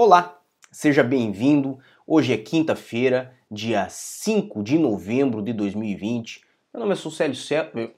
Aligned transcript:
Olá, 0.00 0.40
seja 0.70 1.02
bem-vindo. 1.02 1.80
Hoje 2.06 2.32
é 2.32 2.36
quinta-feira, 2.36 3.34
dia 3.50 3.88
5 3.90 4.62
de 4.62 4.78
novembro 4.78 5.42
de 5.42 5.52
2020. 5.52 6.40
Meu 6.72 6.82
nome 6.82 6.92
é 6.92 7.10
Célio 7.10 7.34
Sauer. 7.34 7.96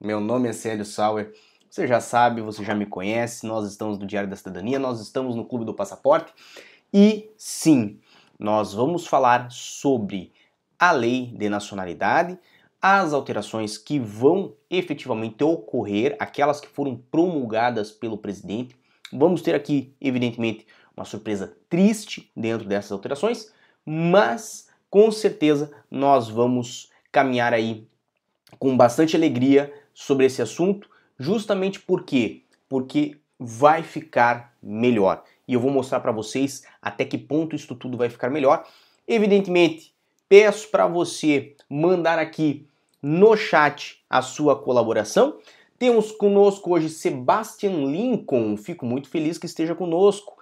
Meu 0.00 0.20
nome 0.20 0.48
é 0.48 0.54
Célio 0.54 0.86
Sauer. 0.86 1.34
Você 1.68 1.86
já 1.86 2.00
sabe, 2.00 2.40
você 2.40 2.64
já 2.64 2.74
me 2.74 2.86
conhece. 2.86 3.46
Nós 3.46 3.68
estamos 3.68 3.98
no 3.98 4.06
Diário 4.06 4.30
da 4.30 4.36
Cidadania, 4.36 4.78
nós 4.78 5.02
estamos 5.02 5.36
no 5.36 5.44
Clube 5.44 5.66
do 5.66 5.74
Passaporte. 5.74 6.32
E 6.90 7.30
sim, 7.36 8.00
nós 8.38 8.72
vamos 8.72 9.06
falar 9.06 9.50
sobre 9.50 10.32
a 10.78 10.92
lei 10.92 11.26
de 11.36 11.50
nacionalidade, 11.50 12.38
as 12.80 13.12
alterações 13.12 13.76
que 13.76 13.98
vão 13.98 14.54
efetivamente 14.70 15.44
ocorrer, 15.44 16.16
aquelas 16.18 16.58
que 16.58 16.68
foram 16.68 16.96
promulgadas 16.96 17.90
pelo 17.90 18.16
presidente. 18.16 18.74
Vamos 19.12 19.42
ter 19.42 19.54
aqui, 19.54 19.94
evidentemente, 20.00 20.66
uma 20.96 21.04
surpresa 21.04 21.56
triste 21.68 22.30
dentro 22.36 22.66
dessas 22.66 22.92
alterações, 22.92 23.52
mas 23.84 24.68
com 24.88 25.10
certeza 25.10 25.72
nós 25.90 26.28
vamos 26.28 26.90
caminhar 27.10 27.52
aí 27.52 27.86
com 28.58 28.76
bastante 28.76 29.16
alegria 29.16 29.72
sobre 29.92 30.26
esse 30.26 30.40
assunto, 30.40 30.88
justamente 31.18 31.80
por 31.80 32.04
quê? 32.04 32.42
Porque 32.68 33.16
vai 33.38 33.82
ficar 33.82 34.54
melhor. 34.62 35.22
E 35.46 35.54
eu 35.54 35.60
vou 35.60 35.70
mostrar 35.70 36.00
para 36.00 36.12
vocês 36.12 36.64
até 36.80 37.04
que 37.04 37.18
ponto 37.18 37.54
isso 37.54 37.74
tudo 37.74 37.98
vai 37.98 38.08
ficar 38.08 38.30
melhor. 38.30 38.66
Evidentemente, 39.06 39.94
peço 40.28 40.68
para 40.70 40.86
você 40.86 41.54
mandar 41.68 42.18
aqui 42.18 42.66
no 43.02 43.36
chat 43.36 44.02
a 44.08 44.22
sua 44.22 44.56
colaboração. 44.56 45.38
Temos 45.78 46.10
conosco 46.12 46.72
hoje 46.72 46.88
Sebastian 46.88 47.84
Lincoln. 47.84 48.56
Fico 48.56 48.86
muito 48.86 49.08
feliz 49.08 49.36
que 49.36 49.46
esteja 49.46 49.74
conosco. 49.74 50.33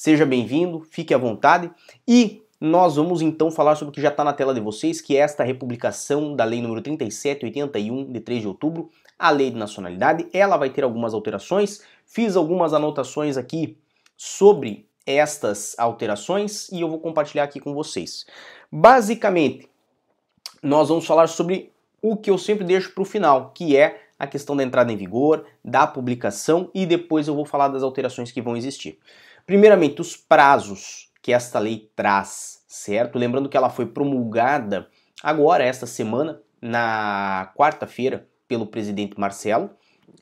Seja 0.00 0.24
bem-vindo, 0.24 0.86
fique 0.92 1.12
à 1.12 1.18
vontade 1.18 1.68
e 2.06 2.40
nós 2.60 2.94
vamos 2.94 3.20
então 3.20 3.50
falar 3.50 3.74
sobre 3.74 3.90
o 3.90 3.92
que 3.92 4.00
já 4.00 4.10
está 4.10 4.22
na 4.22 4.32
tela 4.32 4.54
de 4.54 4.60
vocês, 4.60 5.00
que 5.00 5.16
é 5.16 5.18
esta 5.18 5.42
republicação 5.42 6.36
da 6.36 6.44
Lei 6.44 6.62
número 6.62 6.80
3781 6.80 8.12
de 8.12 8.20
3 8.20 8.42
de 8.42 8.46
outubro, 8.46 8.90
a 9.18 9.28
Lei 9.30 9.50
de 9.50 9.56
Nacionalidade. 9.56 10.28
Ela 10.32 10.56
vai 10.56 10.70
ter 10.70 10.84
algumas 10.84 11.14
alterações. 11.14 11.82
Fiz 12.06 12.36
algumas 12.36 12.72
anotações 12.72 13.36
aqui 13.36 13.76
sobre 14.16 14.86
estas 15.04 15.74
alterações 15.76 16.68
e 16.68 16.80
eu 16.80 16.88
vou 16.88 17.00
compartilhar 17.00 17.42
aqui 17.42 17.58
com 17.58 17.74
vocês. 17.74 18.24
Basicamente, 18.70 19.68
nós 20.62 20.90
vamos 20.90 21.08
falar 21.08 21.26
sobre 21.26 21.72
o 22.00 22.16
que 22.16 22.30
eu 22.30 22.38
sempre 22.38 22.64
deixo 22.64 22.94
para 22.94 23.02
o 23.02 23.04
final, 23.04 23.50
que 23.50 23.76
é 23.76 24.00
a 24.16 24.28
questão 24.28 24.56
da 24.56 24.62
entrada 24.62 24.92
em 24.92 24.96
vigor, 24.96 25.44
da 25.64 25.88
publicação 25.88 26.70
e 26.72 26.86
depois 26.86 27.26
eu 27.26 27.34
vou 27.34 27.44
falar 27.44 27.66
das 27.66 27.82
alterações 27.82 28.30
que 28.30 28.40
vão 28.40 28.56
existir. 28.56 28.96
Primeiramente, 29.48 30.02
os 30.02 30.14
prazos 30.14 31.10
que 31.22 31.32
esta 31.32 31.58
lei 31.58 31.90
traz, 31.96 32.62
certo? 32.68 33.18
Lembrando 33.18 33.48
que 33.48 33.56
ela 33.56 33.70
foi 33.70 33.86
promulgada 33.86 34.90
agora, 35.22 35.64
esta 35.64 35.86
semana, 35.86 36.38
na 36.60 37.50
quarta-feira, 37.56 38.28
pelo 38.46 38.66
presidente 38.66 39.18
Marcelo, 39.18 39.70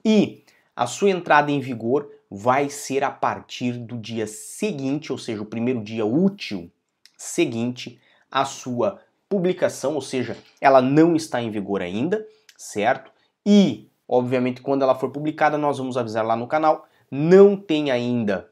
e 0.04 0.44
a 0.76 0.86
sua 0.86 1.10
entrada 1.10 1.50
em 1.50 1.58
vigor 1.58 2.08
vai 2.30 2.70
ser 2.70 3.02
a 3.02 3.10
partir 3.10 3.72
do 3.72 3.98
dia 3.98 4.28
seguinte, 4.28 5.10
ou 5.10 5.18
seja, 5.18 5.42
o 5.42 5.46
primeiro 5.46 5.82
dia 5.82 6.06
útil 6.06 6.70
seguinte 7.18 7.98
à 8.30 8.44
sua 8.44 9.00
publicação, 9.28 9.96
ou 9.96 10.02
seja, 10.02 10.36
ela 10.60 10.80
não 10.80 11.16
está 11.16 11.42
em 11.42 11.50
vigor 11.50 11.82
ainda, 11.82 12.24
certo? 12.56 13.10
E, 13.44 13.90
obviamente, 14.06 14.62
quando 14.62 14.82
ela 14.82 14.94
for 14.94 15.10
publicada, 15.10 15.58
nós 15.58 15.78
vamos 15.78 15.96
avisar 15.96 16.24
lá 16.24 16.36
no 16.36 16.46
canal. 16.46 16.86
Não 17.10 17.56
tem 17.56 17.90
ainda 17.90 18.48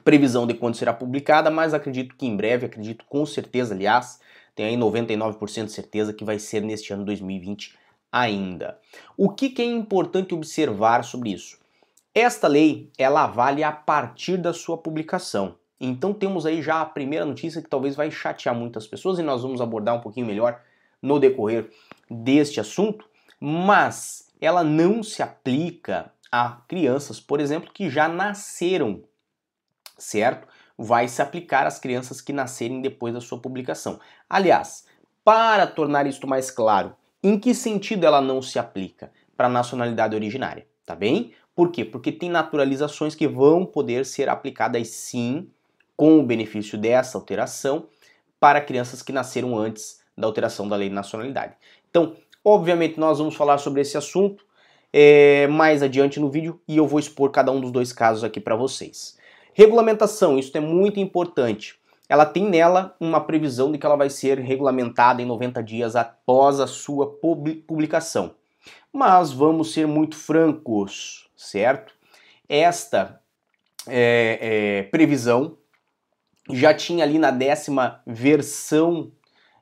previsão 0.00 0.46
de 0.46 0.54
quando 0.54 0.76
será 0.76 0.92
publicada, 0.92 1.50
mas 1.50 1.74
acredito 1.74 2.16
que 2.16 2.26
em 2.26 2.36
breve, 2.36 2.66
acredito 2.66 3.04
com 3.08 3.24
certeza, 3.26 3.74
aliás, 3.74 4.20
tenho 4.54 4.68
aí 4.68 4.76
99% 4.76 5.66
de 5.66 5.72
certeza 5.72 6.12
que 6.12 6.24
vai 6.24 6.38
ser 6.38 6.62
neste 6.62 6.92
ano 6.92 7.04
2020 7.04 7.76
ainda. 8.10 8.78
O 9.16 9.30
que, 9.30 9.48
que 9.48 9.62
é 9.62 9.64
importante 9.64 10.34
observar 10.34 11.02
sobre 11.04 11.30
isso? 11.30 11.58
Esta 12.14 12.46
lei, 12.46 12.90
ela 12.98 13.26
vale 13.26 13.64
a 13.64 13.72
partir 13.72 14.36
da 14.36 14.52
sua 14.52 14.76
publicação. 14.76 15.56
Então 15.80 16.12
temos 16.12 16.44
aí 16.46 16.62
já 16.62 16.80
a 16.80 16.86
primeira 16.86 17.24
notícia 17.24 17.62
que 17.62 17.68
talvez 17.68 17.96
vai 17.96 18.10
chatear 18.10 18.54
muitas 18.54 18.86
pessoas 18.86 19.18
e 19.18 19.22
nós 19.22 19.42
vamos 19.42 19.60
abordar 19.60 19.96
um 19.96 20.00
pouquinho 20.00 20.26
melhor 20.26 20.60
no 21.00 21.18
decorrer 21.18 21.70
deste 22.08 22.60
assunto, 22.60 23.04
mas 23.40 24.30
ela 24.40 24.62
não 24.62 25.02
se 25.02 25.22
aplica 25.22 26.12
a 26.30 26.60
crianças, 26.68 27.18
por 27.18 27.40
exemplo, 27.40 27.72
que 27.72 27.90
já 27.90 28.08
nasceram 28.08 29.02
certo? 30.02 30.48
Vai 30.76 31.08
se 31.08 31.22
aplicar 31.22 31.66
às 31.66 31.78
crianças 31.78 32.20
que 32.20 32.32
nascerem 32.32 32.80
depois 32.80 33.14
da 33.14 33.20
sua 33.20 33.38
publicação. 33.38 34.00
Aliás, 34.28 34.84
para 35.24 35.66
tornar 35.66 36.06
isto 36.06 36.26
mais 36.26 36.50
claro, 36.50 36.94
em 37.22 37.38
que 37.38 37.54
sentido 37.54 38.04
ela 38.04 38.20
não 38.20 38.42
se 38.42 38.58
aplica 38.58 39.12
para 39.36 39.46
a 39.46 39.50
nacionalidade 39.50 40.14
originária, 40.14 40.66
tá 40.84 40.94
bem? 40.94 41.32
Por 41.54 41.70
quê? 41.70 41.84
Porque 41.84 42.10
tem 42.10 42.30
naturalizações 42.30 43.14
que 43.14 43.28
vão 43.28 43.64
poder 43.64 44.04
ser 44.04 44.28
aplicadas 44.28 44.88
sim 44.88 45.48
com 45.96 46.18
o 46.18 46.22
benefício 46.22 46.76
dessa 46.76 47.16
alteração 47.16 47.86
para 48.40 48.60
crianças 48.60 49.02
que 49.02 49.12
nasceram 49.12 49.56
antes 49.56 50.00
da 50.16 50.26
alteração 50.26 50.68
da 50.68 50.74
lei 50.74 50.88
de 50.88 50.94
nacionalidade. 50.94 51.54
Então, 51.88 52.16
obviamente, 52.44 52.98
nós 52.98 53.18
vamos 53.18 53.36
falar 53.36 53.58
sobre 53.58 53.82
esse 53.82 53.96
assunto 53.96 54.44
é, 54.92 55.46
mais 55.46 55.82
adiante 55.82 56.18
no 56.18 56.30
vídeo 56.30 56.60
e 56.66 56.76
eu 56.76 56.86
vou 56.86 56.98
expor 56.98 57.30
cada 57.30 57.52
um 57.52 57.60
dos 57.60 57.70
dois 57.70 57.92
casos 57.92 58.24
aqui 58.24 58.40
para 58.40 58.56
vocês. 58.56 59.16
Regulamentação, 59.54 60.38
isso 60.38 60.56
é 60.56 60.60
muito 60.60 60.98
importante. 60.98 61.78
Ela 62.08 62.26
tem 62.26 62.48
nela 62.48 62.94
uma 63.00 63.20
previsão 63.20 63.72
de 63.72 63.78
que 63.78 63.86
ela 63.86 63.96
vai 63.96 64.10
ser 64.10 64.38
regulamentada 64.38 65.22
em 65.22 65.26
90 65.26 65.62
dias 65.62 65.96
após 65.96 66.60
a 66.60 66.66
sua 66.66 67.06
publicação. 67.66 68.34
Mas 68.92 69.32
vamos 69.32 69.72
ser 69.72 69.86
muito 69.86 70.16
francos, 70.16 71.30
certo? 71.34 71.94
Esta 72.48 73.20
é, 73.88 74.38
é, 74.40 74.82
previsão 74.84 75.56
já 76.50 76.74
tinha 76.74 77.04
ali 77.04 77.18
na 77.18 77.30
décima 77.30 78.02
versão 78.06 79.10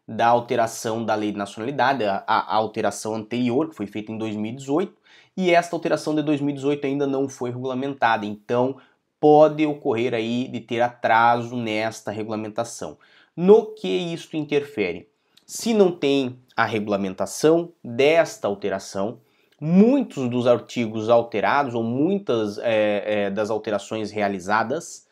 da 0.07 0.27
alteração 0.27 1.05
da 1.05 1.15
lei 1.15 1.31
de 1.31 1.39
nacionalidade, 1.39 2.05
a, 2.05 2.25
a, 2.27 2.57
alteração 2.57 3.15
anterior, 3.15 3.69
que 3.69 3.77
foi 3.77 3.87
feita 3.87 4.11
em 4.11 4.19
2018, 4.19 4.93
e 5.37 5.53
esta 5.53 5.77
alteração 5.77 6.15
de 6.17 6.23
2018 6.23 6.85
ainda 6.85 7.07
não 7.07 7.29
foi 7.29 7.51
regulamentada. 7.51 8.27
Então, 8.27 8.77
pode 9.21 9.67
ocorrer 9.67 10.15
aí 10.15 10.49
de 10.49 10.61
ter 10.61 10.81
atraso 10.81 11.55
nesta 11.55 12.11
regulamentação. 12.11 12.99
No 13.37 13.75
que 13.75 13.89
isto 13.89 14.37
interfere? 14.37 15.09
Se 15.47 15.75
não 15.75 15.93
tem 15.93 16.41
a 16.57 16.65
regulamentação 16.65 17.73
desta 17.85 18.49
alteração, 18.49 19.21
muitos 19.61 20.29
dos 20.29 20.47
artigos 20.47 21.11
alterados 21.11 21.75
ou 21.75 21.83
muitas 21.83 22.57
é, 22.59 23.25
é, 23.25 23.31
das 23.31 23.51
alterações 23.51 24.11
realizadas 24.11 25.07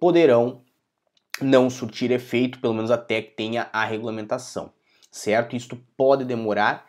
poderão 0.00 0.62
não 1.40 1.70
surtir 1.70 2.10
efeito, 2.10 2.58
pelo 2.60 2.74
menos 2.74 2.90
até 2.90 3.22
que 3.22 3.30
tenha 3.30 3.68
a 3.72 3.84
regulamentação, 3.84 4.72
certo? 5.10 5.56
Isto 5.56 5.78
pode 5.96 6.24
demorar, 6.24 6.86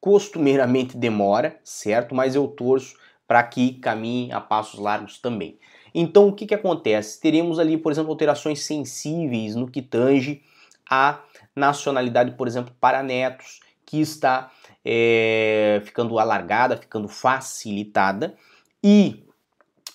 costumeiramente 0.00 0.96
demora, 0.96 1.58
certo? 1.64 2.14
Mas 2.14 2.34
eu 2.34 2.46
torço 2.48 2.96
para 3.26 3.42
que 3.42 3.74
caminhe 3.74 4.32
a 4.32 4.40
passos 4.40 4.78
largos 4.78 5.18
também. 5.18 5.58
Então, 5.94 6.28
o 6.28 6.32
que, 6.32 6.46
que 6.46 6.54
acontece? 6.54 7.20
Teremos 7.20 7.58
ali, 7.58 7.76
por 7.76 7.92
exemplo, 7.92 8.10
alterações 8.10 8.64
sensíveis 8.64 9.54
no 9.54 9.70
que 9.70 9.82
tange 9.82 10.42
a 10.88 11.20
nacionalidade, 11.54 12.32
por 12.32 12.46
exemplo, 12.46 12.74
para 12.80 13.02
netos, 13.02 13.60
que 13.84 14.00
está 14.00 14.50
é, 14.84 15.82
ficando 15.84 16.18
alargada, 16.18 16.76
ficando 16.76 17.08
facilitada, 17.08 18.34
e 18.82 19.24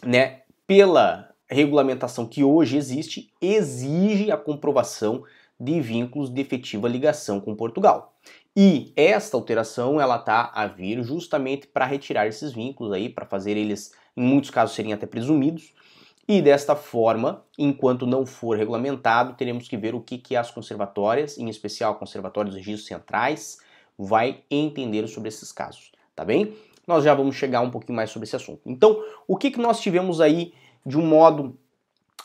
né, 0.05 0.41
pela 0.65 1.33
regulamentação 1.49 2.25
que 2.25 2.43
hoje 2.43 2.77
existe, 2.77 3.31
exige 3.41 4.31
a 4.31 4.37
comprovação 4.37 5.23
de 5.59 5.79
vínculos 5.81 6.29
de 6.29 6.41
efetiva 6.41 6.87
ligação 6.87 7.39
com 7.39 7.55
Portugal. 7.55 8.13
E 8.55 8.91
esta 8.95 9.37
alteração 9.37 9.99
ela 9.99 10.17
tá 10.17 10.51
a 10.53 10.67
vir 10.67 11.03
justamente 11.03 11.67
para 11.67 11.85
retirar 11.85 12.27
esses 12.27 12.51
vínculos 12.53 12.91
aí, 12.91 13.09
para 13.09 13.25
fazer 13.25 13.55
eles, 13.55 13.93
em 14.15 14.23
muitos 14.23 14.49
casos, 14.49 14.75
serem 14.75 14.93
até 14.93 15.05
presumidos, 15.05 15.73
e 16.27 16.41
desta 16.41 16.75
forma, 16.75 17.45
enquanto 17.57 18.05
não 18.05 18.25
for 18.25 18.57
regulamentado, 18.57 19.33
teremos 19.33 19.67
que 19.67 19.77
ver 19.77 19.95
o 19.95 20.01
que, 20.01 20.17
que 20.17 20.35
as 20.35 20.51
conservatórias, 20.51 21.37
em 21.37 21.47
especial 21.47 21.93
a 21.93 21.95
Conservatória 21.95 22.51
dos 22.51 22.57
Registros 22.57 22.87
Centrais, 22.87 23.59
vai 23.97 24.43
entender 24.51 25.07
sobre 25.07 25.29
esses 25.29 25.51
casos, 25.53 25.91
tá 26.13 26.25
bem? 26.25 26.53
Nós 26.85 27.03
já 27.03 27.13
vamos 27.13 27.35
chegar 27.35 27.61
um 27.61 27.71
pouquinho 27.71 27.95
mais 27.95 28.09
sobre 28.09 28.25
esse 28.25 28.35
assunto. 28.35 28.61
Então, 28.65 29.01
o 29.27 29.37
que, 29.37 29.51
que 29.51 29.59
nós 29.59 29.79
tivemos 29.79 30.19
aí 30.19 30.53
de 30.85 30.97
um 30.97 31.05
modo 31.05 31.57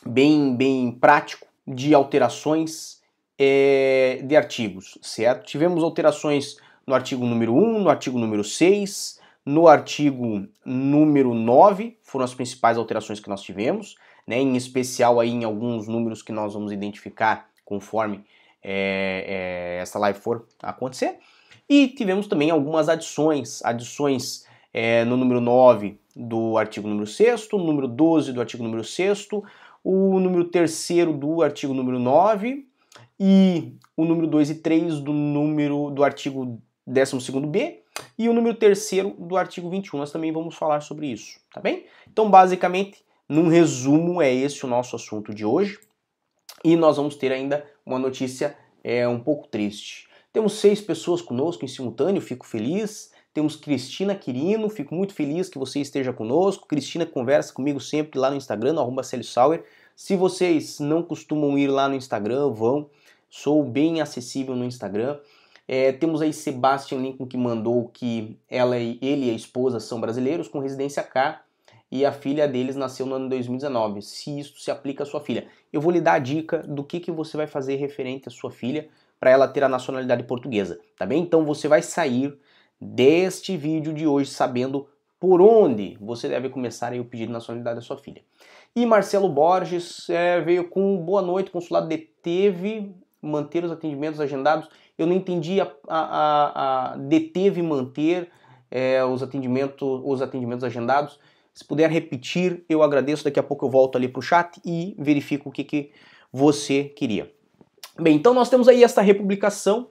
bem, 0.05 0.55
bem 0.55 0.91
prático 0.91 1.47
de 1.65 1.93
alterações 1.93 3.01
é, 3.39 4.21
de 4.23 4.35
artigos, 4.35 4.97
certo? 5.01 5.45
Tivemos 5.45 5.81
alterações 5.81 6.57
no 6.85 6.93
artigo 6.93 7.25
número 7.25 7.55
1, 7.55 7.81
no 7.81 7.89
artigo 7.89 8.19
número 8.19 8.43
6, 8.43 9.19
no 9.45 9.67
artigo 9.67 10.47
número 10.65 11.33
9, 11.33 11.97
foram 12.01 12.23
as 12.23 12.33
principais 12.33 12.77
alterações 12.77 13.19
que 13.19 13.29
nós 13.29 13.41
tivemos. 13.41 13.95
né, 14.25 14.39
em 14.39 14.55
especial 14.55 15.19
aí 15.19 15.29
em 15.29 15.43
alguns 15.43 15.85
números 15.85 16.21
que 16.21 16.31
nós 16.31 16.53
vamos 16.53 16.71
identificar 16.71 17.49
conforme 17.65 18.23
é, 18.63 19.77
é, 19.77 19.81
essa 19.81 19.99
live 19.99 20.17
for 20.17 20.45
acontecer. 20.61 21.17
E 21.67 21.89
tivemos 21.89 22.27
também 22.27 22.49
algumas 22.49 22.87
adições, 22.87 23.61
adições 23.65 24.45
é, 24.73 25.03
no 25.03 25.17
número 25.17 25.41
9 25.41 25.99
do 26.15 26.57
artigo 26.57 26.87
número 26.87 27.05
6, 27.05 27.49
no 27.51 27.63
número 27.65 27.87
12 27.87 28.31
do 28.31 28.39
artigo 28.39 28.63
número 28.63 28.83
6, 28.83 29.27
o 29.83 30.19
número 30.19 30.45
3 30.45 30.87
do 31.19 31.41
artigo 31.41 31.73
número 31.73 31.99
9 31.99 32.65
e 33.19 33.73
o 33.97 34.05
número 34.05 34.27
2 34.27 34.51
e 34.51 34.55
3 34.55 34.99
do 35.01 35.11
número 35.11 35.89
do 35.89 36.03
artigo 36.03 36.61
12b 36.87 37.82
e 38.17 38.29
o 38.29 38.33
número 38.33 38.55
3 38.55 38.89
do 39.17 39.37
artigo 39.37 39.69
21. 39.69 39.99
Nós 39.99 40.11
também 40.11 40.31
vamos 40.31 40.55
falar 40.55 40.81
sobre 40.81 41.07
isso, 41.07 41.39
tá 41.53 41.59
bem? 41.61 41.85
Então, 42.11 42.29
basicamente, 42.29 43.03
num 43.27 43.47
resumo, 43.47 44.21
é 44.21 44.33
esse 44.33 44.65
o 44.65 44.69
nosso 44.69 44.95
assunto 44.95 45.33
de 45.33 45.45
hoje. 45.45 45.79
E 46.63 46.75
nós 46.75 46.97
vamos 46.97 47.15
ter 47.15 47.31
ainda 47.31 47.65
uma 47.85 47.99
notícia 47.99 48.57
é, 48.83 49.07
um 49.07 49.19
pouco 49.19 49.47
triste. 49.47 50.07
Temos 50.31 50.53
seis 50.53 50.81
pessoas 50.81 51.21
conosco 51.21 51.63
em 51.65 51.67
simultâneo, 51.67 52.21
fico 52.21 52.45
feliz. 52.45 53.11
Temos 53.33 53.55
Cristina 53.55 54.13
Quirino, 54.13 54.69
fico 54.69 54.93
muito 54.93 55.13
feliz 55.13 55.49
que 55.49 55.57
você 55.57 55.79
esteja 55.79 56.13
conosco. 56.13 56.67
Cristina 56.67 57.05
conversa 57.05 57.51
comigo 57.51 57.79
sempre 57.79 58.19
lá 58.19 58.29
no 58.29 58.35
Instagram, 58.35 58.73
no 58.73 58.81
arroba 58.81 59.03
Sauer. 59.03 59.63
Se 59.95 60.15
vocês 60.15 60.79
não 60.79 61.03
costumam 61.03 61.57
ir 61.57 61.67
lá 61.67 61.87
no 61.87 61.95
Instagram, 61.95 62.49
vão. 62.49 62.89
Sou 63.29 63.63
bem 63.63 64.01
acessível 64.01 64.55
no 64.55 64.65
Instagram. 64.65 65.19
É, 65.67 65.91
temos 65.91 66.21
aí 66.21 66.33
Sebastian 66.33 66.99
Lincoln 66.99 67.25
que 67.25 67.37
mandou 67.37 67.87
que 67.89 68.37
ela 68.49 68.77
e 68.77 68.99
ele 69.01 69.27
e 69.27 69.31
a 69.31 69.33
esposa 69.33 69.79
são 69.79 70.01
brasileiros 70.01 70.47
com 70.47 70.59
residência 70.59 71.01
cá 71.03 71.41
e 71.89 72.05
a 72.05 72.11
filha 72.11 72.47
deles 72.47 72.75
nasceu 72.75 73.05
no 73.05 73.15
ano 73.15 73.29
2019. 73.29 74.01
Se 74.01 74.39
isso 74.39 74.59
se 74.59 74.71
aplica 74.71 75.03
à 75.03 75.05
sua 75.05 75.21
filha, 75.21 75.47
eu 75.71 75.79
vou 75.79 75.91
lhe 75.91 76.01
dar 76.01 76.13
a 76.13 76.19
dica 76.19 76.59
do 76.59 76.83
que, 76.83 76.99
que 76.99 77.11
você 77.11 77.37
vai 77.37 77.47
fazer 77.47 77.75
referente 77.75 78.27
à 78.27 78.31
sua 78.31 78.51
filha 78.51 78.89
para 79.19 79.29
ela 79.29 79.47
ter 79.47 79.63
a 79.63 79.69
nacionalidade 79.69 80.23
portuguesa, 80.23 80.79
tá 80.97 81.05
bem? 81.05 81.21
Então 81.21 81.45
você 81.45 81.67
vai 81.67 81.81
sair 81.81 82.37
deste 82.81 83.55
vídeo 83.55 83.93
de 83.93 84.05
hoje 84.05 84.29
sabendo 84.31 84.89
por 85.19 85.39
onde 85.39 85.97
você 86.01 86.27
deve 86.27 86.49
começar 86.49 86.91
aí 86.91 86.99
o 86.99 87.05
pedido 87.05 87.27
de 87.27 87.33
nacionalidade 87.33 87.77
da 87.77 87.81
sua 87.81 87.97
filha. 87.97 88.21
E 88.75 88.85
Marcelo 88.85 89.29
Borges 89.29 90.09
é, 90.09 90.41
veio 90.41 90.67
com 90.67 90.97
boa 90.97 91.21
noite, 91.21 91.51
consulado 91.51 91.87
deteve 91.87 92.93
manter 93.21 93.63
os 93.63 93.71
atendimentos 93.71 94.19
agendados. 94.19 94.67
Eu 94.97 95.07
não 95.07 95.15
entendi 95.15 95.59
a, 95.59 95.71
a, 95.87 95.99
a, 95.99 96.93
a 96.93 96.97
deteve 96.97 97.61
manter 97.61 98.29
é, 98.69 99.03
os, 99.03 99.23
atendimentos, 99.23 100.01
os 100.03 100.21
atendimentos 100.21 100.63
agendados. 100.63 101.19
Se 101.53 101.63
puder 101.63 101.89
repetir, 101.89 102.63
eu 102.67 102.81
agradeço. 102.83 103.23
Daqui 103.23 103.39
a 103.39 103.43
pouco 103.43 103.65
eu 103.65 103.69
volto 103.69 103.97
ali 103.97 104.07
para 104.07 104.19
o 104.19 104.23
chat 104.23 104.59
e 104.65 104.95
verifico 104.97 105.49
o 105.49 105.51
que, 105.51 105.63
que 105.63 105.91
você 106.31 106.85
queria. 106.85 107.31
Bem, 107.99 108.15
então 108.15 108.33
nós 108.33 108.49
temos 108.49 108.67
aí 108.67 108.83
esta 108.83 109.01
republicação 109.01 109.89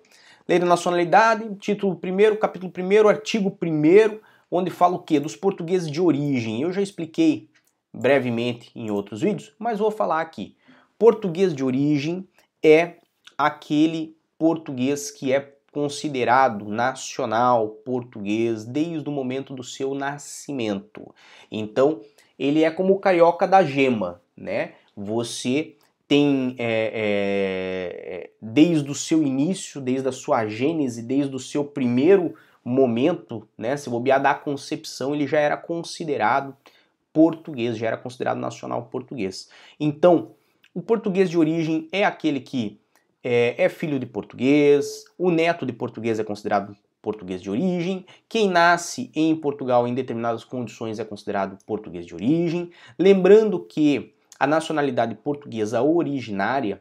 Lei 0.48 0.58
da 0.58 0.66
Nacionalidade, 0.66 1.54
título 1.56 1.98
1 2.02 2.36
capítulo 2.36 2.72
1 2.76 3.08
artigo 3.08 3.56
1 3.62 4.18
onde 4.50 4.70
fala 4.70 4.96
o 4.96 4.98
que? 4.98 5.20
Dos 5.20 5.36
portugueses 5.36 5.90
de 5.90 6.00
origem. 6.00 6.62
Eu 6.62 6.72
já 6.72 6.82
expliquei 6.82 7.48
brevemente 7.94 8.70
em 8.74 8.90
outros 8.90 9.20
vídeos, 9.20 9.54
mas 9.58 9.78
vou 9.78 9.90
falar 9.90 10.20
aqui. 10.20 10.56
Português 10.98 11.54
de 11.54 11.62
origem 11.62 12.28
é 12.62 12.96
aquele 13.38 14.16
português 14.42 15.08
que 15.08 15.32
é 15.32 15.52
considerado 15.70 16.64
nacional 16.64 17.68
português 17.68 18.64
desde 18.64 19.08
o 19.08 19.12
momento 19.12 19.54
do 19.54 19.62
seu 19.62 19.94
nascimento. 19.94 21.14
Então, 21.48 22.00
ele 22.36 22.64
é 22.64 22.70
como 22.72 22.92
o 22.92 22.98
carioca 22.98 23.46
da 23.46 23.62
gema, 23.62 24.20
né? 24.36 24.72
Você 24.96 25.76
tem 26.08 26.56
é, 26.58 26.90
é, 26.92 28.30
desde 28.42 28.90
o 28.90 28.96
seu 28.96 29.22
início, 29.22 29.80
desde 29.80 30.08
a 30.08 30.12
sua 30.12 30.44
gênese, 30.48 31.04
desde 31.04 31.36
o 31.36 31.38
seu 31.38 31.64
primeiro 31.64 32.34
momento, 32.64 33.46
né, 33.56 33.76
se 33.76 33.88
bobear 33.88 34.20
da 34.20 34.34
concepção, 34.34 35.14
ele 35.14 35.28
já 35.28 35.38
era 35.38 35.56
considerado 35.56 36.56
português, 37.12 37.78
já 37.78 37.86
era 37.86 37.96
considerado 37.96 38.38
nacional 38.38 38.88
português. 38.90 39.48
Então, 39.78 40.32
o 40.74 40.82
português 40.82 41.30
de 41.30 41.38
origem 41.38 41.88
é 41.92 42.04
aquele 42.04 42.40
que 42.40 42.81
é, 43.22 43.54
é 43.64 43.68
filho 43.68 43.98
de 43.98 44.06
português, 44.06 45.04
o 45.18 45.30
neto 45.30 45.64
de 45.64 45.72
português 45.72 46.18
é 46.18 46.24
considerado 46.24 46.76
português 47.00 47.42
de 47.42 47.50
origem, 47.50 48.06
quem 48.28 48.48
nasce 48.48 49.10
em 49.14 49.34
Portugal 49.34 49.86
em 49.86 49.94
determinadas 49.94 50.44
condições 50.44 50.98
é 50.98 51.04
considerado 51.04 51.58
português 51.66 52.06
de 52.06 52.14
origem. 52.14 52.70
Lembrando 52.96 53.58
que 53.58 54.14
a 54.38 54.46
nacionalidade 54.46 55.14
portuguesa 55.16 55.82
originária, 55.82 56.80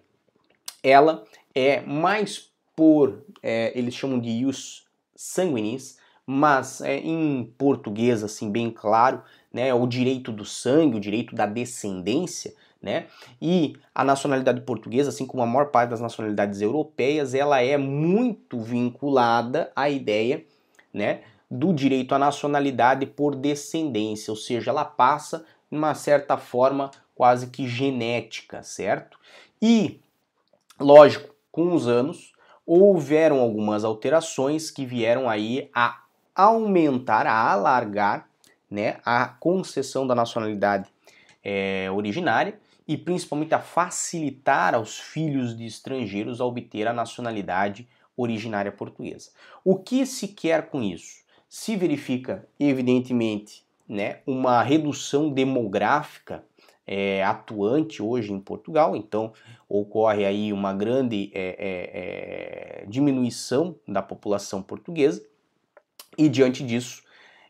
ela 0.84 1.24
é 1.54 1.82
mais 1.82 2.52
por, 2.76 3.24
é, 3.42 3.78
eles 3.78 3.94
chamam 3.94 4.20
de 4.20 4.30
ius 4.30 4.86
sanguinis, 5.16 6.00
mas 6.26 6.82
é, 6.82 6.98
em 6.98 7.44
português, 7.58 8.24
assim, 8.24 8.52
bem 8.52 8.70
claro, 8.70 9.22
né, 9.52 9.74
o 9.74 9.86
direito 9.86 10.32
do 10.32 10.46
sangue, 10.46 10.98
o 10.98 11.00
direito 11.02 11.36
da 11.36 11.46
descendência, 11.46 12.54
né? 12.82 13.06
E 13.42 13.76
a 13.94 14.04
nacionalidade 14.04 14.62
portuguesa, 14.62 15.10
assim 15.10 15.28
como 15.28 15.44
a 15.44 15.46
maior 15.46 15.68
parte 15.68 15.92
das 15.92 16.02
nacionalidades 16.02 16.62
europeias, 16.62 17.34
ela 17.36 17.62
é 17.62 17.78
muito 17.78 18.60
vinculada 18.60 19.72
à 19.76 19.90
ideia, 19.90 20.44
né, 20.94 21.22
do 21.50 21.74
direito 21.74 22.16
à 22.16 22.20
nacionalidade 22.20 23.06
por 23.06 23.36
descendência, 23.36 24.32
ou 24.32 24.38
seja, 24.38 24.72
ela 24.72 24.86
passa, 24.86 25.46
de 25.70 25.78
uma 25.78 25.94
certa 25.94 26.38
forma, 26.38 26.90
quase 27.14 27.48
que 27.48 27.68
genética, 27.68 28.64
certo? 28.64 29.20
E, 29.62 30.00
lógico, 30.80 31.36
com 31.52 31.74
os 31.74 31.88
anos 31.88 32.32
houveram 32.66 33.40
algumas 33.40 33.84
alterações 33.84 34.72
que 34.72 34.86
vieram 34.86 35.30
aí 35.30 35.70
a 35.74 36.02
aumentar, 36.34 37.28
a 37.28 37.52
alargar 37.52 38.28
né, 38.70 38.98
a 39.06 39.28
concessão 39.28 40.08
da 40.08 40.16
nacionalidade 40.16 40.90
é, 41.44 41.90
originária 41.92 42.61
e 42.92 42.98
principalmente 42.98 43.56
a 43.56 43.60
facilitar 43.60 44.76
aos 44.76 45.00
filhos 45.00 45.56
de 45.56 45.66
estrangeiros 45.66 46.42
a 46.42 46.46
obter 46.46 46.86
a 46.90 46.94
nacionalidade 46.94 47.88
originária 48.18 48.70
portuguesa. 48.70 49.32
O 49.64 49.78
que 49.78 50.06
se 50.06 50.28
quer 50.28 50.70
com 50.70 50.84
isso? 50.84 51.22
Se 51.48 51.78
verifica, 51.78 52.46
evidentemente, 52.60 53.66
né, 53.88 54.20
uma 54.28 54.62
redução 54.62 55.30
demográfica 55.30 56.44
é, 56.86 57.24
atuante 57.24 58.04
hoje 58.04 58.34
em 58.34 58.40
Portugal, 58.42 58.94
então 58.94 59.32
ocorre 59.70 60.26
aí 60.26 60.52
uma 60.52 60.74
grande 60.74 61.32
é, 61.34 61.56
é, 61.58 62.82
é, 62.82 62.86
diminuição 62.88 63.80
da 63.88 64.02
população 64.02 64.62
portuguesa 64.62 65.26
e 66.18 66.28
diante 66.28 66.62
disso, 66.62 67.04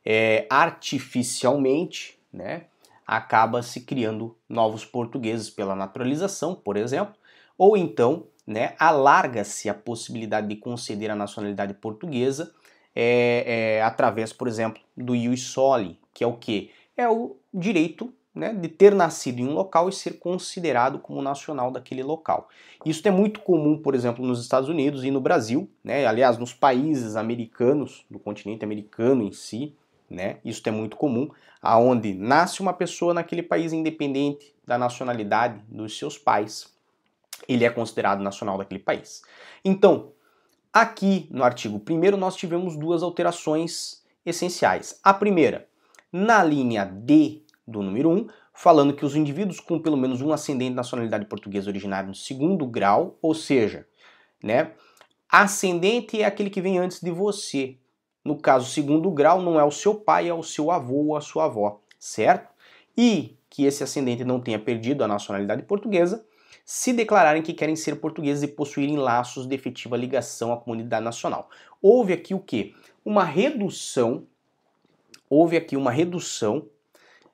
é, 0.05 0.45
artificialmente, 0.51 2.19
né, 2.31 2.67
acaba 3.05 3.62
se 3.62 3.81
criando 3.81 4.38
novos 4.48 4.86
portugueses 4.86 5.50
pela 5.50 5.75
naturalização, 5.75 6.55
por 6.55 6.77
exemplo, 6.77 7.15
ou 7.58 7.75
então, 7.77 8.25
né, 8.46 8.74
alarga-se 8.79 9.70
a 9.70 9.74
possibilidade 9.74 10.48
de 10.48 10.55
conceder 10.55 11.12
a 11.12 11.15
nacionalidade 11.15 11.74
portuguesa 11.74 12.53
é, 12.96 13.81
através, 13.84 14.34
por 14.34 14.48
exemplo, 14.48 14.81
do 14.96 15.15
ius 15.15 15.43
soli, 15.43 16.00
que 16.13 16.24
é 16.24 16.27
o 16.27 16.34
que? 16.34 16.72
É 16.98 17.08
o 17.08 17.38
direito 17.53 18.13
né, 18.34 18.53
de 18.53 18.67
ter 18.67 18.96
nascido 18.96 19.39
em 19.39 19.48
um 19.48 19.53
local 19.53 19.89
e 19.89 19.93
ser 19.93 20.17
considerado 20.17 21.00
como 21.00 21.22
nacional 21.22 21.70
daquele 21.70 22.03
local. 22.03 22.50
Isso 22.86 23.05
é 23.08 23.12
muito 23.12 23.41
comum, 23.41 23.77
por 23.77 23.93
exemplo, 23.93 24.25
nos 24.25 24.41
Estados 24.41 24.70
Unidos 24.70 25.03
e 25.03 25.12
no 25.12 25.20
Brasil, 25.22 25.70
né, 25.84 26.05
aliás, 26.05 26.38
nos 26.38 26.53
países 26.53 27.15
americanos, 27.15 28.05
do 28.10 28.20
continente 28.20 28.63
americano 28.63 29.22
em 29.22 29.31
si, 29.31 29.75
né, 30.12 30.39
isso 30.44 30.62
é 30.65 30.72
muito 30.72 30.98
comum, 30.98 31.30
aonde 31.62 32.13
nasce 32.13 32.62
uma 32.62 32.74
pessoa 32.74 33.13
naquele 33.13 33.41
país 33.41 33.72
independente 33.72 34.53
da 34.68 34.77
nacionalidade 34.77 35.63
dos 35.68 35.98
seus 35.98 36.18
pais, 36.18 36.72
ele 37.48 37.63
é 37.63 37.70
considerado 37.70 38.22
nacional 38.22 38.58
daquele 38.58 38.80
país. 38.80 39.24
Então, 39.63 40.12
aqui 40.72 41.27
no 41.32 41.44
artigo 41.44 41.82
1 41.89 42.18
nós 42.18 42.36
tivemos 42.36 42.75
duas 42.75 43.01
alterações 43.01 44.03
essenciais. 44.25 45.00
A 45.03 45.13
primeira, 45.13 45.68
na 46.12 46.44
linha 46.44 46.86
D 46.86 47.41
do 47.65 47.82
número 47.82 48.10
1, 48.10 48.27
falando 48.53 48.94
que 48.94 49.06
os 49.06 49.15
indivíduos 49.15 49.60
com 49.60 49.80
pelo 49.80 49.98
menos 49.98 50.22
um 50.22 50.32
ascendente 50.32 50.72
de 50.72 50.75
nacionalidade 50.75 51.25
portuguesa 51.25 51.70
originária 51.70 52.08
no 52.08 52.15
segundo 52.15 52.68
grau, 52.68 53.18
ou 53.22 53.34
seja, 53.34 53.88
né, 54.44 54.74
ascendente 55.30 56.22
é 56.22 56.25
aquele 56.25 56.50
que 56.50 56.62
vem 56.62 56.77
antes 56.77 57.00
de 57.00 57.12
você. 57.12 57.77
No 58.24 58.38
caso, 58.38 58.70
segundo 58.70 59.10
grau 59.10 59.42
não 59.42 59.60
é 59.60 59.63
o 59.63 59.72
seu 59.72 59.96
pai, 59.96 60.30
é 60.30 60.34
o 60.34 60.44
seu 60.44 60.70
avô 60.70 61.08
ou 61.08 61.18
a 61.18 61.22
sua 61.22 61.46
avó, 61.46 61.82
certo? 62.00 62.50
E 62.96 63.38
que 63.50 63.66
esse 63.66 63.84
ascendente 63.84 64.24
não 64.24 64.40
tenha 64.40 64.60
perdido 64.60 65.04
a 65.04 65.08
nacionalidade 65.08 65.63
portuguesa, 65.63 66.25
se 66.63 66.94
declararem 66.94 67.42
que 67.42 67.54
querem 67.54 67.75
ser 67.75 67.96
portugueses 67.98 68.44
e 68.44 68.48
possuírem 68.48 68.96
laços 68.96 69.46
de 69.48 69.56
efetiva 69.56 69.98
ligação 69.98 70.54
à 70.54 70.58
comunidade 70.58 71.04
nacional. 71.04 71.50
Houve 71.82 72.13
aqui 72.13 72.34
o 72.34 72.40
que? 72.40 72.75
Uma 73.04 73.24
redução, 73.24 74.25
houve 75.30 75.58
aqui 75.58 75.75
uma 75.75 75.92
redução 75.92 76.68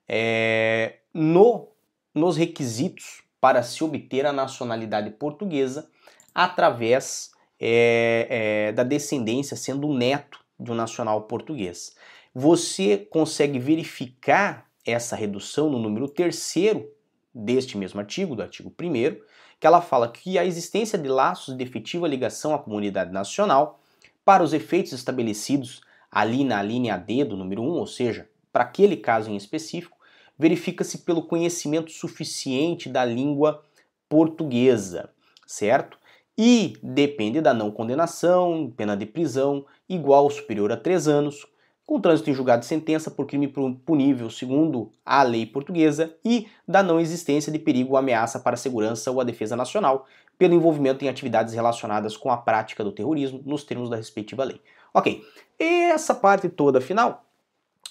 é, 0.08 0.98
no 1.13 1.67
nos 2.15 2.36
requisitos 2.36 3.22
para 3.39 3.62
se 3.62 3.84
obter 3.84 4.25
a 4.25 4.34
nacionalidade 4.34 5.12
portuguesa 5.12 5.88
através 6.34 7.32
é, 7.60 8.27
é, 8.29 8.72
da 8.72 8.84
descendência, 8.84 9.56
sendo 9.56 9.94
neto 9.94 10.46
um 10.59 10.73
nacional 10.73 11.23
português. 11.23 11.95
Você 12.33 12.97
consegue 12.97 13.59
verificar 13.59 14.67
essa 14.85 15.15
redução 15.15 15.69
no 15.69 15.79
número 15.79 16.07
terceiro 16.07 16.89
deste 17.33 17.77
mesmo 17.77 17.99
artigo, 17.99 18.35
do 18.35 18.41
artigo 18.41 18.69
1 18.69 19.17
que 19.59 19.65
ela 19.65 19.81
fala 19.81 20.11
que 20.11 20.37
a 20.37 20.45
existência 20.45 20.97
de 20.97 21.07
laços 21.07 21.55
de 21.55 21.63
efetiva 21.63 22.07
ligação 22.07 22.53
à 22.53 22.59
comunidade 22.59 23.11
nacional 23.11 23.79
para 24.23 24.43
os 24.43 24.53
efeitos 24.53 24.91
estabelecidos 24.91 25.81
ali 26.11 26.43
na 26.43 26.61
linha 26.61 26.97
D 26.97 27.23
do 27.23 27.35
número 27.35 27.61
1, 27.61 27.65
ou 27.65 27.87
seja, 27.87 28.29
para 28.51 28.63
aquele 28.63 28.97
caso 28.97 29.29
em 29.29 29.35
específico, 29.35 29.97
verifica-se 30.37 30.99
pelo 30.99 31.23
conhecimento 31.23 31.91
suficiente 31.91 32.89
da 32.89 33.03
língua 33.03 33.63
portuguesa, 34.07 35.09
certo? 35.45 35.97
E 36.38 36.77
depende 36.84 37.41
da 37.41 37.53
não 37.53 37.72
condenação, 37.72 38.72
pena 38.77 38.96
de 38.96 39.06
prisão 39.06 39.65
igual 39.89 40.25
ou 40.25 40.29
superior 40.29 40.72
a 40.72 40.77
três 40.77 41.08
anos, 41.08 41.48
com 41.88 42.01
trânsito 42.01 42.29
em 42.29 42.34
julgado 42.34 42.60
de 42.60 42.65
sentença 42.65 43.10
por 43.10 43.25
crime 43.25 43.48
punível 43.48 44.29
segundo 44.29 44.91
a 45.06 45.24
lei 45.24 45.46
portuguesa 45.46 46.13
e 46.24 46.48
da 46.67 46.84
não 46.84 47.00
existência 47.00 47.51
de 47.51 47.58
perigo 47.58 47.91
ou 47.91 47.98
ameaça 47.98 48.39
para 48.39 48.56
a 48.56 48.58
segurança 48.58 49.10
ou 49.10 49.22
a 49.22 49.24
defesa 49.24 49.56
nacional 49.56 50.06
pelo 50.38 50.53
envolvimento 50.53 51.03
em 51.03 51.08
atividades 51.08 51.53
relacionadas 51.53 52.17
com 52.17 52.29
a 52.29 52.38
prática 52.38 52.84
do 52.84 52.91
terrorismo 52.91 53.41
nos 53.46 53.63
termos 53.63 53.89
da 53.89 53.96
respectiva 53.96 54.44
lei. 54.44 54.62
Ok, 54.94 55.24
essa 55.58 56.13
parte 56.13 56.50
toda 56.50 56.82
final 56.82 57.24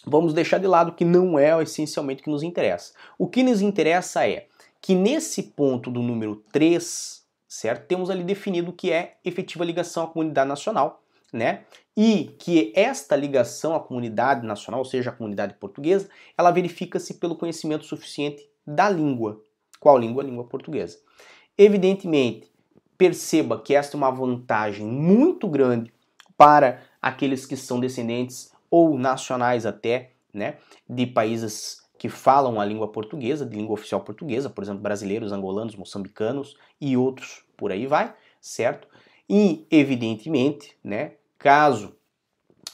vamos 0.06 0.32
deixar 0.32 0.58
de 0.58 0.66
lado 0.66 0.92
que 0.92 1.04
não 1.04 1.38
é 1.38 1.60
essencialmente 1.62 2.20
o 2.20 2.24
que 2.24 2.30
nos 2.30 2.42
interessa. 2.42 2.92
O 3.18 3.26
que 3.26 3.42
nos 3.42 3.60
interessa 3.60 4.28
é 4.28 4.46
que 4.80 4.94
nesse 4.94 5.42
ponto 5.42 5.90
do 5.90 6.02
número 6.02 6.36
3, 6.52 7.25
certo? 7.56 7.86
Temos 7.86 8.10
ali 8.10 8.22
definido 8.22 8.70
o 8.70 8.74
que 8.74 8.92
é 8.92 9.16
efetiva 9.24 9.64
ligação 9.64 10.04
à 10.04 10.06
comunidade 10.06 10.48
nacional, 10.48 11.02
né? 11.32 11.64
E 11.96 12.34
que 12.38 12.72
esta 12.76 13.16
ligação 13.16 13.74
à 13.74 13.80
comunidade 13.80 14.46
nacional, 14.46 14.80
ou 14.80 14.84
seja, 14.84 15.10
à 15.10 15.12
comunidade 15.12 15.54
portuguesa, 15.54 16.08
ela 16.36 16.50
verifica-se 16.50 17.14
pelo 17.14 17.36
conhecimento 17.36 17.84
suficiente 17.84 18.46
da 18.66 18.88
língua. 18.88 19.40
Qual 19.80 19.98
língua? 19.98 20.22
A 20.22 20.26
língua 20.26 20.44
portuguesa. 20.44 20.98
Evidentemente, 21.56 22.50
perceba 22.98 23.60
que 23.60 23.74
esta 23.74 23.96
é 23.96 23.98
uma 23.98 24.10
vantagem 24.10 24.86
muito 24.86 25.48
grande 25.48 25.92
para 26.36 26.82
aqueles 27.00 27.46
que 27.46 27.56
são 27.56 27.80
descendentes 27.80 28.52
ou 28.70 28.98
nacionais 28.98 29.64
até, 29.64 30.12
né, 30.32 30.58
de 30.88 31.06
países 31.06 31.82
que 31.98 32.10
falam 32.10 32.60
a 32.60 32.64
língua 32.64 32.88
portuguesa, 32.88 33.46
de 33.46 33.56
língua 33.56 33.72
oficial 33.72 34.02
portuguesa, 34.02 34.50
por 34.50 34.62
exemplo, 34.62 34.82
brasileiros, 34.82 35.32
angolanos, 35.32 35.74
moçambicanos 35.74 36.54
e 36.78 36.94
outros 36.94 37.45
por 37.56 37.72
aí 37.72 37.86
vai, 37.86 38.14
certo? 38.40 38.88
E, 39.28 39.66
evidentemente, 39.70 40.76
né, 40.82 41.12
caso 41.38 41.96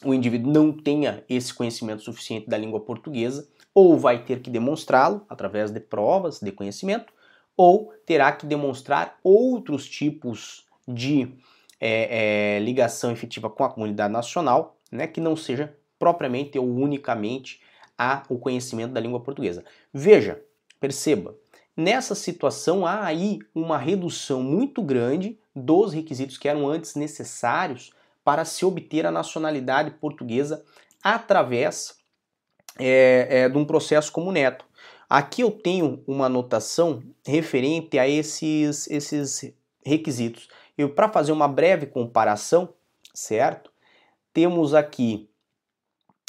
o 0.05 0.13
indivíduo 0.13 0.53
não 0.53 0.73
tenha 0.73 1.25
esse 1.29 1.55
conhecimento 1.55 2.03
suficiente 2.03 2.49
da 2.49 2.59
língua 2.59 2.81
portuguesa, 2.81 3.49
ou 3.75 3.97
vai 3.97 4.25
ter 4.25 4.41
que 4.41 4.51
demonstrá-lo 4.51 5.25
através 5.29 5.71
de 5.71 5.81
provas 5.81 6.41
de 6.41 6.53
conhecimento, 6.53 7.13
ou 7.57 7.93
terá 8.05 8.33
que 8.33 8.47
demonstrar 8.47 9.19
outros 9.23 9.89
tipos 9.89 10.67
de 10.87 11.35
é, 11.81 12.57
é, 12.57 12.61
ligação 12.61 13.11
efetiva 13.11 13.49
com 13.49 13.65
a 13.65 13.71
comunidade 13.71 14.13
nacional, 14.13 14.77
né, 14.91 15.07
que 15.07 15.21
não 15.21 15.37
seja 15.37 15.75
propriamente 15.99 16.59
ou 16.59 16.69
unicamente 16.69 17.61
a 17.97 18.25
o 18.29 18.39
conhecimento 18.39 18.93
da 18.93 19.01
língua 19.01 19.21
portuguesa. 19.21 19.65
Veja, 19.93 20.43
perceba, 20.81 21.37
nessa 21.77 22.15
situação 22.15 22.87
há 22.87 23.05
aí 23.05 23.39
uma 23.55 23.79
redução 23.79 24.43
muito 24.43 24.83
grande 24.83 25.39
dos 25.55 25.93
requisitos 25.93 26.39
que 26.39 26.49
eram 26.49 26.69
antes 26.69 26.95
necessários 26.95 27.91
para 28.25 28.45
se 28.45 28.65
obter 28.65 29.05
a 29.07 29.11
nacionalidade 29.11 29.91
portuguesa 29.93 30.65
através 31.03 31.97
é, 32.79 33.27
é, 33.29 33.49
de 33.49 33.59
um 33.59 33.65
processo 33.65 34.13
como 34.13 34.33
neto. 34.33 34.65
Aqui 35.09 35.43
eu 35.43 35.51
tenho 35.51 36.03
uma 36.07 36.27
anotação 36.27 37.03
referente 37.27 37.99
a 37.99 38.09
esses, 38.09 38.89
esses 38.89 39.53
requisitos. 39.85 40.49
E 40.79 40.87
para 40.89 41.09
fazer 41.09 41.33
uma 41.33 41.47
breve 41.47 41.87
comparação, 41.87 42.73
certo? 43.13 43.71
Temos 44.33 44.73
aqui 44.73 45.29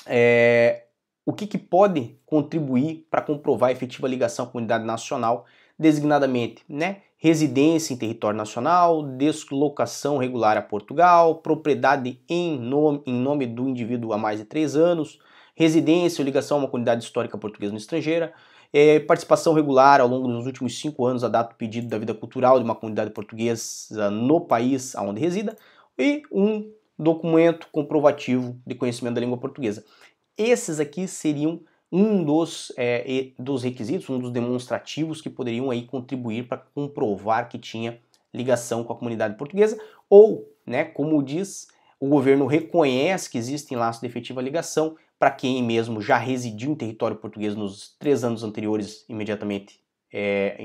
é, 0.06 0.84
o 1.25 1.34
que, 1.34 1.48
que 1.48 1.58
pode 1.58 2.18
contribuir 2.25 3.08
para 3.10 3.22
comprovar 3.22 3.70
a 3.70 3.72
efetiva 3.74 4.08
ligação 4.08 4.46
à 4.46 4.48
comunidade 4.48 4.86
nacional, 4.86 5.46
designadamente, 5.77 6.63
né? 6.68 7.01
residência 7.24 7.94
em 7.94 7.98
território 7.98 8.38
nacional, 8.38 9.01
deslocação 9.01 10.18
regular 10.18 10.58
a 10.58 10.62
Portugal, 10.62 11.36
propriedade 11.36 12.20
em 12.27 12.60
nome, 12.60 13.01
em 13.06 13.13
nome 13.13 13.48
do 13.48 13.70
indivíduo 13.70 14.12
há 14.12 14.18
mais 14.18 14.39
de 14.39 14.46
três 14.46 14.75
anos, 14.75 15.20
residência 15.56 16.22
ou 16.22 16.25
ligação 16.25 16.58
a 16.58 16.60
uma 16.62 16.68
comunidade 16.68 17.01
histórica 17.01 17.38
portuguesa 17.38 17.72
no 17.72 17.77
estrangeira, 17.77 18.34
é, 18.74 19.00
participação 19.00 19.53
regular 19.53 20.01
ao 20.01 20.08
longo 20.10 20.27
dos 20.27 20.46
últimos 20.46 20.77
cinco 20.77 21.06
anos 21.06 21.24
a 21.24 21.30
data 21.30 21.53
do 21.53 21.56
pedido 21.56 21.88
da 21.88 21.98
vida 21.98 22.13
cultural 22.13 22.58
de 22.58 22.65
uma 22.65 22.75
comunidade 22.75 23.12
portuguesa 23.12 24.12
no 24.12 24.42
país 24.42 24.94
onde 24.96 25.22
resida 25.22 25.56
e 25.98 26.24
um 26.30 26.70
documento 27.00 27.68
comprovativo 27.72 28.60
de 28.68 28.75
conhecimento 28.75 29.15
da 29.15 29.22
língua 29.22 29.38
portuguesa. 29.38 29.86
Esses 30.38 30.80
aqui 30.80 31.08
seriam 31.08 31.62
um 31.92 32.24
dos, 32.24 32.72
é, 32.75 33.32
dos 33.38 33.62
requisitos, 33.62 34.10
um 34.10 34.18
dos 34.18 34.32
demonstrativos 34.32 35.22
que 35.22 35.30
poderiam 35.30 35.70
aí 35.70 35.86
contribuir 35.86 36.48
para 36.48 36.58
comprovar 36.58 37.48
que 37.48 37.60
tinha 37.60 38.00
ligação 38.34 38.84
com 38.84 38.94
a 38.94 38.96
comunidade 38.96 39.38
portuguesa, 39.38 39.80
ou, 40.10 40.50
né, 40.66 40.84
como 40.84 41.22
diz, 41.22 41.68
o 42.00 42.08
governo 42.08 42.48
reconhece 42.48 43.30
que 43.30 43.38
existem 43.38 43.78
laços 43.78 44.02
de 44.02 44.08
efetiva 44.08 44.42
ligação 44.42 44.96
para 45.20 45.30
quem 45.30 45.62
mesmo 45.62 46.02
já 46.02 46.18
residiu 46.18 46.72
em 46.72 46.75
território 46.75 47.16
português 47.16 47.56
nos 47.56 47.96
três 48.00 48.24
anos 48.24 48.44
anteriores, 48.44 49.06
imediatamente, 49.08 49.80
é, 50.12 50.58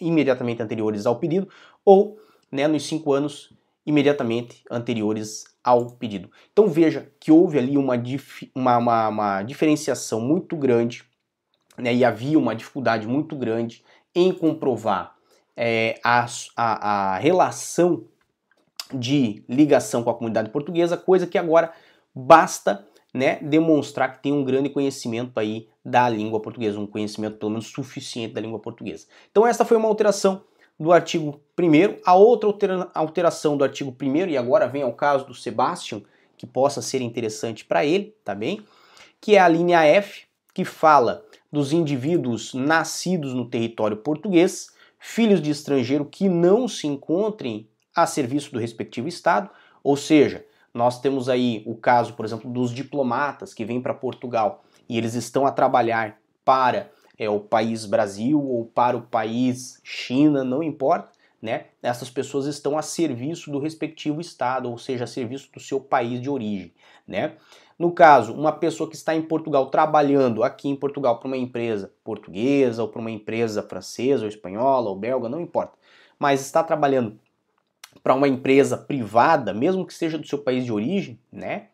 imediatamente 0.00 0.62
anteriores 0.62 1.06
ao 1.06 1.18
pedido, 1.18 1.48
ou 1.84 2.18
né, 2.50 2.66
nos 2.66 2.82
cinco 2.82 3.12
anos 3.12 3.54
imediatamente 3.84 4.62
anteriores 4.70 5.44
ao 5.62 5.90
pedido. 5.90 6.30
Então 6.52 6.68
veja 6.68 7.10
que 7.20 7.30
houve 7.30 7.58
ali 7.58 7.76
uma, 7.76 7.94
uma, 8.54 8.78
uma, 8.78 9.08
uma 9.08 9.42
diferenciação 9.42 10.20
muito 10.20 10.56
grande 10.56 11.04
né, 11.76 11.94
e 11.94 12.04
havia 12.04 12.38
uma 12.38 12.54
dificuldade 12.54 13.06
muito 13.06 13.36
grande 13.36 13.84
em 14.14 14.32
comprovar 14.32 15.14
é, 15.56 15.98
a, 16.02 16.26
a, 16.56 17.14
a 17.14 17.18
relação 17.18 18.04
de 18.92 19.42
ligação 19.48 20.02
com 20.02 20.10
a 20.10 20.14
comunidade 20.14 20.50
portuguesa, 20.50 20.96
coisa 20.96 21.26
que 21.26 21.38
agora 21.38 21.72
basta 22.14 22.86
né, 23.12 23.38
demonstrar 23.40 24.12
que 24.12 24.22
tem 24.22 24.32
um 24.32 24.44
grande 24.44 24.70
conhecimento 24.70 25.38
aí 25.38 25.68
da 25.84 26.08
língua 26.08 26.40
portuguesa, 26.40 26.78
um 26.78 26.86
conhecimento 26.86 27.38
pelo 27.38 27.50
menos 27.50 27.66
suficiente 27.66 28.34
da 28.34 28.40
língua 28.40 28.58
portuguesa. 28.58 29.06
Então 29.30 29.46
esta 29.46 29.64
foi 29.64 29.76
uma 29.76 29.88
alteração 29.88 30.44
do 30.82 30.92
artigo 30.92 31.40
1 31.56 32.00
a 32.04 32.14
outra 32.14 32.90
alteração 32.92 33.56
do 33.56 33.62
artigo 33.62 33.94
1 34.02 34.30
e 34.30 34.36
agora 34.36 34.66
vem 34.66 34.82
ao 34.82 34.92
caso 34.92 35.24
do 35.24 35.32
Sebastian, 35.32 36.02
que 36.36 36.44
possa 36.44 36.82
ser 36.82 37.00
interessante 37.00 37.64
para 37.64 37.84
ele, 37.84 38.16
tá 38.24 38.34
bem? 38.34 38.64
Que 39.20 39.36
é 39.36 39.38
a 39.38 39.46
linha 39.46 39.84
F, 39.84 40.24
que 40.52 40.64
fala 40.64 41.24
dos 41.52 41.72
indivíduos 41.72 42.52
nascidos 42.52 43.32
no 43.32 43.48
território 43.48 43.96
português, 43.96 44.72
filhos 44.98 45.40
de 45.40 45.50
estrangeiro 45.50 46.04
que 46.04 46.28
não 46.28 46.66
se 46.66 46.88
encontrem 46.88 47.68
a 47.94 48.04
serviço 48.04 48.52
do 48.52 48.58
respectivo 48.58 49.06
estado, 49.06 49.50
ou 49.84 49.96
seja, 49.96 50.44
nós 50.74 51.00
temos 51.00 51.28
aí 51.28 51.62
o 51.64 51.76
caso, 51.76 52.14
por 52.14 52.24
exemplo, 52.24 52.50
dos 52.50 52.74
diplomatas 52.74 53.54
que 53.54 53.64
vêm 53.64 53.80
para 53.80 53.94
Portugal 53.94 54.64
e 54.88 54.98
eles 54.98 55.14
estão 55.14 55.46
a 55.46 55.52
trabalhar 55.52 56.18
para 56.44 56.90
é, 57.22 57.28
o 57.28 57.38
país 57.38 57.86
Brasil 57.86 58.40
ou 58.42 58.64
para 58.64 58.96
o 58.96 59.02
país 59.02 59.80
China, 59.84 60.42
não 60.42 60.62
importa, 60.62 61.12
né? 61.40 61.66
Essas 61.82 62.10
pessoas 62.10 62.46
estão 62.46 62.76
a 62.76 62.82
serviço 62.82 63.50
do 63.50 63.58
respectivo 63.58 64.20
estado, 64.20 64.68
ou 64.68 64.76
seja, 64.76 65.04
a 65.04 65.06
serviço 65.06 65.50
do 65.52 65.60
seu 65.60 65.80
país 65.80 66.20
de 66.20 66.28
origem, 66.28 66.72
né? 67.06 67.36
No 67.78 67.92
caso, 67.92 68.32
uma 68.32 68.52
pessoa 68.52 68.88
que 68.88 68.96
está 68.96 69.14
em 69.14 69.22
Portugal 69.22 69.66
trabalhando 69.66 70.42
aqui 70.42 70.68
em 70.68 70.76
Portugal 70.76 71.18
para 71.18 71.28
uma 71.28 71.36
empresa 71.36 71.92
portuguesa 72.04 72.82
ou 72.82 72.88
para 72.88 73.00
uma 73.00 73.10
empresa 73.10 73.62
francesa 73.62 74.22
ou 74.22 74.28
espanhola 74.28 74.90
ou 74.90 74.96
belga, 74.96 75.28
não 75.28 75.40
importa, 75.40 75.78
mas 76.18 76.40
está 76.40 76.62
trabalhando 76.62 77.18
para 78.02 78.14
uma 78.14 78.28
empresa 78.28 78.76
privada, 78.76 79.52
mesmo 79.52 79.86
que 79.86 79.94
seja 79.94 80.18
do 80.18 80.26
seu 80.26 80.38
país 80.38 80.64
de 80.64 80.72
origem, 80.72 81.18
né? 81.30 81.68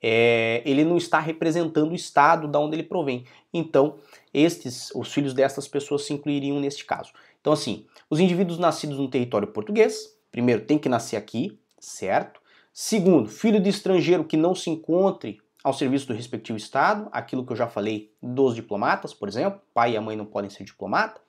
É, 0.00 0.62
ele 0.64 0.84
não 0.84 0.96
está 0.96 1.18
representando 1.18 1.90
o 1.90 1.94
estado 1.94 2.46
da 2.46 2.60
onde 2.60 2.76
ele 2.76 2.84
provém. 2.84 3.24
Então, 3.52 3.96
estes, 4.32 4.90
os 4.94 5.12
filhos 5.12 5.34
destas 5.34 5.66
pessoas 5.66 6.04
se 6.04 6.12
incluiriam 6.12 6.60
neste 6.60 6.84
caso. 6.84 7.12
Então, 7.40 7.52
assim, 7.52 7.86
os 8.08 8.20
indivíduos 8.20 8.58
nascidos 8.58 8.98
no 8.98 9.08
território 9.08 9.48
português, 9.48 10.16
primeiro, 10.30 10.64
tem 10.64 10.78
que 10.78 10.88
nascer 10.88 11.16
aqui, 11.16 11.58
certo? 11.80 12.40
Segundo, 12.72 13.28
filho 13.28 13.60
de 13.60 13.68
estrangeiro 13.70 14.24
que 14.24 14.36
não 14.36 14.54
se 14.54 14.70
encontre 14.70 15.40
ao 15.64 15.72
serviço 15.72 16.06
do 16.06 16.14
respectivo 16.14 16.56
Estado, 16.56 17.08
aquilo 17.10 17.44
que 17.44 17.52
eu 17.52 17.56
já 17.56 17.66
falei 17.66 18.12
dos 18.22 18.54
diplomatas, 18.54 19.12
por 19.12 19.28
exemplo, 19.28 19.60
pai 19.74 19.92
e 19.92 19.96
a 19.96 20.00
mãe 20.00 20.16
não 20.16 20.24
podem 20.24 20.48
ser 20.48 20.64
diplomata. 20.64 21.20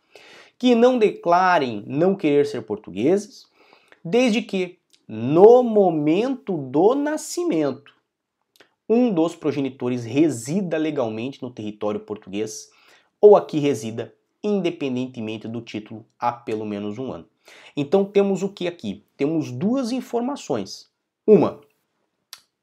que 0.59 0.75
não 0.75 0.99
declarem 0.99 1.83
não 1.87 2.13
querer 2.13 2.45
ser 2.45 2.61
portugueses, 2.63 3.47
desde 4.03 4.41
que, 4.41 4.77
no 5.07 5.63
momento 5.63 6.57
do 6.57 6.93
nascimento, 6.93 7.93
um 8.89 9.13
dos 9.13 9.35
progenitores 9.35 10.03
resida 10.03 10.77
legalmente 10.77 11.43
no 11.43 11.51
território 11.51 11.99
português 11.99 12.69
ou 13.21 13.37
aqui 13.37 13.59
resida 13.59 14.13
independentemente 14.43 15.47
do 15.47 15.61
título 15.61 16.05
há 16.17 16.31
pelo 16.31 16.65
menos 16.65 16.97
um 16.97 17.11
ano. 17.11 17.27
Então 17.75 18.03
temos 18.03 18.41
o 18.41 18.49
que 18.49 18.67
aqui? 18.67 19.05
Temos 19.15 19.51
duas 19.51 19.91
informações. 19.91 20.89
Uma, 21.27 21.61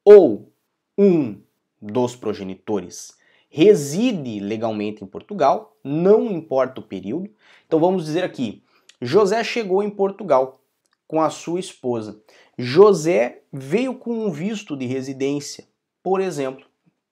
ou 0.03 0.51
um 0.97 1.39
dos 1.81 2.15
progenitores 2.15 3.15
reside 3.49 4.39
legalmente 4.39 5.03
em 5.03 5.07
Portugal, 5.07 5.77
não 5.83 6.29
importa 6.31 6.81
o 6.81 6.83
período. 6.83 7.29
Então 7.65 7.79
vamos 7.79 8.05
dizer 8.05 8.23
aqui, 8.23 8.63
José 9.01 9.43
chegou 9.43 9.81
em 9.81 9.89
Portugal 9.89 10.61
com 11.07 11.21
a 11.21 11.29
sua 11.29 11.59
esposa. 11.59 12.21
José 12.57 13.43
veio 13.51 13.93
com 13.95 14.25
um 14.25 14.31
visto 14.31 14.75
de 14.75 14.85
residência, 14.85 15.65
por 16.07 16.21
exemplo, 16.21 16.65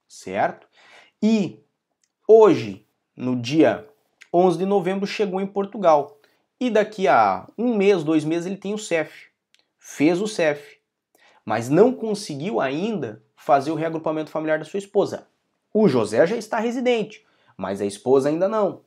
certo? 0.08 0.66
E 1.22 1.60
hoje, 2.26 2.88
no 3.14 3.36
dia 3.36 3.86
11 4.34 4.58
de 4.58 4.66
novembro, 4.66 5.06
chegou 5.06 5.42
em 5.42 5.46
Portugal. 5.46 6.18
E 6.58 6.70
daqui 6.70 7.06
a 7.06 7.46
um 7.58 7.76
mês, 7.76 8.06
dois 8.06 8.24
meses, 8.24 8.46
ele 8.46 8.56
tem 8.56 8.74
o 8.74 8.78
CEF. 8.78 9.28
Fez 9.78 10.22
o 10.22 10.30
CEF, 10.30 10.78
mas 11.44 11.68
não 11.68 11.92
conseguiu 11.92 12.62
ainda 12.62 13.22
fazer 13.36 13.70
o 13.70 13.76
reagrupamento 13.76 14.32
familiar 14.32 14.60
da 14.60 14.64
sua 14.64 14.78
esposa. 14.78 15.28
O 15.74 15.90
José 15.90 16.26
já 16.26 16.38
está 16.38 16.58
residente, 16.58 17.26
mas 17.58 17.82
a 17.82 17.86
esposa 17.86 18.30
ainda 18.30 18.48
não. 18.48 18.80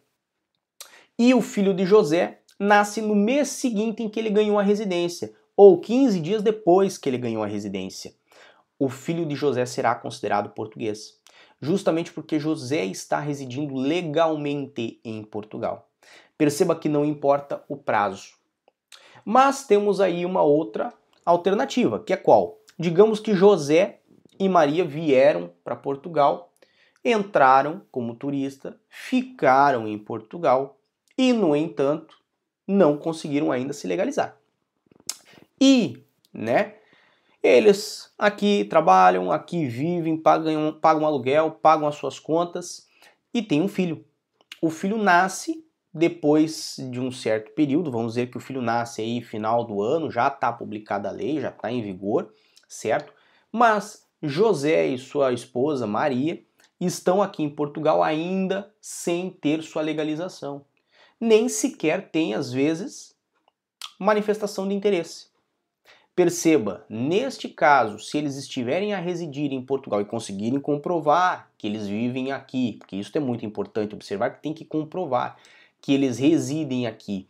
E 1.19 1.35
o 1.35 1.43
filho 1.43 1.75
de 1.75 1.85
José 1.85 2.39
nasce 2.59 3.03
no 3.03 3.15
mês 3.15 3.49
seguinte 3.49 4.03
em 4.03 4.09
que 4.09 4.19
ele 4.19 4.31
ganhou 4.31 4.59
a 4.59 4.63
residência, 4.63 5.35
ou 5.55 5.79
15 5.79 6.19
dias 6.19 6.43
depois 6.43 6.97
que 6.97 7.11
ele 7.11 7.19
ganhou 7.19 7.43
a 7.43 7.47
residência. 7.47 8.17
O 8.79 8.89
filho 8.89 9.27
de 9.27 9.35
José 9.35 9.67
será 9.67 9.95
considerado 9.95 10.51
português, 10.51 11.19
justamente 11.61 12.13
porque 12.13 12.39
José 12.39 12.85
está 12.85 13.19
residindo 13.19 13.75
legalmente 13.75 15.01
em 15.05 15.23
Portugal. 15.25 15.89
Perceba 16.37 16.77
que 16.77 16.89
não 16.89 17.05
importa 17.05 17.65
o 17.69 17.77
prazo. 17.77 18.35
Mas 19.25 19.67
temos 19.67 20.01
aí 20.01 20.25
uma 20.25 20.43
outra 20.43 20.93
alternativa, 21.25 21.99
que 21.99 22.13
é 22.13 22.17
qual? 22.17 22.59
Digamos 22.79 23.19
que 23.19 23.35
José 23.35 24.01
e 24.39 24.49
Maria 24.49 24.85
vieram 24.85 25.53
para 25.65 25.75
Portugal, 25.75 26.53
entraram 27.05 27.83
como 27.91 28.15
turista, 28.15 28.79
ficaram 28.89 29.89
em 29.89 29.99
Portugal 29.99 30.79
e, 31.17 31.33
no 31.33 31.57
entanto, 31.57 32.17
não 32.67 32.97
conseguiram 32.97 33.51
ainda 33.51 33.73
se 33.73 33.87
legalizar. 33.87 34.37
E, 35.61 36.05
né, 36.33 36.77
eles 37.49 38.13
aqui 38.19 38.65
trabalham, 38.65 39.31
aqui 39.33 39.67
vivem, 39.67 40.17
pagam, 40.17 40.79
pagam 40.81 41.07
aluguel, 41.07 41.51
pagam 41.51 41.89
as 41.89 41.95
suas 41.95 42.19
contas 42.19 42.87
e 43.33 43.43
têm 43.43 43.63
um 43.63 43.69
filho. 43.69 44.05
O 44.61 44.71
filho 44.71 44.99
nasce 44.99 45.65
depois 45.93 46.77
de 46.91 47.01
um 47.01 47.11
certo 47.11 47.53
período, 47.53 47.91
vamos 47.91 48.13
dizer 48.13 48.31
que 48.31 48.37
o 48.37 48.41
filho 48.41 48.61
nasce 48.61 49.01
aí 49.01 49.21
final 49.21 49.65
do 49.65 49.83
ano, 49.83 50.11
já 50.11 50.29
está 50.29 50.53
publicada 50.53 51.09
a 51.09 51.13
lei, 51.13 51.41
já 51.41 51.49
está 51.49 51.71
em 51.71 51.83
vigor, 51.83 52.33
certo? 52.69 53.13
Mas 53.51 54.07
José 54.23 54.87
e 54.87 54.99
sua 54.99 55.33
esposa 55.33 55.87
Maria 55.87 56.43
estão 56.81 57.23
aqui 57.23 57.43
em 57.43 57.51
Portugal 57.51 58.03
ainda 58.03 58.73
sem 58.81 59.31
ter 59.31 59.63
sua 59.63 59.83
legalização. 59.83 60.65
Nem 61.21 61.49
sequer 61.49 62.11
tem, 62.11 62.35
às 62.35 62.53
vezes, 62.53 63.17
manifestação 63.99 64.69
de 64.69 64.75
interesse. 64.75 65.27
Perceba, 66.19 66.85
neste 66.91 67.49
caso, 67.49 68.01
se 68.01 68.19
eles 68.19 68.35
estiverem 68.35 68.93
a 68.93 68.99
residir 68.99 69.53
em 69.53 69.65
Portugal 69.65 70.01
e 70.01 70.05
conseguirem 70.05 70.59
comprovar 70.59 71.49
que 71.57 71.65
eles 71.65 71.87
vivem 71.87 72.33
aqui, 72.33 72.73
porque 72.73 72.97
isso 72.97 73.17
é 73.17 73.21
muito 73.21 73.47
importante 73.47 73.95
observar 73.95 74.31
que 74.31 74.43
tem 74.43 74.53
que 74.53 74.65
comprovar 74.65 75.37
que 75.81 75.95
eles 75.95 76.19
residem 76.19 76.89
aqui 76.89 77.29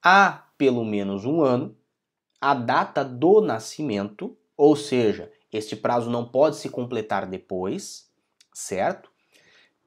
há 0.00 0.44
pelo 0.56 0.84
menos 0.84 1.24
um 1.24 1.42
ano, 1.42 1.76
a 2.40 2.54
data 2.54 3.04
do 3.04 3.40
nascimento, 3.40 4.36
ou 4.56 4.76
seja, 4.76 5.32
este 5.52 5.74
prazo 5.74 6.08
não 6.08 6.24
pode 6.24 6.58
se 6.58 6.68
completar 6.68 7.26
depois, 7.26 8.08
certo? 8.54 9.10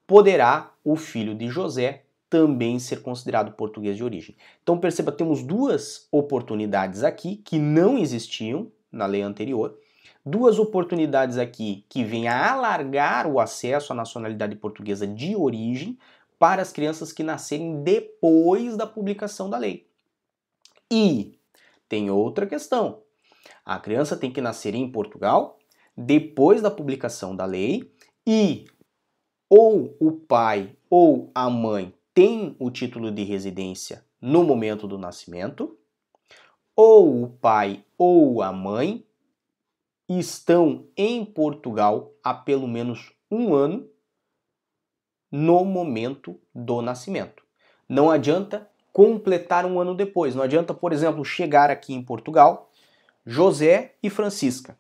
Poderá 0.06 0.74
o 0.84 0.98
filho 0.98 1.34
de 1.34 1.48
José 1.48 2.04
também 2.32 2.80
ser 2.80 3.02
considerado 3.02 3.52
português 3.52 3.98
de 3.98 4.06
origem. 4.06 4.38
Então 4.63 4.80
perceba, 4.80 5.12
temos 5.12 5.44
duas 5.44 6.08
oportunidades 6.10 7.04
aqui 7.04 7.36
que 7.36 7.60
não 7.60 7.98
existiam 7.98 8.72
na 8.89 9.06
lei 9.06 9.22
anterior, 9.22 9.78
duas 10.26 10.58
oportunidades 10.58 11.38
aqui 11.38 11.86
que 11.89 12.06
vêm 12.06 12.30
a 12.30 12.54
alargar 12.54 13.28
o 13.28 13.38
acesso 13.38 13.91
à 13.91 13.96
nacionalidade 13.96 14.56
portuguesa 14.56 15.06
de 15.06 15.36
origem 15.36 16.00
para 16.39 16.62
as 16.62 16.72
crianças 16.72 17.12
que 17.12 17.22
nascerem 17.22 17.84
depois 17.84 18.78
da 18.78 18.88
publicação 18.88 19.50
da 19.50 19.58
lei. 19.58 19.89
E 20.89 21.38
tem 21.89 22.10
outra 22.10 22.48
questão. 22.48 23.02
A 23.65 23.78
criança 23.78 24.15
tem 24.15 24.32
que 24.32 24.39
nascer 24.39 24.74
em 24.74 24.89
Portugal 24.89 25.60
depois 25.98 26.62
da 26.62 26.72
publicação 26.72 27.36
da 27.36 27.44
lei 27.44 27.91
e 28.26 28.65
ou 29.50 29.98
o 30.00 30.13
pai 30.13 30.74
ou 30.89 31.30
a 31.36 31.50
mãe 31.50 31.94
tem 32.22 32.56
o 32.60 32.70
título 32.70 33.10
de 33.10 33.24
residência 33.24 34.06
no 34.22 34.44
momento 34.44 34.88
do 34.88 34.96
nascimento, 34.96 35.76
ou 36.76 37.24
o 37.24 37.28
pai 37.28 37.84
ou 37.98 38.44
a 38.44 38.52
mãe 38.52 39.04
estão 40.08 40.86
em 40.96 41.26
Portugal 41.26 42.14
há 42.24 42.32
pelo 42.32 42.68
menos 42.68 43.12
um 43.32 43.56
ano 43.56 43.90
no 45.32 45.66
momento 45.66 46.40
do 46.54 46.80
nascimento. 46.80 47.42
Não 47.90 48.12
adianta 48.12 48.70
completar 48.94 49.66
um 49.66 49.80
ano 49.80 49.96
depois. 49.96 50.36
Não 50.36 50.44
adianta, 50.44 50.76
por 50.76 50.94
exemplo, 50.94 51.26
chegar 51.26 51.72
aqui 51.72 51.92
em 51.92 52.04
Portugal, 52.04 52.70
José 53.26 53.96
e 54.04 54.12
Francisca. 54.12 54.78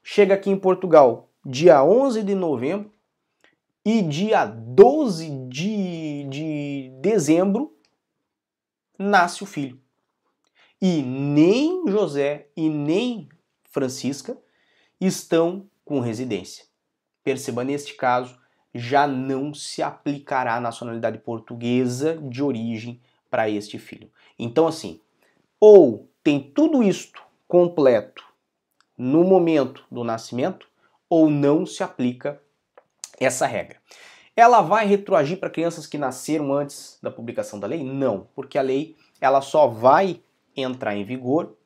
Chega 0.00 0.34
aqui 0.34 0.48
em 0.48 0.56
Portugal 0.56 1.28
dia 1.44 1.82
11 1.82 2.22
de 2.22 2.36
novembro 2.36 2.92
e 3.90 4.02
dia 4.02 4.44
12 4.44 5.48
de, 5.48 6.24
de 6.24 6.44
dezembro 7.00 7.76
nasce 8.98 9.42
o 9.42 9.46
filho. 9.46 9.80
E 10.80 11.02
nem 11.02 11.88
José 11.88 12.48
e 12.56 12.68
nem 12.68 13.28
Francisca 13.64 14.36
estão 15.00 15.68
com 15.84 16.00
residência. 16.00 16.64
Perceba, 17.22 17.64
neste 17.64 17.94
caso, 17.94 18.38
já 18.74 19.06
não 19.06 19.52
se 19.54 19.82
aplicará 19.82 20.56
a 20.56 20.60
nacionalidade 20.60 21.18
portuguesa 21.18 22.16
de 22.16 22.42
origem 22.42 23.00
para 23.30 23.48
este 23.48 23.78
filho. 23.78 24.10
Então, 24.38 24.66
assim, 24.66 25.00
ou 25.60 26.08
tem 26.22 26.40
tudo 26.40 26.82
isto 26.82 27.22
completo 27.46 28.24
no 28.96 29.24
momento 29.24 29.84
do 29.90 30.02
nascimento, 30.02 30.68
ou 31.08 31.30
não 31.30 31.64
se 31.64 31.82
aplica 31.82 32.40
essa 33.18 33.46
regra. 33.46 33.80
Ela 34.38 34.60
vai 34.60 34.86
retroagir 34.86 35.40
para 35.40 35.50
crianças 35.50 35.84
que 35.84 35.98
nasceram 35.98 36.52
antes 36.52 36.96
da 37.02 37.10
publicação 37.10 37.58
da 37.58 37.66
lei? 37.66 37.82
Não, 37.82 38.28
porque 38.36 38.56
a 38.56 38.62
lei 38.62 38.94
ela 39.20 39.40
só 39.40 39.66
vai 39.66 40.20
entrar 40.56 40.94
em 40.94 41.02
vigor 41.02 41.56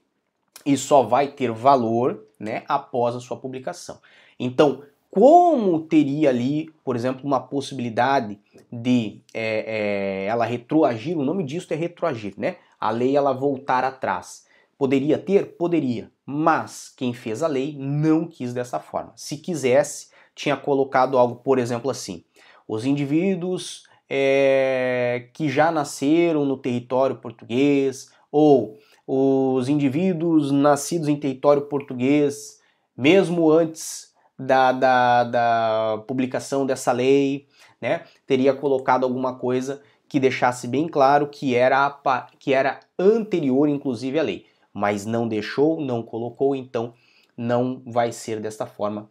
e 0.64 0.74
só 0.74 1.02
vai 1.02 1.28
ter 1.28 1.52
valor 1.52 2.24
né, 2.40 2.64
após 2.66 3.14
a 3.14 3.20
sua 3.20 3.37
publicação. 3.37 3.98
Então, 4.40 4.85
como 5.11 5.80
teria 5.80 6.30
ali, 6.30 6.72
por 6.82 6.96
exemplo, 6.96 7.26
uma 7.26 7.40
possibilidade 7.40 8.40
de 8.72 9.20
é, 9.35 10.24
é, 10.24 10.24
ela 10.24 10.46
retroagir, 10.46 11.18
o 11.18 11.22
nome 11.22 11.44
disso 11.44 11.70
é 11.74 11.76
retroagir, 11.76 12.32
né? 12.38 12.56
A 12.80 12.90
lei 12.90 13.14
ela 13.14 13.35
voltar 13.35 13.85
atrás. 13.85 14.46
Poderia 14.78 15.18
ter? 15.18 15.58
Poderia, 15.58 16.11
mas 16.24 16.90
quem 16.96 17.12
fez 17.12 17.42
a 17.42 17.46
lei 17.46 17.76
não 17.78 18.26
quis 18.26 18.54
dessa 18.54 18.80
forma. 18.80 19.12
Se 19.14 19.37
quisesse, 19.37 20.11
tinha 20.35 20.56
colocado 20.56 21.18
algo, 21.18 21.37
por 21.37 21.58
exemplo, 21.58 21.90
assim: 21.90 22.24
os 22.66 22.85
indivíduos 22.85 23.85
é, 24.09 25.29
que 25.33 25.48
já 25.48 25.70
nasceram 25.70 26.44
no 26.44 26.57
território 26.57 27.16
português 27.16 28.11
ou 28.31 28.79
os 29.07 29.68
indivíduos 29.68 30.51
nascidos 30.51 31.09
em 31.09 31.16
território 31.16 31.62
português, 31.62 32.61
mesmo 32.96 33.51
antes 33.51 34.12
da, 34.38 34.72
da, 34.72 35.25
da 35.25 36.05
publicação 36.07 36.64
dessa 36.66 36.92
lei, 36.92 37.46
né, 37.81 38.05
teria 38.27 38.55
colocado 38.55 39.05
alguma 39.05 39.35
coisa 39.35 39.83
que 40.09 40.20
deixasse 40.20 40.68
bem 40.68 40.87
claro 40.88 41.29
que 41.29 41.55
era, 41.55 41.98
que 42.38 42.53
era 42.53 42.81
anterior, 42.98 43.68
inclusive, 43.68 44.18
à 44.18 44.22
lei. 44.22 44.46
Mas 44.72 45.07
não 45.07 45.27
deixou, 45.27 45.81
não 45.81 46.03
colocou, 46.03 46.55
então 46.55 46.94
não 47.37 47.83
vai 47.87 48.12
ser 48.12 48.40
desta 48.40 48.66
forma 48.66 49.11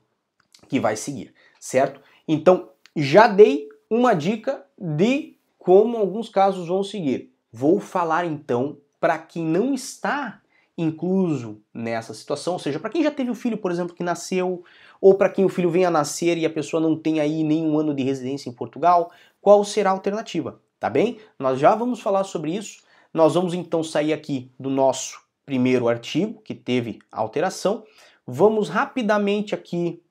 que 0.70 0.80
vai 0.80 0.96
seguir, 0.96 1.34
certo? 1.60 2.00
Então, 2.28 2.70
já 2.96 3.28
dei 3.28 3.68
uma 3.90 4.14
dica 4.14 4.66
de 4.78 5.38
como 5.58 5.98
alguns 5.98 6.30
casos 6.30 6.68
vão 6.68 6.84
seguir. 6.84 7.32
vou 7.52 7.80
falar 7.80 8.26
então 8.26 8.78
para 9.00 9.18
quem 9.18 9.44
não 9.44 9.74
está 9.74 10.42
incluso 10.78 11.62
nessa 11.74 12.14
situação, 12.14 12.54
ou 12.54 12.60
seja, 12.60 12.80
para 12.80 12.90
quem 12.90 13.04
já 13.04 13.12
teve 13.12 13.30
o 13.30 13.36
filho, 13.36 13.58
por 13.58 13.72
exemplo, 13.72 13.96
que 13.96 14.04
nasceu, 14.04 14.64
ou 15.00 15.14
para 15.16 15.30
quem 15.30 15.46
o 15.46 15.50
filho 15.50 15.70
venha 15.70 15.90
a 15.90 15.92
nascer 15.92 16.38
e 16.38 16.46
a 16.46 16.50
pessoa 16.50 16.82
não 16.82 16.96
tem 16.96 17.20
aí 17.20 17.44
nenhum 17.44 17.78
ano 17.78 17.94
de 17.94 18.04
residência 18.04 18.50
em 18.50 18.54
Portugal, 18.54 19.12
qual 19.42 19.64
será 19.64 19.90
a 19.90 19.94
alternativa? 19.94 20.62
Tá 20.80 20.90
bem? 20.90 21.20
Nós 21.38 21.60
já 21.60 21.76
vamos 21.76 22.00
falar 22.00 22.24
sobre 22.24 22.56
isso. 22.56 22.82
Nós 23.14 23.36
vamos 23.36 23.54
então 23.54 23.84
sair 23.84 24.14
aqui 24.14 24.50
do 24.60 24.70
nosso 24.70 25.22
primeiro 25.46 25.88
artigo, 25.88 26.42
que 26.42 26.56
teve 26.56 27.00
alteração. 27.12 27.84
Vamos 28.26 28.70
rapidamente 28.70 29.54
aqui 29.54 30.02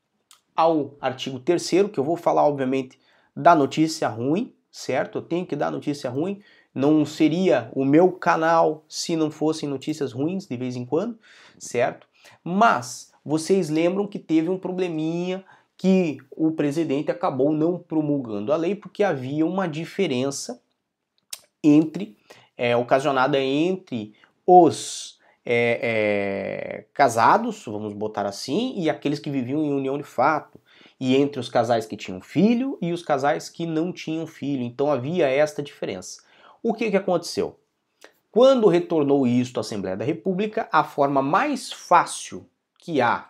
ao 0.61 0.95
artigo 1.01 1.39
terceiro, 1.41 1.89
que 1.89 1.99
eu 1.99 2.05
vou 2.05 2.17
falar, 2.17 2.47
obviamente, 2.47 2.99
da 3.35 3.55
notícia 3.55 4.09
ruim, 4.09 4.55
certo? 4.71 5.19
Eu 5.19 5.23
tenho 5.23 5.47
que 5.47 5.57
dar 5.57 5.71
notícia 5.71 6.11
ruim. 6.11 6.43
Não 6.75 7.05
seria 7.07 7.71
o 7.75 7.85
meu 7.85 8.13
canal 8.13 8.85
se 8.89 9.17
não 9.17 9.31
fossem 9.31 9.69
notícias 9.69 10.13
ruins 10.13 10.47
de 10.47 10.57
vez 10.57 10.77
em 10.77 10.85
quando, 10.85 11.19
certo? 11.59 12.07
Mas 12.45 13.13
vocês 13.25 13.71
lembram 13.71 14.07
que 14.07 14.19
teve 14.19 14.49
um 14.49 14.59
probleminha 14.59 15.45
que 15.77 16.19
o 16.31 16.53
presidente 16.53 17.11
acabou 17.11 17.53
não 17.53 17.79
promulgando 17.79 18.53
a 18.53 18.57
lei 18.57 18.75
porque 18.75 19.03
havia 19.03 19.47
uma 19.47 19.67
diferença 19.67 20.63
entre 21.65 22.19
é, 22.57 22.77
ocasionada 22.77 23.41
entre 23.41 24.13
os 24.47 25.19
é, 25.53 25.81
é, 25.83 26.85
casados, 26.95 27.65
vamos 27.65 27.93
botar 27.93 28.25
assim, 28.25 28.73
e 28.77 28.89
aqueles 28.89 29.19
que 29.19 29.29
viviam 29.29 29.65
em 29.65 29.75
união 29.75 29.99
de 29.99 30.05
fato, 30.05 30.61
e 31.01 31.17
entre 31.17 31.41
os 31.41 31.49
casais 31.49 31.87
que 31.87 31.97
tinham 31.97 32.21
filho 32.21 32.79
e 32.81 32.93
os 32.93 33.03
casais 33.03 33.49
que 33.49 33.67
não 33.67 33.93
tinham 33.93 34.29
filho. 34.29 34.63
Então 34.63 34.93
havia 34.93 35.27
esta 35.27 35.61
diferença. 35.61 36.23
O 36.63 36.73
que, 36.73 36.89
que 36.89 36.97
aconteceu? 36.97 37.59
Quando 38.31 38.69
retornou 38.69 39.27
isto 39.27 39.59
à 39.59 39.63
Assembleia 39.63 39.97
da 39.97 40.05
República, 40.05 40.69
a 40.71 40.85
forma 40.85 41.21
mais 41.21 41.73
fácil 41.73 42.49
que 42.79 43.01
há 43.01 43.29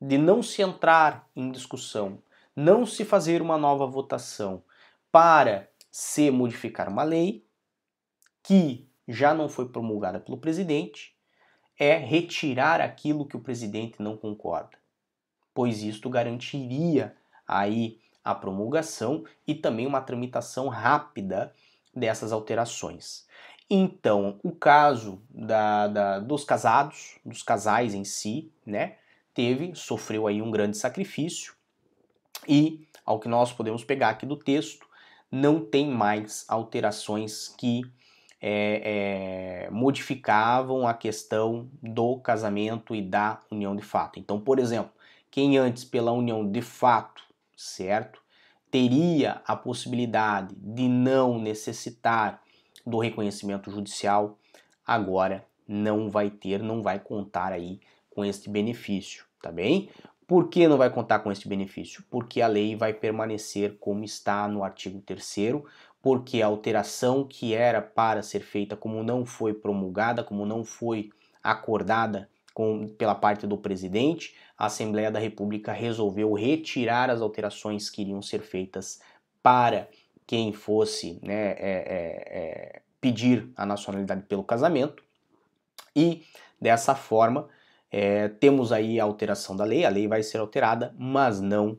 de 0.00 0.18
não 0.18 0.42
se 0.42 0.60
entrar 0.60 1.28
em 1.36 1.52
discussão, 1.52 2.18
não 2.56 2.84
se 2.84 3.04
fazer 3.04 3.40
uma 3.40 3.56
nova 3.56 3.86
votação 3.86 4.60
para 5.12 5.68
se 5.88 6.32
modificar 6.32 6.88
uma 6.88 7.04
lei 7.04 7.46
que 8.42 8.88
já 9.06 9.32
não 9.32 9.48
foi 9.48 9.68
promulgada 9.68 10.18
pelo 10.18 10.36
presidente, 10.36 11.13
é 11.78 11.96
retirar 11.96 12.80
aquilo 12.80 13.26
que 13.26 13.36
o 13.36 13.40
presidente 13.40 14.00
não 14.00 14.16
concorda, 14.16 14.78
pois 15.52 15.82
isto 15.82 16.08
garantiria 16.08 17.14
aí 17.46 17.98
a 18.24 18.34
promulgação 18.34 19.24
e 19.46 19.54
também 19.54 19.86
uma 19.86 20.00
tramitação 20.00 20.68
rápida 20.68 21.52
dessas 21.94 22.32
alterações. 22.32 23.26
Então, 23.68 24.38
o 24.42 24.52
caso 24.52 25.22
da, 25.30 25.88
da, 25.88 26.18
dos 26.20 26.44
casados, 26.44 27.18
dos 27.24 27.42
casais 27.42 27.94
em 27.94 28.04
si, 28.04 28.52
né, 28.64 28.96
teve, 29.32 29.74
sofreu 29.74 30.26
aí 30.26 30.40
um 30.40 30.50
grande 30.50 30.76
sacrifício 30.76 31.54
e, 32.48 32.86
ao 33.04 33.18
que 33.18 33.28
nós 33.28 33.52
podemos 33.52 33.84
pegar 33.84 34.10
aqui 34.10 34.26
do 34.26 34.36
texto, 34.36 34.86
não 35.30 35.64
tem 35.64 35.90
mais 35.90 36.44
alterações 36.48 37.48
que 37.48 37.82
é, 38.40 39.66
é, 39.66 39.70
modificavam 39.70 40.86
a 40.86 40.94
questão 40.94 41.68
do 41.82 42.18
casamento 42.18 42.94
e 42.94 43.02
da 43.02 43.40
união 43.50 43.74
de 43.74 43.82
fato. 43.82 44.18
Então, 44.18 44.40
por 44.40 44.58
exemplo, 44.58 44.92
quem 45.30 45.56
antes 45.58 45.84
pela 45.84 46.12
união 46.12 46.48
de 46.48 46.62
fato, 46.62 47.22
certo, 47.56 48.20
teria 48.70 49.40
a 49.46 49.56
possibilidade 49.56 50.54
de 50.56 50.88
não 50.88 51.38
necessitar 51.38 52.42
do 52.86 52.98
reconhecimento 52.98 53.70
judicial, 53.70 54.38
agora 54.86 55.44
não 55.66 56.10
vai 56.10 56.30
ter, 56.30 56.62
não 56.62 56.82
vai 56.82 56.98
contar 56.98 57.52
aí 57.52 57.80
com 58.10 58.24
este 58.24 58.50
benefício, 58.50 59.24
tá 59.40 59.50
bem? 59.50 59.88
Por 60.26 60.48
que 60.48 60.66
não 60.66 60.78
vai 60.78 60.90
contar 60.90 61.18
com 61.18 61.30
este 61.30 61.48
benefício? 61.48 62.02
Porque 62.10 62.40
a 62.40 62.46
lei 62.46 62.74
vai 62.74 62.92
permanecer 62.92 63.76
como 63.78 64.04
está 64.04 64.48
no 64.48 64.64
artigo 64.64 65.00
3 65.00 65.36
porque 66.04 66.42
a 66.42 66.46
alteração 66.46 67.24
que 67.24 67.54
era 67.54 67.80
para 67.80 68.22
ser 68.22 68.40
feita, 68.40 68.76
como 68.76 69.02
não 69.02 69.24
foi 69.24 69.54
promulgada, 69.54 70.22
como 70.22 70.44
não 70.44 70.62
foi 70.62 71.08
acordada 71.42 72.28
com, 72.52 72.86
pela 72.88 73.14
parte 73.14 73.46
do 73.46 73.56
presidente, 73.56 74.36
a 74.58 74.66
Assembleia 74.66 75.10
da 75.10 75.18
República 75.18 75.72
resolveu 75.72 76.34
retirar 76.34 77.08
as 77.08 77.22
alterações 77.22 77.88
que 77.88 78.02
iriam 78.02 78.20
ser 78.20 78.42
feitas 78.42 79.00
para 79.42 79.88
quem 80.26 80.52
fosse 80.52 81.18
né, 81.22 81.52
é, 81.52 81.56
é, 81.58 82.38
é, 82.38 82.82
pedir 83.00 83.50
a 83.56 83.64
nacionalidade 83.64 84.24
pelo 84.24 84.44
casamento. 84.44 85.02
E 85.96 86.22
dessa 86.60 86.94
forma 86.94 87.48
é, 87.90 88.28
temos 88.28 88.72
aí 88.72 89.00
a 89.00 89.04
alteração 89.04 89.56
da 89.56 89.64
lei, 89.64 89.86
a 89.86 89.88
lei 89.88 90.06
vai 90.06 90.22
ser 90.22 90.36
alterada, 90.36 90.94
mas 90.98 91.40
não 91.40 91.78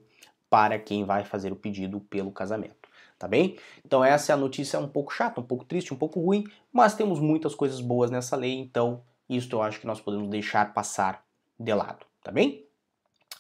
para 0.50 0.80
quem 0.80 1.06
vai 1.06 1.24
fazer 1.24 1.52
o 1.52 1.56
pedido 1.56 2.00
pelo 2.00 2.32
casamento 2.32 2.85
tá 3.18 3.28
bem? 3.28 3.58
Então 3.86 4.04
essa 4.04 4.32
é 4.32 4.34
a 4.34 4.38
notícia 4.38 4.80
um 4.80 4.88
pouco 4.88 5.14
chata, 5.14 5.40
um 5.40 5.44
pouco 5.44 5.66
triste, 5.66 5.94
um 5.94 5.98
pouco 5.98 6.20
ruim, 6.20 6.46
mas 6.72 6.96
temos 6.96 7.20
muitas 7.20 7.56
coisas 7.56 7.82
boas 7.82 8.12
nessa 8.12 8.36
lei, 8.36 8.54
então 8.54 9.02
isso 9.30 9.54
eu 9.54 9.62
acho 9.62 9.80
que 9.80 9.88
nós 9.88 10.00
podemos 10.00 10.30
deixar 10.30 10.74
passar 10.74 11.24
de 11.60 11.74
lado, 11.74 12.06
tá 12.24 12.32
bem? 12.32 12.66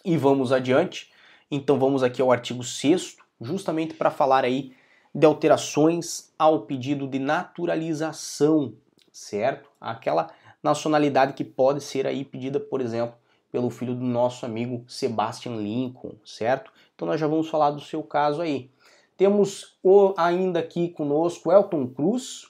E 0.03 0.17
vamos 0.17 0.51
adiante. 0.51 1.11
Então 1.49 1.77
vamos 1.77 2.03
aqui 2.03 2.21
ao 2.21 2.31
artigo 2.31 2.63
6 2.63 3.17
justamente 3.41 3.93
para 3.93 4.09
falar 4.09 4.43
aí 4.43 4.73
de 5.13 5.25
alterações 5.25 6.33
ao 6.37 6.61
pedido 6.61 7.07
de 7.07 7.19
naturalização, 7.19 8.73
certo? 9.11 9.69
Aquela 9.79 10.29
nacionalidade 10.61 11.33
que 11.33 11.43
pode 11.43 11.81
ser 11.81 12.07
aí 12.07 12.25
pedida, 12.25 12.59
por 12.59 12.81
exemplo, 12.81 13.15
pelo 13.51 13.69
filho 13.69 13.95
do 13.95 14.03
nosso 14.03 14.45
amigo 14.45 14.83
Sebastian 14.87 15.55
Lincoln, 15.55 16.15
certo? 16.25 16.71
Então 16.93 17.07
nós 17.07 17.19
já 17.19 17.27
vamos 17.27 17.47
falar 17.47 17.71
do 17.71 17.79
seu 17.79 18.03
caso 18.03 18.41
aí. 18.41 18.69
Temos 19.17 19.77
o, 19.81 20.13
ainda 20.17 20.59
aqui 20.59 20.89
conosco 20.89 21.51
Elton 21.51 21.87
Cruz, 21.87 22.47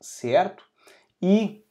certo? 0.00 0.64
E 1.22 1.62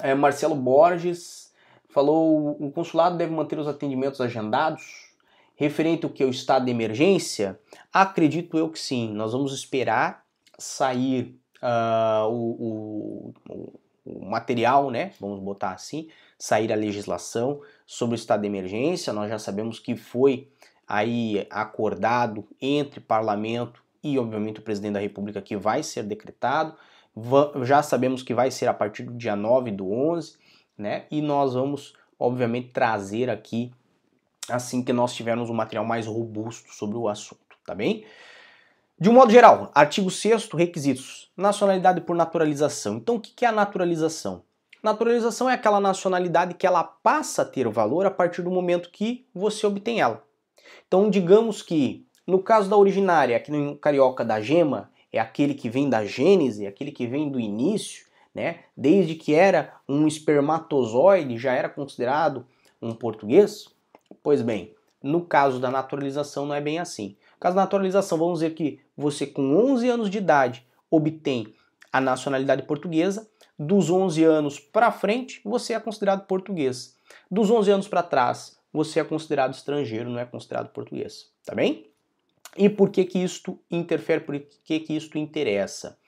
é, 0.00 0.14
Marcelo 0.14 0.54
Borges 0.54 1.52
falou: 1.88 2.56
o 2.60 2.70
consulado 2.70 3.16
deve 3.16 3.32
manter 3.32 3.58
os 3.58 3.68
atendimentos 3.68 4.20
agendados. 4.20 5.08
Referente 5.54 6.04
ao 6.04 6.12
que 6.12 6.22
é 6.22 6.26
o 6.26 6.30
estado 6.30 6.66
de 6.66 6.70
emergência, 6.70 7.58
acredito 7.92 8.56
eu 8.56 8.70
que 8.70 8.78
sim. 8.78 9.12
Nós 9.12 9.32
vamos 9.32 9.52
esperar 9.52 10.24
sair 10.56 11.36
uh, 11.60 12.28
o, 12.28 13.34
o, 13.48 13.80
o 14.04 14.24
material, 14.24 14.88
né? 14.88 15.12
Vamos 15.18 15.40
botar 15.40 15.72
assim, 15.72 16.08
sair 16.38 16.72
a 16.72 16.76
legislação 16.76 17.60
sobre 17.84 18.14
o 18.14 18.18
estado 18.20 18.42
de 18.42 18.46
emergência. 18.46 19.12
Nós 19.12 19.28
já 19.28 19.38
sabemos 19.38 19.80
que 19.80 19.96
foi 19.96 20.48
aí 20.88 21.46
acordado 21.50 22.46
entre 22.60 22.98
parlamento 22.98 23.82
e, 24.02 24.18
obviamente, 24.18 24.60
o 24.60 24.62
presidente 24.62 24.94
da 24.94 25.00
República 25.00 25.42
que 25.42 25.56
vai 25.56 25.82
ser 25.82 26.04
decretado. 26.04 26.74
Já 27.62 27.82
sabemos 27.82 28.22
que 28.22 28.32
vai 28.32 28.50
ser 28.50 28.68
a 28.68 28.74
partir 28.74 29.02
do 29.02 29.12
dia 29.12 29.36
9 29.36 29.72
do 29.72 29.92
11, 29.92 30.36
né? 30.76 31.04
E 31.10 31.20
nós 31.20 31.54
vamos, 31.54 31.94
obviamente, 32.18 32.70
trazer 32.70 33.28
aqui 33.28 33.72
assim 34.48 34.82
que 34.82 34.92
nós 34.92 35.14
tivermos 35.14 35.50
um 35.50 35.54
material 35.54 35.84
mais 35.84 36.06
robusto 36.06 36.72
sobre 36.72 36.96
o 36.96 37.08
assunto, 37.08 37.56
tá 37.66 37.74
bem? 37.74 38.06
De 38.98 39.10
um 39.10 39.12
modo 39.12 39.30
geral, 39.30 39.70
artigo 39.74 40.10
6 40.10 40.48
requisitos. 40.54 41.30
Nacionalidade 41.36 42.00
por 42.00 42.16
naturalização. 42.16 42.96
Então, 42.96 43.16
o 43.16 43.20
que 43.20 43.44
é 43.44 43.48
a 43.48 43.52
naturalização? 43.52 44.42
Naturalização 44.82 45.50
é 45.50 45.54
aquela 45.54 45.80
nacionalidade 45.80 46.54
que 46.54 46.66
ela 46.66 46.82
passa 46.82 47.42
a 47.42 47.44
ter 47.44 47.68
valor 47.68 48.06
a 48.06 48.10
partir 48.10 48.42
do 48.42 48.50
momento 48.50 48.90
que 48.90 49.26
você 49.34 49.66
obtém 49.66 50.00
ela. 50.00 50.24
Então, 50.86 51.10
digamos 51.10 51.62
que 51.62 52.06
no 52.28 52.42
caso 52.42 52.68
da 52.68 52.76
originária, 52.76 53.34
aqui 53.34 53.50
no 53.50 53.74
carioca 53.76 54.22
da 54.22 54.38
gema, 54.38 54.90
é 55.10 55.18
aquele 55.18 55.54
que 55.54 55.70
vem 55.70 55.88
da 55.88 56.04
gênese, 56.04 56.66
aquele 56.66 56.92
que 56.92 57.06
vem 57.06 57.30
do 57.30 57.40
início, 57.40 58.06
né? 58.34 58.60
Desde 58.76 59.14
que 59.14 59.34
era 59.34 59.74
um 59.88 60.06
espermatozoide, 60.06 61.38
já 61.38 61.54
era 61.54 61.70
considerado 61.70 62.46
um 62.82 62.94
português? 62.94 63.68
Pois 64.22 64.42
bem, 64.42 64.74
no 65.02 65.22
caso 65.22 65.58
da 65.58 65.70
naturalização 65.70 66.44
não 66.44 66.54
é 66.54 66.60
bem 66.60 66.78
assim. 66.78 67.16
No 67.32 67.40
caso 67.40 67.56
da 67.56 67.62
naturalização, 67.62 68.18
vamos 68.18 68.40
dizer 68.40 68.54
que 68.54 68.78
você 68.94 69.26
com 69.26 69.56
11 69.56 69.88
anos 69.88 70.10
de 70.10 70.18
idade 70.18 70.66
obtém 70.90 71.54
a 71.90 71.98
nacionalidade 71.98 72.62
portuguesa, 72.64 73.26
dos 73.58 73.88
11 73.88 74.22
anos 74.22 74.60
para 74.60 74.92
frente 74.92 75.40
você 75.42 75.72
é 75.72 75.80
considerado 75.80 76.26
português. 76.26 76.94
Dos 77.30 77.50
11 77.50 77.70
anos 77.70 77.88
para 77.88 78.02
trás 78.02 78.57
você 78.72 79.00
é 79.00 79.04
considerado 79.04 79.54
estrangeiro, 79.54 80.10
não 80.10 80.18
é 80.18 80.24
considerado 80.24 80.70
português, 80.70 81.32
tá 81.44 81.54
bem? 81.54 81.90
E 82.56 82.68
por 82.68 82.90
que 82.90 83.04
que 83.04 83.18
isto 83.18 83.58
interfere, 83.70 84.24
por 84.24 84.38
que 84.64 84.80
que 84.80 84.96
isto 84.96 85.18
interessa? 85.18 85.98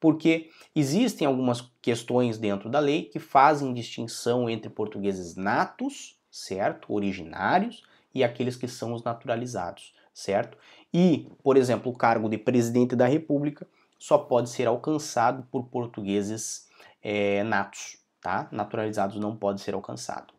Porque 0.00 0.50
existem 0.74 1.26
algumas 1.26 1.72
questões 1.82 2.38
dentro 2.38 2.70
da 2.70 2.78
lei 2.78 3.04
que 3.04 3.18
fazem 3.18 3.74
distinção 3.74 4.48
entre 4.48 4.70
portugueses 4.70 5.34
natos, 5.34 6.18
certo? 6.30 6.92
Originários, 6.92 7.82
e 8.14 8.22
aqueles 8.22 8.56
que 8.56 8.68
são 8.68 8.92
os 8.92 9.02
naturalizados, 9.02 9.94
certo? 10.14 10.56
E, 10.94 11.28
por 11.42 11.56
exemplo, 11.56 11.90
o 11.90 11.96
cargo 11.96 12.28
de 12.28 12.38
presidente 12.38 12.96
da 12.96 13.06
República, 13.06 13.66
só 13.98 14.16
pode 14.16 14.48
ser 14.48 14.68
alcançado 14.68 15.42
por 15.50 15.64
portugueses 15.64 16.68
é, 17.02 17.42
natos, 17.42 17.98
tá? 18.20 18.48
Naturalizados 18.52 19.16
não 19.16 19.36
pode 19.36 19.60
ser 19.60 19.74
alcançado. 19.74 20.37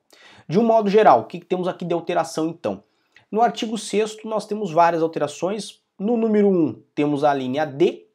De 0.49 0.57
um 0.57 0.63
modo 0.63 0.89
geral, 0.89 1.19
o 1.19 1.25
que 1.25 1.39
temos 1.39 1.67
aqui 1.67 1.85
de 1.85 1.93
alteração 1.93 2.47
então? 2.47 2.83
No 3.31 3.39
artigo 3.39 3.77
6 3.77 4.23
nós 4.25 4.47
temos 4.47 4.71
várias 4.71 5.03
alterações. 5.03 5.79
No 5.99 6.17
número 6.17 6.49
1 6.49 6.81
temos 6.95 7.23
a 7.23 7.31
linha 7.31 7.67
D, 7.67 8.07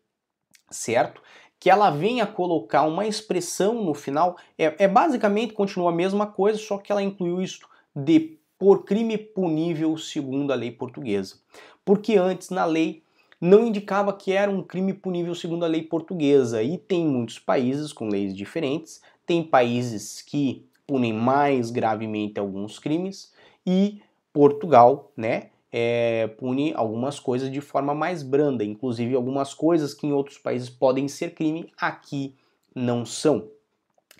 certo? 0.68 1.22
Que 1.60 1.70
ela 1.70 1.90
vem 1.90 2.20
a 2.20 2.26
colocar 2.26 2.82
uma 2.82 3.06
expressão 3.06 3.84
no 3.84 3.94
final, 3.94 4.36
é, 4.58 4.74
é 4.84 4.88
basicamente 4.88 5.52
continua 5.52 5.90
a 5.90 5.94
mesma 5.94 6.26
coisa, 6.26 6.58
só 6.58 6.76
que 6.76 6.90
ela 6.90 7.00
incluiu 7.00 7.40
isto 7.40 7.68
de 7.94 8.36
por 8.58 8.84
crime 8.84 9.16
punível 9.16 9.96
segundo 9.96 10.52
a 10.52 10.56
lei 10.56 10.72
portuguesa. 10.72 11.36
Porque 11.84 12.16
antes 12.16 12.50
na 12.50 12.64
lei 12.64 13.04
não 13.40 13.64
indicava 13.64 14.12
que 14.12 14.32
era 14.32 14.50
um 14.50 14.60
crime 14.60 14.92
punível 14.92 15.36
segundo 15.36 15.64
a 15.64 15.68
lei 15.68 15.82
portuguesa. 15.82 16.64
E 16.64 16.78
tem 16.78 17.06
muitos 17.06 17.38
países 17.38 17.92
com 17.92 18.08
leis 18.08 18.34
diferentes, 18.34 19.00
tem 19.24 19.40
países 19.40 20.20
que 20.20 20.66
punem 20.86 21.12
mais 21.12 21.70
gravemente 21.70 22.38
alguns 22.38 22.78
crimes 22.78 23.32
e 23.66 24.02
Portugal, 24.32 25.12
né, 25.16 25.50
é, 25.72 26.28
pune 26.38 26.72
algumas 26.74 27.18
coisas 27.18 27.50
de 27.50 27.60
forma 27.60 27.94
mais 27.94 28.22
branda, 28.22 28.64
inclusive 28.64 29.14
algumas 29.14 29.54
coisas 29.54 29.94
que 29.94 30.06
em 30.06 30.12
outros 30.12 30.38
países 30.38 30.70
podem 30.70 31.08
ser 31.08 31.34
crime, 31.34 31.72
aqui 31.76 32.36
não 32.74 33.04
são. 33.04 33.48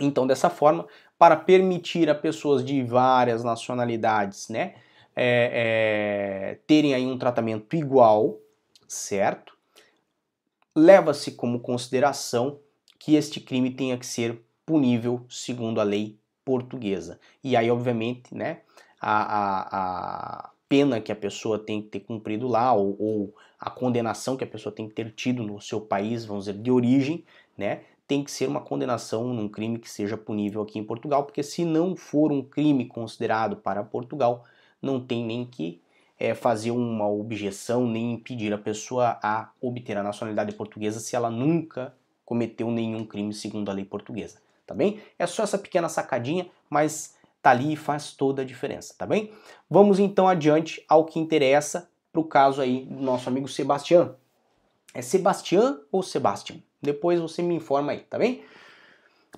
Então, 0.00 0.26
dessa 0.26 0.50
forma, 0.50 0.86
para 1.18 1.36
permitir 1.36 2.10
a 2.10 2.14
pessoas 2.14 2.64
de 2.64 2.82
várias 2.82 3.44
nacionalidades, 3.44 4.48
né, 4.48 4.74
é, 5.14 6.54
é, 6.56 6.58
terem 6.66 6.94
aí 6.94 7.06
um 7.06 7.16
tratamento 7.16 7.76
igual, 7.76 8.40
certo? 8.88 9.56
Leva-se 10.74 11.32
como 11.32 11.60
consideração 11.60 12.58
que 12.98 13.14
este 13.14 13.38
crime 13.38 13.70
tenha 13.70 13.96
que 13.96 14.06
ser 14.06 14.44
punível 14.66 15.24
segundo 15.28 15.80
a 15.80 15.84
lei 15.84 16.18
portuguesa. 16.44 17.18
E 17.42 17.56
aí, 17.56 17.70
obviamente, 17.70 18.34
né, 18.34 18.60
a, 19.00 19.22
a, 19.22 20.46
a 20.46 20.50
pena 20.68 21.00
que 21.00 21.12
a 21.12 21.16
pessoa 21.16 21.58
tem 21.58 21.82
que 21.82 21.88
ter 21.88 22.00
cumprido 22.00 22.48
lá, 22.48 22.72
ou, 22.72 22.96
ou, 22.98 23.34
a 23.58 23.70
condenação 23.70 24.36
que 24.36 24.44
a 24.44 24.46
pessoa 24.46 24.74
tem 24.74 24.88
que 24.88 24.94
ter 24.94 25.10
tido 25.12 25.42
no 25.42 25.60
seu 25.60 25.80
país, 25.80 26.24
vamos 26.24 26.44
dizer, 26.44 26.60
de 26.60 26.70
origem, 26.70 27.24
né, 27.56 27.82
tem 28.06 28.22
que 28.22 28.30
ser 28.30 28.46
uma 28.46 28.60
condenação 28.60 29.32
num 29.32 29.48
crime 29.48 29.78
que 29.78 29.90
seja 29.90 30.16
punível 30.16 30.62
aqui 30.62 30.78
em 30.78 30.84
Portugal, 30.84 31.24
porque 31.24 31.42
se 31.42 31.64
não 31.64 31.96
for 31.96 32.30
um 32.30 32.42
crime 32.42 32.86
considerado 32.86 33.56
para 33.56 33.82
Portugal, 33.82 34.44
não 34.82 35.00
tem 35.00 35.24
nem 35.24 35.46
que 35.46 35.80
é, 36.18 36.34
fazer 36.34 36.70
uma 36.70 37.08
objeção 37.08 37.86
nem 37.86 38.12
impedir 38.12 38.52
a 38.52 38.58
pessoa 38.58 39.18
a 39.22 39.50
obter 39.60 39.96
a 39.96 40.02
nacionalidade 40.02 40.54
portuguesa 40.54 41.00
se 41.00 41.16
ela 41.16 41.30
nunca 41.30 41.94
cometeu 42.24 42.70
nenhum 42.70 43.04
crime 43.04 43.32
segundo 43.32 43.70
a 43.70 43.74
lei 43.74 43.84
portuguesa, 43.84 44.38
tá 44.66 44.74
bem? 44.74 45.00
É 45.18 45.26
só 45.26 45.42
essa 45.42 45.58
pequena 45.58 45.88
sacadinha, 45.88 46.48
mas 46.68 47.14
tá 47.42 47.50
ali 47.50 47.74
e 47.74 47.76
faz 47.76 48.12
toda 48.12 48.42
a 48.42 48.44
diferença, 48.44 48.94
tá 48.96 49.06
bem? 49.06 49.32
Vamos 49.68 49.98
então 49.98 50.26
adiante 50.26 50.84
ao 50.88 51.04
que 51.04 51.18
interessa 51.18 51.88
para 52.12 52.20
o 52.20 52.24
caso 52.24 52.60
aí 52.60 52.84
do 52.86 53.02
nosso 53.02 53.28
amigo 53.28 53.48
Sebastião. 53.48 54.16
É 54.94 55.02
Sebastião 55.02 55.80
ou 55.90 56.02
Sebastian? 56.02 56.56
Depois 56.80 57.20
você 57.20 57.42
me 57.42 57.54
informa 57.54 57.92
aí, 57.92 58.00
tá 58.00 58.18
bem? 58.18 58.44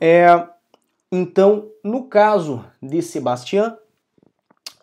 É, 0.01 0.27
então, 1.11 1.71
no 1.83 2.05
caso 2.05 2.65
de 2.83 3.01
Sebastião, 3.01 3.77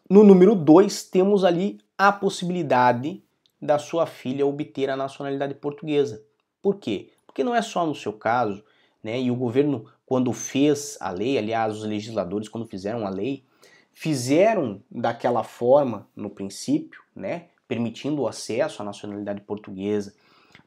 no 0.10 0.24
número 0.24 0.56
2, 0.56 1.04
temos 1.04 1.44
ali 1.44 1.80
a 1.98 2.12
possibilidade 2.12 3.24
da 3.62 3.80
sua 3.80 4.06
filha 4.06 4.46
obter 4.46 4.90
a 4.90 4.98
nacionalidade 4.98 5.54
portuguesa. 5.56 6.24
Por 6.62 6.78
quê? 6.78 7.10
Porque 7.26 7.44
não 7.44 7.56
é 7.56 7.62
só 7.62 7.86
no 7.86 7.96
seu 7.96 8.14
caso, 8.14 8.64
né? 9.04 9.20
E 9.20 9.32
o 9.32 9.36
governo, 9.36 9.86
quando 10.14 10.32
fez 10.32 10.96
a 11.02 11.10
lei, 11.10 11.40
aliás, 11.40 11.76
os 11.76 11.84
legisladores, 11.84 12.48
quando 12.48 12.68
fizeram 12.68 13.08
a 13.08 13.10
lei, 13.10 13.44
fizeram 13.92 14.80
daquela 14.92 15.44
forma 15.44 16.08
no 16.16 16.30
princípio, 16.30 17.02
né? 17.16 17.48
Permitindo 17.68 18.22
o 18.22 18.28
acesso 18.28 18.84
à 18.84 18.86
nacionalidade 18.86 19.42
portuguesa 19.42 20.14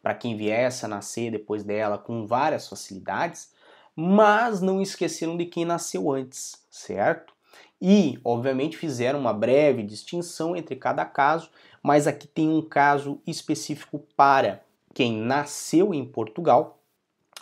para 0.03 0.17
quem 0.17 0.37
viesse 0.37 0.85
a 0.85 0.89
nascer 0.89 1.31
depois 1.31 1.63
dela 1.63 1.97
com 1.97 2.27
várias 2.27 2.67
facilidades, 2.67 3.53
mas 3.95 4.61
não 4.61 4.83
esqueceram 4.83 5.37
de 5.37 5.47
quem 5.47 5.65
nasceu 5.65 6.11
antes, 6.11 6.67
certo? 6.69 7.33
E, 7.81 8.19
obviamente, 8.25 8.77
fizeram 8.77 9.21
uma 9.21 9.33
breve 9.33 9.85
distinção 9.85 10.57
entre 10.57 10.75
cada 10.75 11.05
caso, 11.05 11.51
mas 11.81 12.09
aqui 12.09 12.27
tem 12.27 12.49
um 12.49 12.63
caso 12.63 13.23
específico 13.25 14.05
para 14.17 14.65
quem 14.93 15.17
nasceu 15.17 15.95
em 15.95 16.05
Portugal, 16.05 16.81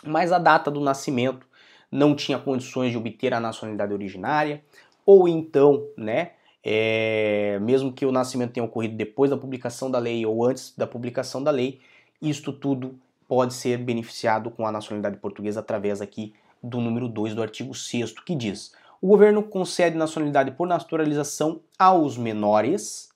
mas 0.03 0.31
a 0.31 0.37
data 0.37 0.69
do 0.69 0.79
nascimento 0.79 1.47
não 1.91 2.15
tinha 2.15 2.37
condições 2.37 2.91
de 2.91 2.97
obter 2.97 3.33
a 3.33 3.39
nacionalidade 3.39 3.93
originária, 3.93 4.63
ou 5.05 5.27
então, 5.27 5.87
né, 5.97 6.31
é, 6.63 7.59
mesmo 7.61 7.93
que 7.93 8.05
o 8.05 8.11
nascimento 8.11 8.53
tenha 8.53 8.63
ocorrido 8.63 8.95
depois 8.95 9.29
da 9.29 9.37
publicação 9.37 9.89
da 9.91 9.99
lei 9.99 10.25
ou 10.25 10.43
antes 10.45 10.73
da 10.75 10.87
publicação 10.87 11.43
da 11.43 11.51
lei, 11.51 11.79
isto 12.21 12.51
tudo 12.51 12.99
pode 13.27 13.53
ser 13.53 13.77
beneficiado 13.77 14.49
com 14.49 14.65
a 14.65 14.71
nacionalidade 14.71 15.17
portuguesa 15.17 15.59
através 15.59 16.01
aqui 16.01 16.33
do 16.61 16.79
número 16.79 17.07
2 17.07 17.35
do 17.35 17.41
artigo 17.41 17.73
6 17.73 18.19
que 18.21 18.35
diz 18.35 18.73
o 19.01 19.07
governo 19.07 19.43
concede 19.43 19.97
nacionalidade 19.97 20.51
por 20.51 20.67
naturalização 20.67 21.61
aos 21.77 22.17
menores 22.17 23.09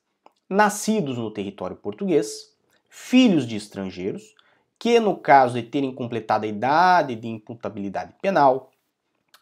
nascidos 0.47 1.17
no 1.17 1.31
território 1.31 1.75
português, 1.75 2.53
filhos 2.89 3.47
de 3.47 3.55
estrangeiros, 3.55 4.35
que 4.79 4.97
no 4.99 5.17
caso 5.17 5.55
de 5.55 5.63
terem 5.63 5.93
completado 5.93 6.45
a 6.45 6.47
idade 6.47 7.15
de 7.15 7.27
imputabilidade 7.27 8.15
penal, 8.21 8.71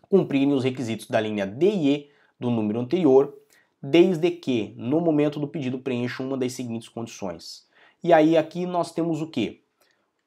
cumprirem 0.09 0.51
os 0.51 0.63
requisitos 0.63 1.07
da 1.07 1.21
linha 1.21 1.45
D 1.45 1.69
e 1.69 1.89
E 1.93 2.09
do 2.39 2.49
número 2.49 2.79
anterior, 2.79 3.37
desde 3.81 4.31
que 4.31 4.73
no 4.75 4.99
momento 4.99 5.39
do 5.39 5.47
pedido 5.47 5.77
preencham 5.77 6.25
uma 6.25 6.37
das 6.37 6.53
seguintes 6.53 6.89
condições. 6.89 7.67
E 8.03 8.11
aí 8.11 8.35
aqui 8.35 8.65
nós 8.65 8.91
temos 8.91 9.21
o 9.21 9.27
que? 9.27 9.61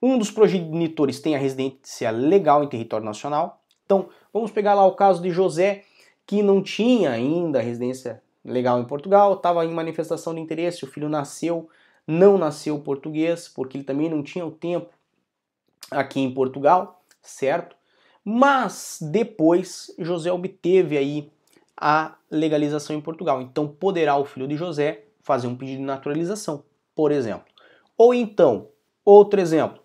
Um 0.00 0.16
dos 0.16 0.30
progenitores 0.30 1.20
tem 1.20 1.34
a 1.34 1.38
residência 1.38 2.10
legal 2.10 2.62
em 2.62 2.68
território 2.68 3.04
nacional. 3.04 3.62
Então, 3.84 4.08
vamos 4.32 4.50
pegar 4.50 4.74
lá 4.74 4.86
o 4.86 4.94
caso 4.94 5.20
de 5.20 5.30
José, 5.30 5.84
que 6.26 6.42
não 6.42 6.62
tinha 6.62 7.10
ainda 7.10 7.60
residência 7.60 8.22
legal 8.44 8.80
em 8.80 8.84
Portugal, 8.84 9.34
estava 9.34 9.64
em 9.66 9.72
manifestação 9.72 10.34
de 10.34 10.40
interesse, 10.40 10.84
o 10.84 10.86
filho 10.86 11.08
nasceu, 11.08 11.68
não 12.06 12.38
nasceu 12.38 12.78
português, 12.78 13.48
porque 13.48 13.76
ele 13.76 13.84
também 13.84 14.08
não 14.08 14.22
tinha 14.22 14.46
o 14.46 14.50
tempo 14.50 14.88
aqui 15.90 16.20
em 16.20 16.32
Portugal, 16.32 17.02
certo? 17.22 17.76
Mas 18.24 18.98
depois 19.00 19.94
José 19.98 20.30
obteve 20.30 20.96
aí 20.96 21.30
a 21.76 22.14
legalização 22.30 22.94
em 22.94 23.00
Portugal. 23.00 23.40
Então 23.40 23.66
poderá 23.66 24.16
o 24.16 24.24
filho 24.24 24.46
de 24.46 24.56
José 24.56 25.04
fazer 25.22 25.46
um 25.46 25.56
pedido 25.56 25.78
de 25.78 25.84
naturalização, 25.84 26.64
por 26.94 27.10
exemplo. 27.10 27.46
Ou 27.96 28.14
então, 28.14 28.68
outro 29.04 29.40
exemplo, 29.40 29.82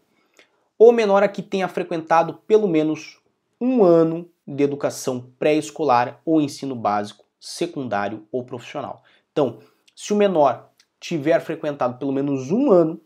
o 0.77 0.91
menor 0.91 1.23
aqui 1.23 1.41
tenha 1.41 1.67
frequentado 1.67 2.33
pelo 2.45 2.67
menos 2.67 3.19
um 3.59 3.83
ano 3.83 4.29
de 4.45 4.63
educação 4.63 5.31
pré-escolar 5.39 6.21
ou 6.25 6.41
ensino 6.41 6.75
básico, 6.75 7.25
secundário 7.39 8.27
ou 8.31 8.43
profissional. 8.43 9.01
Então, 9.31 9.59
se 9.95 10.13
o 10.13 10.15
menor 10.15 10.69
tiver 10.99 11.39
frequentado 11.39 11.97
pelo 11.97 12.11
menos 12.11 12.51
um 12.51 12.71
ano 12.71 12.99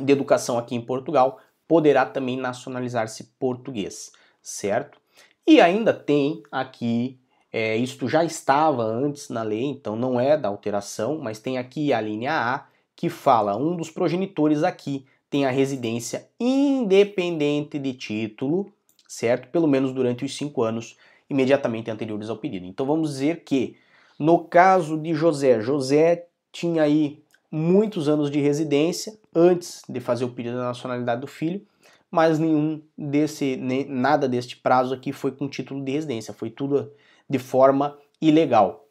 de 0.00 0.12
educação 0.12 0.58
aqui 0.58 0.74
em 0.74 0.80
Portugal, 0.80 1.38
poderá 1.68 2.04
também 2.06 2.36
nacionalizar-se 2.36 3.34
português, 3.38 4.10
certo? 4.42 4.98
E 5.46 5.60
ainda 5.60 5.94
tem 5.94 6.42
aqui, 6.50 7.20
é, 7.52 7.76
isto 7.76 8.08
já 8.08 8.24
estava 8.24 8.82
antes 8.82 9.28
na 9.28 9.42
lei, 9.42 9.64
então 9.64 9.94
não 9.94 10.18
é 10.18 10.36
da 10.36 10.48
alteração, 10.48 11.18
mas 11.18 11.38
tem 11.38 11.58
aqui 11.58 11.92
a 11.92 12.00
linha 12.00 12.32
A 12.32 12.66
que 12.96 13.08
fala 13.08 13.56
um 13.56 13.76
dos 13.76 13.90
progenitores 13.90 14.64
aqui 14.64 15.06
tem 15.30 15.46
a 15.46 15.50
residência 15.50 16.28
independente 16.40 17.78
de 17.78 17.92
título 17.92 18.72
certo? 19.08 19.48
Pelo 19.48 19.66
menos 19.66 19.92
durante 19.92 20.24
os 20.24 20.36
cinco 20.36 20.62
anos 20.62 20.96
imediatamente 21.28 21.90
anteriores 21.90 22.28
ao 22.28 22.36
pedido. 22.36 22.66
Então 22.66 22.84
vamos 22.84 23.10
dizer 23.10 23.42
que, 23.44 23.76
no 24.18 24.44
caso 24.44 24.98
de 24.98 25.14
José, 25.14 25.60
José 25.60 26.26
tinha 26.52 26.82
aí 26.82 27.22
muitos 27.50 28.08
anos 28.08 28.30
de 28.30 28.40
residência 28.40 29.18
antes 29.34 29.82
de 29.88 30.00
fazer 30.00 30.24
o 30.24 30.30
pedido 30.30 30.56
da 30.56 30.64
nacionalidade 30.64 31.20
do 31.20 31.26
filho, 31.26 31.64
mas 32.10 32.38
nenhum 32.38 32.82
desse, 32.96 33.56
nem, 33.56 33.84
nada 33.86 34.28
deste 34.28 34.56
prazo 34.56 34.94
aqui 34.94 35.12
foi 35.12 35.32
com 35.32 35.48
título 35.48 35.84
de 35.84 35.92
residência, 35.92 36.32
foi 36.32 36.50
tudo 36.50 36.90
de 37.28 37.38
forma 37.38 37.98
ilegal. 38.20 38.86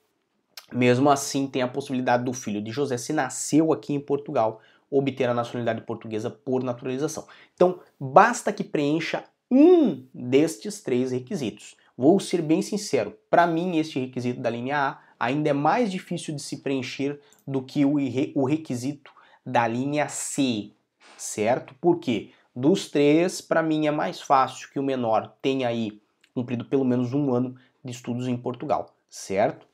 Mesmo 0.71 1.09
assim, 1.09 1.47
tem 1.47 1.61
a 1.61 1.67
possibilidade 1.67 2.23
do 2.23 2.33
filho 2.33 2.61
de 2.61 2.71
José, 2.71 2.97
se 2.97 3.13
nasceu 3.13 3.71
aqui 3.71 3.93
em 3.93 3.99
Portugal, 3.99 4.61
obter 4.89 5.29
a 5.29 5.33
nacionalidade 5.33 5.81
portuguesa 5.81 6.29
por 6.29 6.63
naturalização. 6.63 7.25
Então, 7.53 7.79
basta 7.99 8.51
que 8.51 8.63
preencha 8.63 9.23
um 9.49 10.05
destes 10.13 10.81
três 10.81 11.11
requisitos. 11.11 11.75
Vou 11.97 12.19
ser 12.19 12.41
bem 12.41 12.61
sincero, 12.61 13.17
para 13.29 13.47
mim 13.47 13.77
este 13.77 13.99
requisito 13.99 14.39
da 14.39 14.49
linha 14.49 14.77
A 14.77 15.06
ainda 15.19 15.49
é 15.49 15.53
mais 15.53 15.91
difícil 15.91 16.35
de 16.35 16.41
se 16.41 16.57
preencher 16.57 17.19
do 17.45 17.61
que 17.61 17.85
o, 17.85 18.45
requisito 18.45 19.11
da 19.45 19.67
linha 19.67 20.07
C, 20.09 20.71
certo? 21.17 21.73
Por 21.75 21.99
quê? 21.99 22.31
Dos 22.55 22.89
três, 22.89 23.39
para 23.39 23.61
mim 23.61 23.87
é 23.87 23.91
mais 23.91 24.19
fácil 24.21 24.69
que 24.69 24.79
o 24.79 24.83
menor 24.83 25.33
tenha 25.41 25.67
aí 25.67 26.01
cumprido 26.33 26.65
pelo 26.65 26.83
menos 26.83 27.13
um 27.13 27.33
ano 27.33 27.55
de 27.83 27.91
estudos 27.91 28.27
em 28.27 28.37
Portugal, 28.37 28.95
certo? 29.09 29.67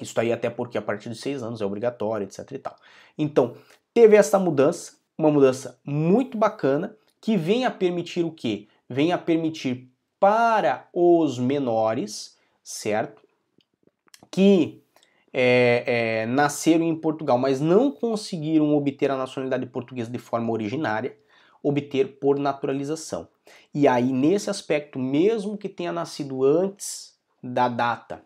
Isso 0.00 0.18
aí 0.18 0.32
até 0.32 0.48
porque 0.48 0.78
a 0.78 0.82
partir 0.82 1.10
de 1.10 1.16
seis 1.16 1.42
anos 1.42 1.60
é 1.60 1.66
obrigatório, 1.66 2.24
etc 2.24 2.50
e 2.52 2.58
tal. 2.58 2.76
Então, 3.18 3.56
teve 3.92 4.16
essa 4.16 4.38
mudança, 4.38 4.96
uma 5.18 5.30
mudança 5.30 5.78
muito 5.84 6.38
bacana, 6.38 6.96
que 7.20 7.36
vem 7.36 7.64
a 7.64 7.70
permitir 7.70 8.24
o 8.24 8.30
quê? 8.30 8.68
Vem 8.88 9.12
a 9.12 9.18
permitir 9.18 9.90
para 10.18 10.88
os 10.92 11.38
menores, 11.38 12.36
certo? 12.62 13.21
Que 14.32 14.82
é, 15.32 15.84
é, 15.86 16.26
nasceram 16.26 16.84
em 16.84 16.96
Portugal, 16.96 17.38
mas 17.38 17.60
não 17.60 17.92
conseguiram 17.92 18.74
obter 18.74 19.10
a 19.12 19.16
nacionalidade 19.16 19.66
portuguesa 19.66 20.10
de 20.10 20.18
forma 20.18 20.50
originária, 20.50 21.16
obter 21.62 22.18
por 22.18 22.38
naturalização. 22.38 23.28
E 23.72 23.86
aí, 23.86 24.12
nesse 24.12 24.50
aspecto, 24.50 24.98
mesmo 24.98 25.56
que 25.56 25.68
tenha 25.68 25.92
nascido 25.92 26.44
antes 26.44 27.16
da 27.40 27.68
data 27.68 28.22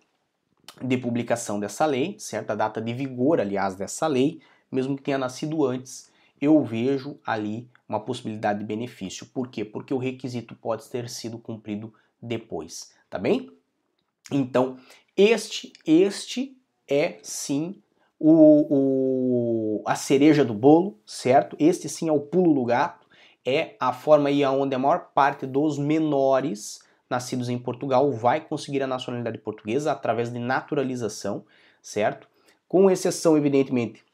de 0.82 0.96
publicação 0.96 1.60
dessa 1.60 1.84
lei, 1.86 2.16
certa 2.18 2.54
data 2.54 2.80
de 2.80 2.94
vigor, 2.94 3.40
aliás, 3.40 3.76
dessa 3.76 4.06
lei, 4.06 4.40
mesmo 4.70 4.96
que 4.96 5.02
tenha 5.02 5.18
nascido 5.18 5.64
antes, 5.64 6.10
eu 6.40 6.62
vejo 6.62 7.18
ali 7.24 7.68
uma 7.88 8.00
possibilidade 8.00 8.58
de 8.58 8.64
benefício. 8.64 9.26
Por 9.26 9.48
quê? 9.48 9.64
Porque 9.64 9.94
o 9.94 9.98
requisito 9.98 10.54
pode 10.54 10.88
ter 10.88 11.08
sido 11.08 11.38
cumprido 11.38 11.92
depois, 12.20 12.92
tá 13.08 13.18
bem? 13.18 13.50
Então, 14.30 14.76
este, 15.16 15.72
este 15.86 16.56
é 16.88 17.18
sim 17.22 17.82
o, 18.18 19.78
o, 19.80 19.82
a 19.86 19.94
cereja 19.94 20.44
do 20.44 20.54
bolo, 20.54 20.98
certo? 21.06 21.56
Este 21.58 21.88
sim 21.88 22.08
é 22.08 22.12
o 22.12 22.20
pulo 22.20 22.54
do 22.54 22.64
gato 22.64 23.06
é 23.46 23.76
a 23.78 23.92
forma 23.92 24.28
aí 24.28 24.44
onde 24.44 24.74
a 24.74 24.78
maior 24.78 25.10
parte 25.14 25.46
dos 25.46 25.78
menores 25.78 26.80
nascidos 27.08 27.48
em 27.48 27.56
Portugal 27.56 28.10
vai 28.10 28.40
conseguir 28.40 28.82
a 28.82 28.86
nacionalidade 28.88 29.38
portuguesa 29.38 29.92
através 29.92 30.32
de 30.32 30.40
naturalização, 30.40 31.44
certo? 31.80 32.28
Com 32.66 32.90
exceção, 32.90 33.36
evidentemente, 33.36 34.04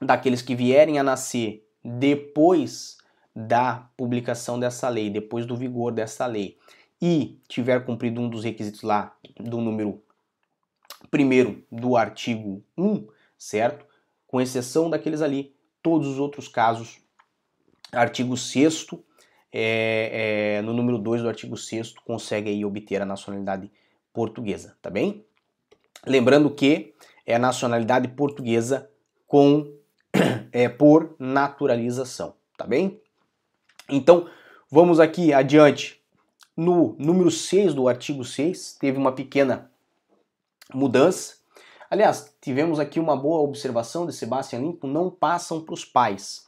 daqueles 0.00 0.42
que 0.42 0.54
vierem 0.54 0.98
a 0.98 1.02
nascer 1.02 1.66
depois 1.82 2.98
da 3.34 3.88
publicação 3.96 4.60
dessa 4.60 4.86
lei, 4.90 5.08
depois 5.08 5.46
do 5.46 5.56
vigor 5.56 5.92
dessa 5.92 6.26
lei, 6.26 6.58
e 7.00 7.40
tiver 7.48 7.86
cumprido 7.86 8.20
um 8.20 8.28
dos 8.28 8.44
requisitos 8.44 8.82
lá 8.82 9.16
do 9.38 9.58
número 9.62 10.02
primeiro 11.10 11.64
do 11.70 11.96
artigo 11.96 12.64
1, 12.76 13.06
certo? 13.36 13.84
Com 14.26 14.40
exceção 14.40 14.88
daqueles 14.88 15.22
ali, 15.22 15.54
todos 15.82 16.06
os 16.06 16.18
outros 16.18 16.48
casos 16.48 17.00
artigo 17.92 18.36
6 18.36 18.86
é, 19.52 20.58
é, 20.58 20.62
no 20.62 20.72
número 20.72 20.98
2 20.98 21.22
do 21.22 21.28
artigo 21.28 21.56
6 21.56 21.94
consegue 22.04 22.50
aí 22.50 22.64
obter 22.64 23.02
a 23.02 23.06
nacionalidade 23.06 23.70
portuguesa, 24.12 24.76
tá 24.80 24.90
bem? 24.90 25.24
Lembrando 26.06 26.50
que 26.50 26.94
é 27.26 27.34
a 27.34 27.38
nacionalidade 27.38 28.08
portuguesa 28.08 28.90
com 29.26 29.72
é, 30.52 30.68
por 30.68 31.14
naturalização, 31.18 32.34
tá 32.56 32.66
bem? 32.66 33.00
Então, 33.88 34.28
vamos 34.70 35.00
aqui 35.00 35.32
adiante. 35.32 36.00
No 36.56 36.94
número 36.98 37.30
6 37.30 37.74
do 37.74 37.88
artigo 37.88 38.24
6, 38.24 38.76
teve 38.78 38.98
uma 38.98 39.12
pequena 39.12 39.69
mudança. 40.76 41.34
Aliás, 41.90 42.34
tivemos 42.40 42.78
aqui 42.78 43.00
uma 43.00 43.16
boa 43.16 43.40
observação 43.40 44.06
de 44.06 44.12
Sebastian 44.12 44.60
Lincoln, 44.60 44.88
não 44.88 45.10
passam 45.10 45.60
para 45.60 45.74
os 45.74 45.84
pais. 45.84 46.46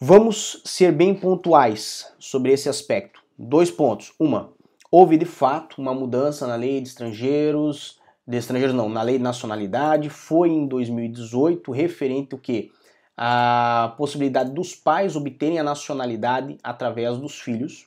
Vamos 0.00 0.62
ser 0.64 0.92
bem 0.92 1.14
pontuais 1.14 2.12
sobre 2.18 2.52
esse 2.52 2.68
aspecto. 2.68 3.22
Dois 3.38 3.70
pontos. 3.70 4.12
Uma, 4.18 4.52
houve 4.90 5.16
de 5.16 5.26
fato 5.26 5.80
uma 5.80 5.94
mudança 5.94 6.46
na 6.46 6.56
lei 6.56 6.80
de 6.80 6.88
estrangeiros, 6.88 8.00
de 8.26 8.36
estrangeiros 8.36 8.74
não, 8.74 8.88
na 8.88 9.02
lei 9.02 9.18
de 9.18 9.24
nacionalidade, 9.24 10.08
foi 10.08 10.50
em 10.50 10.66
2018 10.66 11.70
referente 11.70 12.34
o 12.34 12.38
que? 12.38 12.72
A 13.16 13.94
possibilidade 13.98 14.52
dos 14.52 14.74
pais 14.74 15.16
obterem 15.16 15.58
a 15.58 15.62
nacionalidade 15.62 16.56
através 16.62 17.18
dos 17.18 17.38
filhos, 17.38 17.86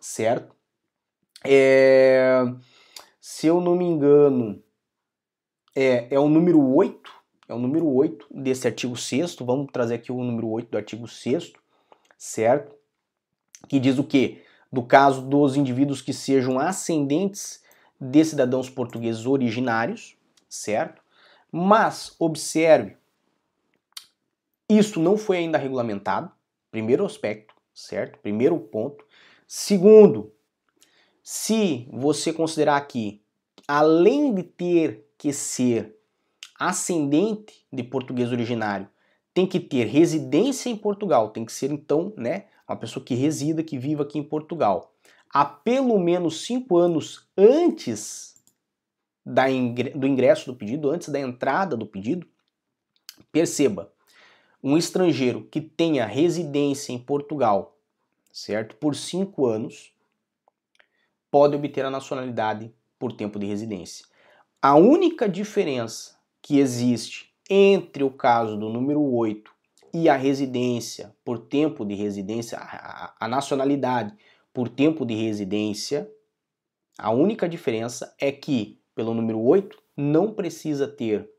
certo? 0.00 0.54
É, 1.44 2.42
se 3.22 3.46
eu 3.46 3.60
não 3.60 3.76
me 3.76 3.84
engano, 3.84 4.60
é, 5.74 6.12
é 6.12 6.18
o 6.18 6.28
número 6.28 6.60
8 6.60 7.22
é 7.48 7.54
o 7.54 7.58
número 7.58 7.86
8 7.86 8.26
desse 8.30 8.66
artigo 8.66 8.96
6 8.96 9.36
vamos 9.36 9.70
trazer 9.72 9.94
aqui 9.94 10.10
o 10.10 10.22
número 10.22 10.48
8 10.48 10.70
do 10.70 10.76
artigo 10.76 11.06
6 11.06 11.52
certo? 12.22 12.72
Que 13.68 13.80
diz 13.80 13.98
o 13.98 14.04
quê? 14.04 14.42
Do 14.72 14.82
caso 14.84 15.22
dos 15.22 15.56
indivíduos 15.56 16.00
que 16.00 16.12
sejam 16.12 16.56
ascendentes 16.56 17.64
de 18.00 18.24
cidadãos 18.24 18.70
portugueses 18.70 19.26
originários, 19.26 20.16
certo? 20.48 21.02
Mas, 21.50 22.14
observe, 22.20 22.96
isso 24.68 25.00
não 25.00 25.16
foi 25.16 25.38
ainda 25.38 25.58
regulamentado, 25.58 26.30
primeiro 26.70 27.04
aspecto, 27.04 27.54
certo? 27.74 28.20
Primeiro 28.20 28.56
ponto. 28.58 29.04
Segundo, 29.46 30.32
se 31.22 31.88
você 31.92 32.32
considerar 32.32 32.80
que, 32.88 33.22
além 33.66 34.34
de 34.34 34.42
ter 34.42 35.08
que 35.16 35.32
ser 35.32 35.96
ascendente 36.58 37.64
de 37.72 37.82
português 37.82 38.32
originário, 38.32 38.88
tem 39.32 39.46
que 39.46 39.60
ter 39.60 39.86
residência 39.86 40.68
em 40.68 40.76
Portugal, 40.76 41.30
tem 41.30 41.44
que 41.44 41.52
ser 41.52 41.70
então, 41.70 42.12
né, 42.16 42.46
uma 42.68 42.76
pessoa 42.76 43.04
que 43.04 43.14
resida, 43.14 43.62
que 43.62 43.78
viva 43.78 44.02
aqui 44.02 44.18
em 44.18 44.22
Portugal, 44.22 44.94
há 45.32 45.44
pelo 45.44 45.98
menos 45.98 46.44
cinco 46.44 46.76
anos 46.76 47.28
antes 47.36 48.42
da 49.24 49.50
ingre 49.50 49.90
do 49.90 50.06
ingresso 50.06 50.52
do 50.52 50.56
pedido, 50.56 50.90
antes 50.90 51.08
da 51.08 51.20
entrada 51.20 51.76
do 51.76 51.86
pedido. 51.86 52.26
Perceba, 53.30 53.92
um 54.62 54.76
estrangeiro 54.76 55.44
que 55.44 55.60
tenha 55.60 56.04
residência 56.04 56.92
em 56.92 56.98
Portugal, 56.98 57.78
certo, 58.32 58.76
por 58.76 58.94
cinco 58.94 59.46
anos, 59.46 59.91
pode 61.32 61.56
obter 61.56 61.82
a 61.82 61.90
nacionalidade 61.90 62.70
por 62.98 63.10
tempo 63.10 63.38
de 63.38 63.46
residência. 63.46 64.04
A 64.60 64.76
única 64.76 65.26
diferença 65.26 66.14
que 66.42 66.58
existe 66.58 67.32
entre 67.48 68.04
o 68.04 68.10
caso 68.10 68.54
do 68.56 68.68
número 68.68 69.02
8 69.02 69.50
e 69.94 70.10
a 70.10 70.14
residência 70.14 71.16
por 71.24 71.38
tempo 71.38 71.86
de 71.86 71.94
residência, 71.94 72.58
a, 72.58 73.14
a 73.18 73.26
nacionalidade 73.26 74.14
por 74.52 74.68
tempo 74.68 75.06
de 75.06 75.14
residência, 75.14 76.08
a 76.98 77.10
única 77.10 77.48
diferença 77.48 78.14
é 78.20 78.30
que, 78.30 78.78
pelo 78.94 79.14
número 79.14 79.40
8, 79.40 79.82
não 79.96 80.34
precisa 80.34 80.86
ter 80.86 81.30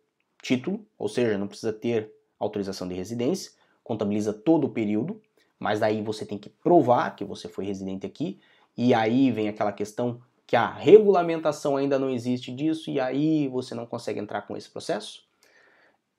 título, 0.41 0.85
ou 0.97 1.07
seja, 1.07 1.37
não 1.37 1.47
precisa 1.47 1.71
ter 1.71 2.11
autorização 2.39 2.87
de 2.87 2.95
residência, 2.95 3.51
contabiliza 3.83 4.33
todo 4.33 4.65
o 4.65 4.71
período, 4.71 5.21
mas 5.59 5.79
daí 5.79 6.01
você 6.01 6.25
tem 6.25 6.37
que 6.37 6.49
provar 6.49 7.15
que 7.15 7.23
você 7.23 7.47
foi 7.47 7.63
residente 7.63 8.07
aqui, 8.07 8.39
e 8.77 8.93
aí 8.93 9.31
vem 9.31 9.47
aquela 9.47 9.71
questão 9.71 10.19
que 10.45 10.55
a 10.55 10.67
regulamentação 10.67 11.77
ainda 11.77 11.97
não 11.97 12.09
existe 12.09 12.51
disso, 12.51 12.89
e 12.89 12.99
aí 12.99 13.47
você 13.47 13.73
não 13.73 13.85
consegue 13.85 14.19
entrar 14.19 14.43
com 14.43 14.55
esse 14.55 14.69
processo. 14.69 15.23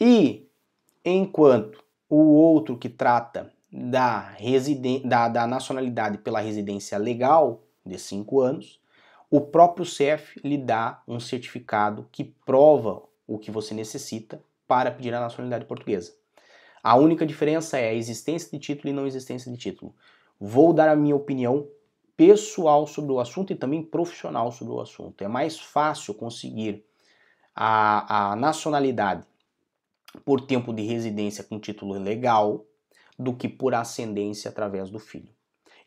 E 0.00 0.48
enquanto 1.04 1.84
o 2.08 2.34
outro 2.34 2.76
que 2.76 2.88
trata 2.88 3.52
da, 3.72 4.36
da, 5.04 5.28
da 5.28 5.46
nacionalidade 5.46 6.18
pela 6.18 6.40
residência 6.40 6.96
legal 6.98 7.62
de 7.84 7.98
cinco 7.98 8.40
anos, 8.40 8.80
o 9.30 9.40
próprio 9.40 9.84
CEF 9.84 10.40
lhe 10.44 10.56
dá 10.56 11.02
um 11.08 11.18
certificado 11.18 12.08
que 12.12 12.24
prova 12.24 13.02
o 13.26 13.38
que 13.38 13.50
você 13.50 13.74
necessita 13.74 14.40
para 14.66 14.90
pedir 14.90 15.12
a 15.12 15.20
nacionalidade 15.20 15.64
portuguesa. 15.64 16.14
A 16.82 16.96
única 16.96 17.26
diferença 17.26 17.78
é 17.78 17.88
a 17.88 17.94
existência 17.94 18.50
de 18.50 18.58
título 18.58 18.90
e 18.90 18.92
não 18.92 19.06
existência 19.06 19.50
de 19.50 19.56
título. 19.56 19.94
Vou 20.38 20.72
dar 20.72 20.88
a 20.88 20.96
minha 20.96 21.16
opinião 21.16 21.66
pessoal 22.16 22.86
sobre 22.86 23.12
o 23.12 23.20
assunto 23.20 23.52
e 23.52 23.56
também 23.56 23.82
profissional 23.82 24.52
sobre 24.52 24.72
o 24.74 24.80
assunto. 24.80 25.22
É 25.22 25.28
mais 25.28 25.58
fácil 25.58 26.14
conseguir 26.14 26.84
a, 27.54 28.32
a 28.32 28.36
nacionalidade 28.36 29.26
por 30.24 30.40
tempo 30.40 30.72
de 30.72 30.82
residência 30.82 31.44
com 31.44 31.58
título 31.58 31.94
legal 31.94 32.64
do 33.18 33.34
que 33.34 33.48
por 33.48 33.74
ascendência 33.74 34.48
através 34.48 34.90
do 34.90 34.98
filho. 34.98 35.28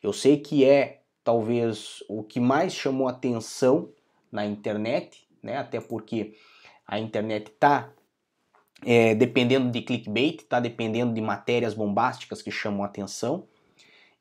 Eu 0.02 0.12
sei 0.12 0.38
que 0.38 0.64
é 0.64 1.02
talvez 1.24 2.02
o 2.08 2.22
que 2.22 2.40
mais 2.40 2.72
chamou 2.72 3.08
atenção 3.08 3.90
na 4.30 4.46
internet, 4.46 5.26
né? 5.42 5.56
Até 5.56 5.80
porque 5.80 6.34
a 6.86 6.98
internet 6.98 7.50
está 7.50 7.92
é, 8.84 9.14
dependendo 9.14 9.70
de 9.70 9.82
clickbait, 9.82 10.42
está 10.42 10.60
dependendo 10.60 11.12
de 11.12 11.20
matérias 11.20 11.74
bombásticas 11.74 12.40
que 12.40 12.50
chamam 12.50 12.84
atenção. 12.84 13.46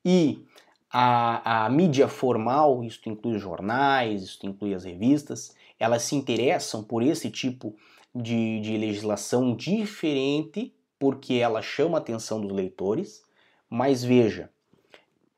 E 0.04 0.46
a, 0.92 1.66
a 1.66 1.70
mídia 1.70 2.08
formal, 2.08 2.84
isso 2.84 3.02
inclui 3.08 3.38
jornais, 3.38 4.24
isso 4.24 4.46
inclui 4.46 4.74
as 4.74 4.84
revistas, 4.84 5.56
elas 5.80 6.04
se 6.04 6.16
interessam 6.16 6.84
por 6.84 7.04
esse 7.04 7.30
tipo 7.30 7.76
de, 8.16 8.60
de 8.62 8.78
legislação 8.78 9.56
diferente, 9.56 10.74
porque 10.98 11.36
ela 11.36 11.62
chama 11.62 11.98
a 11.98 12.02
atenção 12.02 12.42
dos 12.42 12.52
leitores, 12.52 13.24
mas 13.70 14.04
veja, 14.04 14.50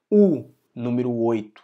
o 0.09 0.45
número 0.73 1.11
8 1.11 1.61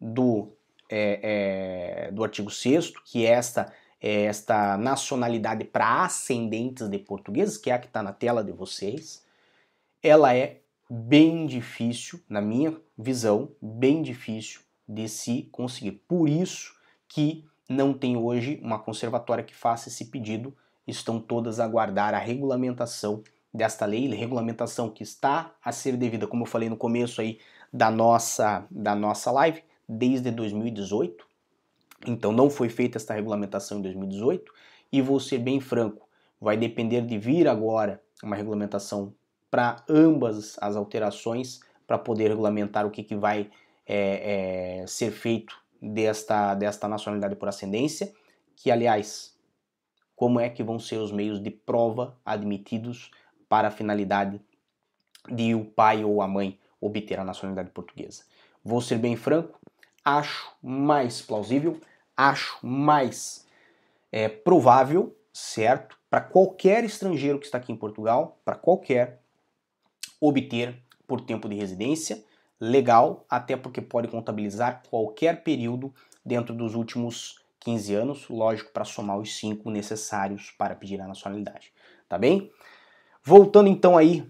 do, 0.00 0.48
é, 0.90 2.08
é, 2.08 2.10
do 2.10 2.24
artigo 2.24 2.50
6 2.50 2.92
que 3.04 3.24
é 3.24 3.30
esta, 3.30 3.72
é 4.00 4.24
esta 4.24 4.76
nacionalidade 4.76 5.64
para 5.64 6.04
ascendentes 6.04 6.88
de 6.88 6.98
portugueses, 6.98 7.58
que 7.58 7.70
é 7.70 7.74
a 7.74 7.78
que 7.78 7.86
está 7.86 8.02
na 8.02 8.12
tela 8.12 8.42
de 8.42 8.52
vocês, 8.52 9.24
ela 10.02 10.34
é 10.34 10.60
bem 10.88 11.46
difícil, 11.46 12.20
na 12.28 12.40
minha 12.40 12.76
visão, 12.96 13.50
bem 13.60 14.02
difícil 14.02 14.60
de 14.88 15.08
se 15.08 15.48
conseguir. 15.52 15.92
Por 16.08 16.28
isso 16.28 16.74
que 17.08 17.44
não 17.68 17.92
tem 17.92 18.16
hoje 18.16 18.60
uma 18.62 18.78
conservatória 18.78 19.44
que 19.44 19.54
faça 19.54 19.88
esse 19.88 20.06
pedido, 20.06 20.56
estão 20.86 21.20
todas 21.20 21.58
a 21.58 21.64
aguardar 21.64 22.14
a 22.14 22.18
regulamentação 22.18 23.22
desta 23.52 23.86
lei, 23.86 24.06
regulamentação 24.14 24.90
que 24.90 25.02
está 25.02 25.54
a 25.64 25.72
ser 25.72 25.96
devida, 25.96 26.26
como 26.26 26.42
eu 26.42 26.46
falei 26.46 26.68
no 26.68 26.76
começo 26.76 27.20
aí 27.20 27.38
da 27.72 27.90
nossa 27.90 28.66
da 28.70 28.94
nossa 28.94 29.30
live, 29.30 29.62
desde 29.88 30.30
2018. 30.30 31.26
Então 32.06 32.30
não 32.30 32.48
foi 32.50 32.68
feita 32.68 32.98
esta 32.98 33.14
regulamentação 33.14 33.78
em 33.78 33.82
2018 33.82 34.52
e 34.92 35.02
vou 35.02 35.18
ser 35.18 35.38
bem 35.38 35.60
franco, 35.60 36.08
vai 36.40 36.56
depender 36.56 37.00
de 37.02 37.18
vir 37.18 37.48
agora 37.48 38.00
uma 38.22 38.36
regulamentação 38.36 39.12
para 39.50 39.84
ambas 39.88 40.56
as 40.60 40.76
alterações 40.76 41.60
para 41.86 41.98
poder 41.98 42.28
regulamentar 42.28 42.86
o 42.86 42.90
que, 42.90 43.02
que 43.02 43.14
vai 43.14 43.50
é, 43.86 44.80
é, 44.80 44.86
ser 44.86 45.10
feito 45.10 45.56
desta, 45.80 46.54
desta 46.54 46.88
nacionalidade 46.88 47.36
por 47.36 47.48
ascendência, 47.48 48.12
que 48.56 48.70
aliás, 48.70 49.36
como 50.14 50.40
é 50.40 50.48
que 50.48 50.62
vão 50.62 50.78
ser 50.78 50.96
os 50.96 51.12
meios 51.12 51.40
de 51.40 51.50
prova 51.50 52.18
admitidos 52.24 53.10
para 53.48 53.68
a 53.68 53.70
finalidade 53.70 54.40
de 55.28 55.54
o 55.54 55.64
pai 55.64 56.04
ou 56.04 56.22
a 56.22 56.28
mãe 56.28 56.58
obter 56.80 57.18
a 57.18 57.24
nacionalidade 57.24 57.70
portuguesa. 57.70 58.24
Vou 58.64 58.80
ser 58.80 58.98
bem 58.98 59.16
franco, 59.16 59.58
acho 60.04 60.52
mais 60.62 61.20
plausível, 61.20 61.80
acho 62.16 62.58
mais 62.66 63.46
é, 64.10 64.28
provável, 64.28 65.16
certo, 65.32 65.98
para 66.08 66.20
qualquer 66.20 66.84
estrangeiro 66.84 67.38
que 67.38 67.46
está 67.46 67.58
aqui 67.58 67.72
em 67.72 67.76
Portugal, 67.76 68.40
para 68.44 68.56
qualquer, 68.56 69.20
obter 70.20 70.82
por 71.06 71.20
tempo 71.20 71.48
de 71.48 71.56
residência 71.56 72.24
legal, 72.60 73.24
até 73.28 73.56
porque 73.56 73.80
pode 73.80 74.08
contabilizar 74.08 74.82
qualquer 74.88 75.42
período 75.42 75.94
dentro 76.24 76.54
dos 76.54 76.74
últimos 76.74 77.40
15 77.60 77.94
anos, 77.94 78.28
lógico, 78.28 78.72
para 78.72 78.84
somar 78.84 79.18
os 79.18 79.36
5 79.36 79.70
necessários 79.70 80.52
para 80.56 80.74
pedir 80.74 81.00
a 81.00 81.06
nacionalidade, 81.06 81.72
tá 82.08 82.16
bem? 82.16 82.50
Voltando 83.22 83.68
então 83.68 83.96
aí 83.96 84.26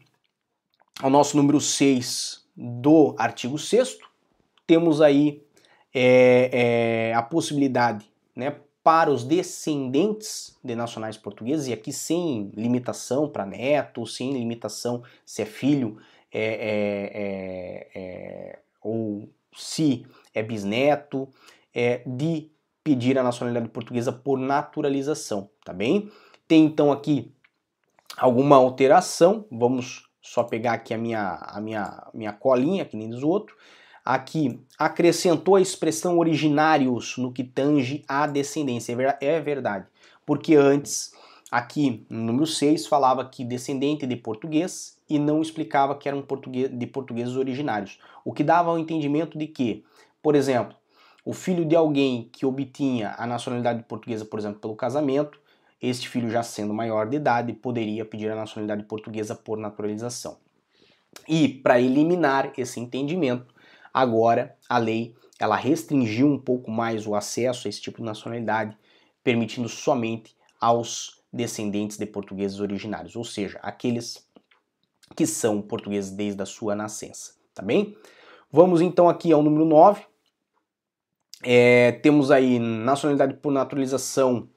ao 1.03 1.11
nosso 1.11 1.37
número 1.37 1.61
6 1.61 2.45
do 2.57 3.15
artigo 3.19 3.59
6 3.59 3.99
temos 4.67 5.01
aí 5.01 5.43
é, 5.95 7.11
é, 7.11 7.15
a 7.15 7.23
possibilidade 7.23 8.11
né, 8.35 8.57
para 8.83 9.11
os 9.11 9.25
descendentes 9.25 10.57
de 10.63 10.75
nacionais 10.75 11.17
portugueses, 11.17 11.67
e 11.67 11.73
aqui 11.73 11.93
sem 11.93 12.51
limitação 12.55 13.29
para 13.29 13.47
neto, 13.47 14.07
sem 14.07 14.33
limitação 14.33 15.03
se 15.25 15.43
é 15.43 15.45
filho 15.45 15.99
é, 16.39 16.43
é, 16.43 17.93
é, 17.95 18.01
é, 18.01 18.59
ou 18.83 19.27
se 19.55 20.07
é 20.35 20.43
bisneto, 20.43 21.29
é, 21.75 22.03
de 22.07 22.51
pedir 22.85 23.19
a 23.19 23.23
nacionalidade 23.23 23.71
portuguesa 23.71 24.13
por 24.13 24.39
naturalização, 24.39 25.49
tá 25.65 25.73
bem? 25.73 26.11
Tem 26.47 26.63
então 26.67 26.93
aqui 26.93 27.33
alguma 28.19 28.57
alteração, 28.57 29.47
vamos 29.51 30.11
só 30.21 30.45
pegar 30.45 30.75
aqui 30.75 30.93
a 30.93 30.99
minha, 30.99 31.39
a 31.41 31.59
minha, 31.59 32.07
minha 32.13 32.33
colinha, 32.35 32.85
que 32.85 32.99
nem 32.99 33.09
diz 33.09 33.23
o 33.23 33.29
outro. 33.29 33.57
Aqui 34.05 34.61
acrescentou 34.79 35.57
a 35.57 35.61
expressão 35.61 36.19
originários 36.19 37.17
no 37.17 37.33
que 37.33 37.43
tange 37.43 38.05
à 38.07 38.27
descendência. 38.27 38.95
É 39.23 39.41
verdade, 39.41 39.87
porque 40.27 40.55
antes, 40.55 41.13
aqui 41.51 42.07
no 42.11 42.23
número 42.25 42.47
6, 42.47 42.87
falava 42.87 43.25
que 43.25 43.45
descendente 43.45 44.07
de 44.07 44.17
português 44.17 44.99
e 45.09 45.19
não 45.19 45.41
explicava 45.41 45.97
que 45.97 46.09
eram 46.09 46.23
português, 46.23 46.71
de 46.71 46.87
portugueses 46.87 47.37
originários. 47.37 47.99
O 48.25 48.33
que 48.33 48.43
dava 48.43 48.73
o 48.73 48.79
entendimento 48.79 49.39
de 49.39 49.47
que, 49.47 49.85
por 50.23 50.35
exemplo, 50.35 50.77
o 51.25 51.33
filho 51.33 51.65
de 51.65 51.75
alguém 51.75 52.29
que 52.33 52.47
obtinha 52.47 53.15
a 53.19 53.27
nacionalidade 53.27 53.83
portuguesa, 53.85 54.25
por 54.25 54.39
exemplo, 54.39 54.61
pelo 54.61 54.77
casamento, 54.77 55.41
este 55.81 56.09
filho 56.09 56.31
já 56.31 56.43
sendo 56.43 56.73
maior 56.73 57.09
de 57.09 57.17
idade 57.17 57.53
poderia 57.53 58.05
pedir 58.05 58.31
a 58.31 58.37
nacionalidade 58.37 58.85
portuguesa 58.85 59.35
por 59.35 59.59
naturalização. 59.59 60.39
E 61.29 61.49
para 61.49 61.81
eliminar 61.81 62.53
esse 62.57 62.81
entendimento, 62.81 63.55
agora 63.93 64.57
a 64.69 64.79
lei 64.79 65.15
ela 65.39 65.57
restringiu 65.57 66.27
um 66.27 66.39
pouco 66.39 66.71
mais 66.71 67.07
o 67.07 67.15
acesso 67.15 67.67
a 67.67 67.69
esse 67.69 67.81
tipo 67.81 67.99
de 67.99 68.05
nacionalidade, 68.05 68.77
permitindo 69.23 69.69
somente 69.69 70.35
aos 70.61 71.16
descendentes 71.33 71.99
de 71.99 72.07
portugueses 72.07 72.61
originários, 72.61 73.17
ou 73.17 73.25
seja, 73.25 73.59
aqueles 73.63 74.27
que 75.15 75.27
são 75.27 75.63
portugueses 75.63 76.11
desde 76.11 76.43
a 76.43 76.47
sua 76.47 76.75
nascença, 76.75 77.35
tá 77.55 77.63
bem? 77.63 77.97
Vamos 78.51 78.81
então 78.81 79.09
aqui 79.09 79.33
ao 79.33 79.43
número 79.43 79.65
9. 79.65 80.05
É, 81.43 81.93
temos 81.93 82.31
aí 82.31 82.59
nacionalidade 82.59 83.35
por 83.35 83.53
naturalização 83.53 84.49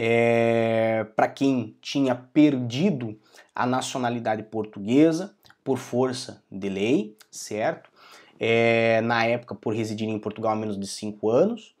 é, 0.00 1.04
para 1.16 1.26
quem 1.26 1.76
tinha 1.82 2.14
perdido 2.14 3.18
a 3.52 3.66
nacionalidade 3.66 4.44
portuguesa 4.44 5.34
por 5.64 5.76
força 5.76 6.42
de 6.50 6.68
lei, 6.68 7.16
certo? 7.30 7.90
É, 8.38 9.00
na 9.00 9.24
época 9.24 9.56
por 9.56 9.74
residir 9.74 10.08
em 10.08 10.18
Portugal 10.18 10.52
há 10.52 10.56
menos 10.56 10.78
de 10.78 10.86
5 10.86 11.28
anos. 11.28 11.74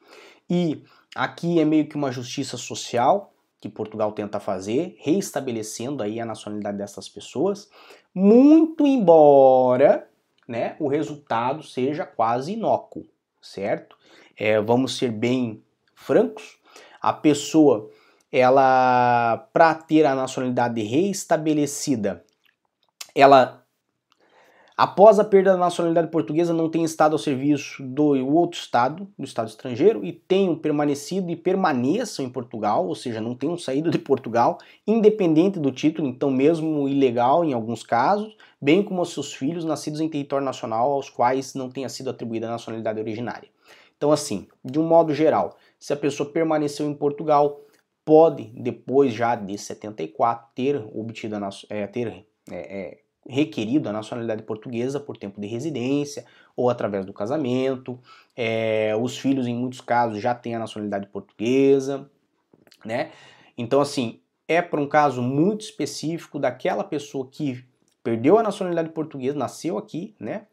E 0.50 0.82
aqui 1.14 1.60
é 1.60 1.64
meio 1.64 1.88
que 1.88 1.94
uma 1.94 2.10
justiça 2.10 2.56
social, 2.56 3.32
que 3.60 3.68
Portugal 3.68 4.12
tenta 4.12 4.38
fazer, 4.38 4.96
reestabelecendo 5.00 6.02
aí 6.02 6.20
a 6.20 6.24
nacionalidade 6.24 6.78
dessas 6.78 7.08
pessoas, 7.08 7.68
muito 8.14 8.86
embora 8.86 10.08
né, 10.46 10.76
o 10.78 10.88
resultado 10.88 11.62
seja 11.62 12.06
quase 12.06 12.52
inócuo, 12.52 13.06
certo? 13.42 13.96
É, 14.36 14.60
vamos 14.60 14.96
ser 14.96 15.10
bem 15.10 15.62
francos, 15.94 16.58
a 17.00 17.12
pessoa, 17.12 17.90
ela, 18.30 19.48
para 19.52 19.74
ter 19.74 20.06
a 20.06 20.14
nacionalidade 20.14 20.80
reestabelecida, 20.82 22.24
ela 23.14 23.64
Após 24.78 25.18
a 25.18 25.24
perda 25.24 25.50
da 25.50 25.56
nacionalidade 25.56 26.06
portuguesa, 26.06 26.54
não 26.54 26.70
tem 26.70 26.84
estado 26.84 27.14
ao 27.14 27.18
serviço 27.18 27.82
do 27.82 28.14
outro 28.32 28.60
estado, 28.60 29.08
do 29.18 29.24
estado 29.24 29.48
estrangeiro, 29.48 30.04
e 30.04 30.12
tenham 30.12 30.54
permanecido 30.54 31.32
e 31.32 31.34
permaneçam 31.34 32.24
em 32.24 32.30
Portugal, 32.30 32.86
ou 32.86 32.94
seja, 32.94 33.20
não 33.20 33.34
tenham 33.34 33.58
saído 33.58 33.90
de 33.90 33.98
Portugal, 33.98 34.56
independente 34.86 35.58
do 35.58 35.72
título, 35.72 36.06
então 36.06 36.30
mesmo 36.30 36.88
ilegal 36.88 37.44
em 37.44 37.52
alguns 37.52 37.82
casos, 37.82 38.36
bem 38.62 38.80
como 38.80 39.02
os 39.02 39.12
seus 39.12 39.34
filhos 39.34 39.64
nascidos 39.64 40.00
em 40.00 40.08
território 40.08 40.44
nacional 40.44 40.92
aos 40.92 41.10
quais 41.10 41.54
não 41.54 41.68
tenha 41.68 41.88
sido 41.88 42.10
atribuída 42.10 42.46
a 42.46 42.52
nacionalidade 42.52 43.00
originária. 43.00 43.48
Então, 43.96 44.12
assim, 44.12 44.46
de 44.64 44.78
um 44.78 44.86
modo 44.86 45.12
geral, 45.12 45.56
se 45.76 45.92
a 45.92 45.96
pessoa 45.96 46.30
permaneceu 46.30 46.88
em 46.88 46.94
Portugal, 46.94 47.62
pode, 48.04 48.44
depois 48.54 49.12
já 49.12 49.34
de 49.34 49.58
74, 49.58 50.50
ter 50.54 50.76
obtido 50.94 51.34
a, 51.34 51.50
é, 51.68 51.84
ter 51.88 52.24
é, 52.48 52.54
é, 52.54 52.98
requerido 53.26 53.88
a 53.88 53.92
nacionalidade 53.92 54.42
portuguesa 54.42 54.98
por 54.98 55.16
tempo 55.16 55.40
de 55.40 55.46
residência 55.46 56.24
ou 56.56 56.70
através 56.70 57.04
do 57.04 57.12
casamento. 57.12 57.98
É, 58.36 58.94
os 59.00 59.18
filhos, 59.18 59.46
em 59.46 59.54
muitos 59.54 59.80
casos, 59.80 60.20
já 60.20 60.34
têm 60.34 60.54
a 60.54 60.58
nacionalidade 60.58 61.06
portuguesa, 61.08 62.10
né? 62.84 63.10
Então, 63.56 63.80
assim, 63.80 64.20
é 64.46 64.62
para 64.62 64.80
um 64.80 64.88
caso 64.88 65.20
muito 65.22 65.62
específico 65.62 66.38
daquela 66.38 66.84
pessoa 66.84 67.28
que 67.30 67.64
perdeu 68.02 68.38
a 68.38 68.42
nacionalidade 68.42 68.90
portuguesa, 68.90 69.36
nasceu 69.36 69.76
aqui, 69.76 70.14
né? 70.18 70.46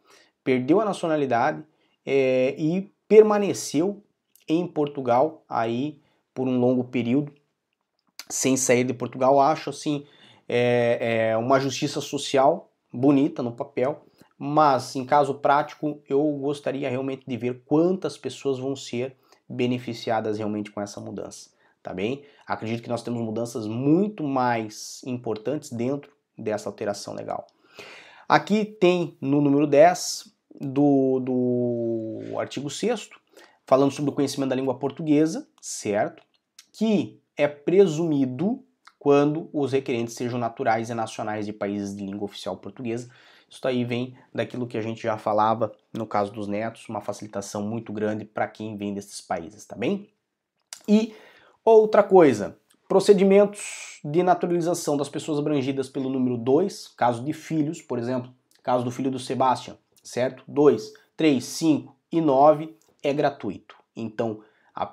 Perdeu 0.44 0.82
a 0.82 0.86
nacionalidade 0.86 1.64
é, 2.06 2.56
e 2.58 2.92
permaneceu 3.08 4.04
em 4.48 4.68
Portugal 4.68 5.44
aí 5.48 6.00
por 6.34 6.48
um 6.48 6.60
longo 6.60 6.84
período 6.84 7.32
sem 8.30 8.58
sair 8.58 8.84
de 8.84 8.94
Portugal. 8.94 9.40
Acho 9.40 9.70
assim 9.70 10.06
é, 10.48 11.30
é 11.32 11.38
uma 11.38 11.60
justiça 11.60 12.02
social 12.02 12.72
bonita 12.92 13.44
no 13.44 13.52
papel, 13.52 14.06
mas 14.38 14.96
em 14.96 15.06
caso 15.06 15.36
prático 15.36 16.02
eu 16.08 16.24
gostaria 16.34 16.90
realmente 16.90 17.24
de 17.28 17.38
ver 17.38 17.64
quantas 17.66 18.18
pessoas 18.18 18.60
vão 18.60 18.76
ser 18.76 19.16
beneficiadas 19.48 20.38
realmente 20.38 20.72
com 20.72 20.82
essa 20.82 21.00
mudança, 21.00 21.52
tá 21.82 21.94
bem? 21.94 22.24
Acredito 22.46 22.82
que 22.82 22.90
nós 22.90 23.04
temos 23.04 23.22
mudanças 23.22 23.68
muito 23.68 24.24
mais 24.24 25.02
importantes 25.06 25.72
dentro 25.72 26.12
dessa 26.38 26.70
alteração 26.70 27.14
legal. 27.14 27.48
Aqui 28.28 28.66
tem 28.66 29.18
no 29.22 29.40
número 29.40 29.68
10 29.68 30.34
do, 30.60 31.20
do 31.20 32.40
artigo 32.40 32.70
6 32.70 33.10
falando 33.66 33.92
sobre 33.92 34.12
o 34.12 34.14
conhecimento 34.14 34.50
da 34.50 34.56
língua 34.56 34.78
portuguesa, 34.78 35.48
certo? 35.62 36.24
Que 36.74 37.20
é 37.38 37.48
presumido 37.48 38.64
quando 39.06 39.48
os 39.54 39.72
requerentes 39.72 40.16
sejam 40.16 40.40
naturais 40.40 40.90
e 40.90 40.96
nacionais 40.96 41.46
de 41.46 41.54
países 41.54 41.96
de 41.96 42.04
língua 42.04 42.26
oficial 42.26 42.58
portuguesa. 42.58 43.08
Isso 43.48 43.68
aí 43.68 43.86
vem 43.86 44.18
daquilo 44.34 44.66
que 44.66 44.80
a 44.80 44.82
gente 44.82 45.04
já 45.04 45.16
falava 45.16 45.72
no 45.94 46.08
caso 46.08 46.32
dos 46.32 46.48
netos, 46.48 46.90
uma 46.90 47.00
facilitação 47.00 47.62
muito 47.62 47.94
grande 47.94 48.26
para 48.26 48.48
quem 48.48 48.76
vem 48.76 48.96
desses 48.96 49.22
países, 49.22 49.64
tá 49.64 49.76
bem? 49.76 50.10
E 50.88 51.14
outra 51.64 52.02
coisa, 52.02 52.58
procedimentos 52.88 54.00
de 54.04 54.24
naturalização 54.24 54.98
das 54.98 55.08
pessoas 55.08 55.38
abrangidas 55.38 55.88
pelo 55.88 56.10
número 56.10 56.36
2, 56.36 56.88
caso 56.98 57.24
de 57.24 57.32
filhos, 57.32 57.84
por 57.84 58.00
exemplo, 58.00 58.34
caso 58.64 58.84
do 58.84 58.90
filho 58.90 59.12
do 59.12 59.20
Sebastian, 59.20 59.78
certo? 60.04 60.44
2, 60.48 60.94
3, 61.16 61.46
5 61.46 61.96
e 62.12 62.20
9 62.20 62.76
é 63.04 63.14
gratuito. 63.14 63.76
Então, 63.96 64.42
a, 64.74 64.92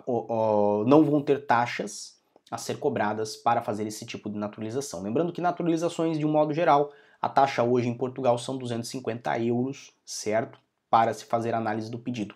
não 0.86 1.02
vão 1.02 1.22
ter 1.22 1.46
taxas 1.46 2.20
a 2.52 2.58
ser 2.58 2.78
cobradas 2.78 3.34
para 3.34 3.62
fazer 3.62 3.86
esse 3.86 4.04
tipo 4.04 4.28
de 4.28 4.36
naturalização. 4.36 5.02
Lembrando 5.02 5.32
que 5.32 5.40
naturalizações, 5.40 6.18
de 6.18 6.26
um 6.26 6.30
modo 6.30 6.52
geral, 6.52 6.92
a 7.18 7.26
taxa 7.26 7.62
hoje 7.62 7.88
em 7.88 7.94
Portugal 7.94 8.36
são 8.36 8.58
250 8.58 9.38
euros, 9.40 9.90
certo? 10.04 10.60
Para 10.90 11.14
se 11.14 11.24
fazer 11.24 11.54
análise 11.54 11.90
do 11.90 11.98
pedido. 11.98 12.34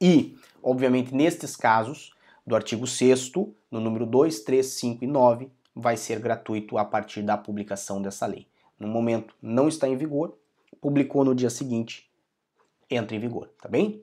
E, 0.00 0.38
obviamente, 0.62 1.14
nestes 1.14 1.54
casos, 1.54 2.14
do 2.46 2.56
artigo 2.56 2.86
6 2.86 3.32
no 3.70 3.78
número 3.78 4.06
2, 4.06 4.40
3, 4.40 4.66
5 4.66 5.04
e 5.04 5.06
9, 5.06 5.50
vai 5.76 5.98
ser 5.98 6.18
gratuito 6.18 6.78
a 6.78 6.84
partir 6.86 7.20
da 7.20 7.36
publicação 7.36 8.00
dessa 8.00 8.24
lei. 8.24 8.46
No 8.78 8.88
momento 8.88 9.34
não 9.42 9.68
está 9.68 9.86
em 9.86 9.98
vigor, 9.98 10.34
publicou 10.80 11.26
no 11.26 11.34
dia 11.34 11.50
seguinte, 11.50 12.10
entra 12.90 13.14
em 13.14 13.20
vigor, 13.20 13.50
tá 13.60 13.68
bem? 13.68 14.02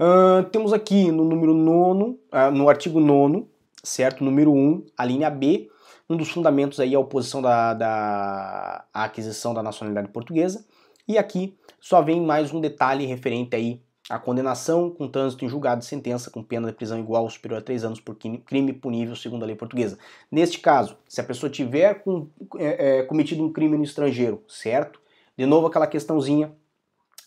Uh, 0.00 0.42
temos 0.44 0.72
aqui 0.72 1.12
no 1.12 1.24
número 1.24 1.52
9, 1.52 2.02
uh, 2.02 2.50
no 2.50 2.70
artigo 2.70 2.98
9, 2.98 3.46
certo? 3.84 4.24
Número 4.24 4.50
1, 4.50 4.86
a 4.96 5.04
linha 5.04 5.28
B, 5.28 5.68
um 6.08 6.16
dos 6.16 6.30
fundamentos 6.30 6.80
aí 6.80 6.94
é 6.94 6.96
a 6.96 7.00
oposição 7.00 7.42
da, 7.42 7.74
da 7.74 8.84
aquisição 8.94 9.52
da 9.52 9.62
nacionalidade 9.62 10.08
portuguesa. 10.08 10.64
E 11.06 11.18
aqui 11.18 11.54
só 11.78 12.00
vem 12.00 12.18
mais 12.18 12.50
um 12.50 12.62
detalhe 12.62 13.04
referente 13.04 13.54
aí 13.54 13.82
à 14.08 14.18
condenação 14.18 14.88
com 14.88 15.06
trânsito 15.06 15.44
em 15.44 15.48
julgado 15.50 15.80
de 15.80 15.86
sentença 15.86 16.30
com 16.30 16.42
pena 16.42 16.68
de 16.68 16.72
prisão 16.72 16.98
igual 16.98 17.24
ou 17.24 17.30
superior 17.30 17.58
a 17.58 17.62
3 17.62 17.84
anos 17.84 18.00
por 18.00 18.16
crime 18.16 18.72
punível 18.72 19.14
segundo 19.14 19.42
a 19.42 19.46
lei 19.46 19.54
portuguesa. 19.54 19.98
Neste 20.32 20.60
caso, 20.60 20.96
se 21.06 21.20
a 21.20 21.24
pessoa 21.24 21.50
tiver 21.50 22.02
com, 22.02 22.26
é, 22.56 23.00
é, 23.00 23.02
cometido 23.02 23.44
um 23.44 23.52
crime 23.52 23.76
no 23.76 23.84
estrangeiro, 23.84 24.42
certo? 24.48 24.98
De 25.36 25.44
novo 25.44 25.66
aquela 25.66 25.86
questãozinha 25.86 26.52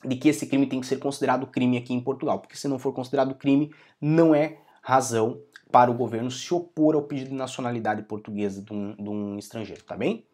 de 0.05 0.15
que 0.15 0.29
esse 0.29 0.47
crime 0.47 0.67
tem 0.67 0.79
que 0.79 0.87
ser 0.87 0.97
considerado 0.97 1.47
crime 1.47 1.77
aqui 1.77 1.93
em 1.93 1.99
Portugal, 1.99 2.39
porque 2.39 2.57
se 2.57 2.67
não 2.67 2.79
for 2.79 2.93
considerado 2.93 3.35
crime, 3.35 3.73
não 4.01 4.33
é 4.33 4.57
razão 4.81 5.41
para 5.71 5.89
o 5.89 5.93
governo 5.93 6.29
se 6.29 6.53
opor 6.53 6.95
ao 6.95 7.03
pedido 7.03 7.29
de 7.29 7.35
nacionalidade 7.35 8.03
portuguesa 8.03 8.61
de 8.61 8.71
um, 8.71 8.95
de 8.95 9.09
um 9.09 9.37
estrangeiro, 9.39 9.83
tá 9.83 9.97
bem? 9.97 10.25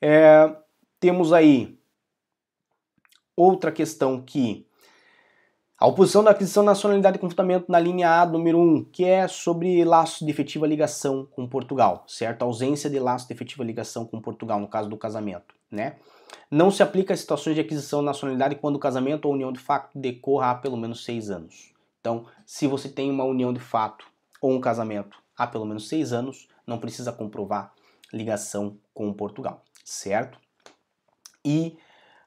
É, 0.00 0.54
temos 0.98 1.32
aí 1.32 1.78
outra 3.36 3.70
questão 3.70 4.20
que 4.20 4.66
a 5.78 5.86
oposição 5.86 6.24
da 6.24 6.30
aquisição 6.30 6.64
da 6.64 6.70
nacionalidade 6.70 7.18
com 7.18 7.28
fundamento 7.28 7.70
na 7.70 7.78
linha 7.78 8.20
A, 8.20 8.24
número 8.24 8.58
1, 8.58 8.84
que 8.84 9.04
é 9.04 9.28
sobre 9.28 9.84
laço 9.84 10.24
de 10.24 10.30
efetiva 10.30 10.66
ligação 10.66 11.26
com 11.26 11.46
Portugal, 11.46 12.04
certo? 12.06 12.42
A 12.42 12.46
ausência 12.46 12.88
de 12.88 12.98
laço 12.98 13.26
de 13.26 13.34
efetiva 13.34 13.62
ligação 13.62 14.06
com 14.06 14.20
Portugal, 14.20 14.58
no 14.60 14.68
caso 14.68 14.88
do 14.88 14.96
casamento, 14.96 15.54
né? 15.70 15.96
Não 16.50 16.70
se 16.70 16.82
aplica 16.82 17.14
a 17.14 17.16
situações 17.16 17.54
de 17.54 17.60
aquisição 17.60 18.00
de 18.00 18.06
nacionalidade 18.06 18.56
quando 18.56 18.76
o 18.76 18.80
casamento 18.80 19.26
ou 19.26 19.34
união 19.34 19.52
de 19.52 19.58
fato 19.58 19.98
decorra 19.98 20.50
há 20.50 20.54
pelo 20.54 20.76
menos 20.76 21.04
seis 21.04 21.30
anos. 21.30 21.72
Então, 22.00 22.26
se 22.44 22.66
você 22.66 22.88
tem 22.88 23.10
uma 23.10 23.24
união 23.24 23.52
de 23.52 23.60
fato 23.60 24.06
ou 24.40 24.52
um 24.52 24.60
casamento 24.60 25.18
há 25.36 25.46
pelo 25.46 25.64
menos 25.64 25.88
seis 25.88 26.12
anos, 26.12 26.48
não 26.66 26.78
precisa 26.78 27.12
comprovar 27.12 27.72
ligação 28.12 28.78
com 28.92 29.12
Portugal, 29.12 29.64
certo? 29.84 30.38
E 31.44 31.76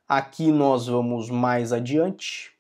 aqui 0.08 0.52
nós 0.52 0.88
vamos 0.88 1.30
mais 1.30 1.72
adiante 1.72 2.52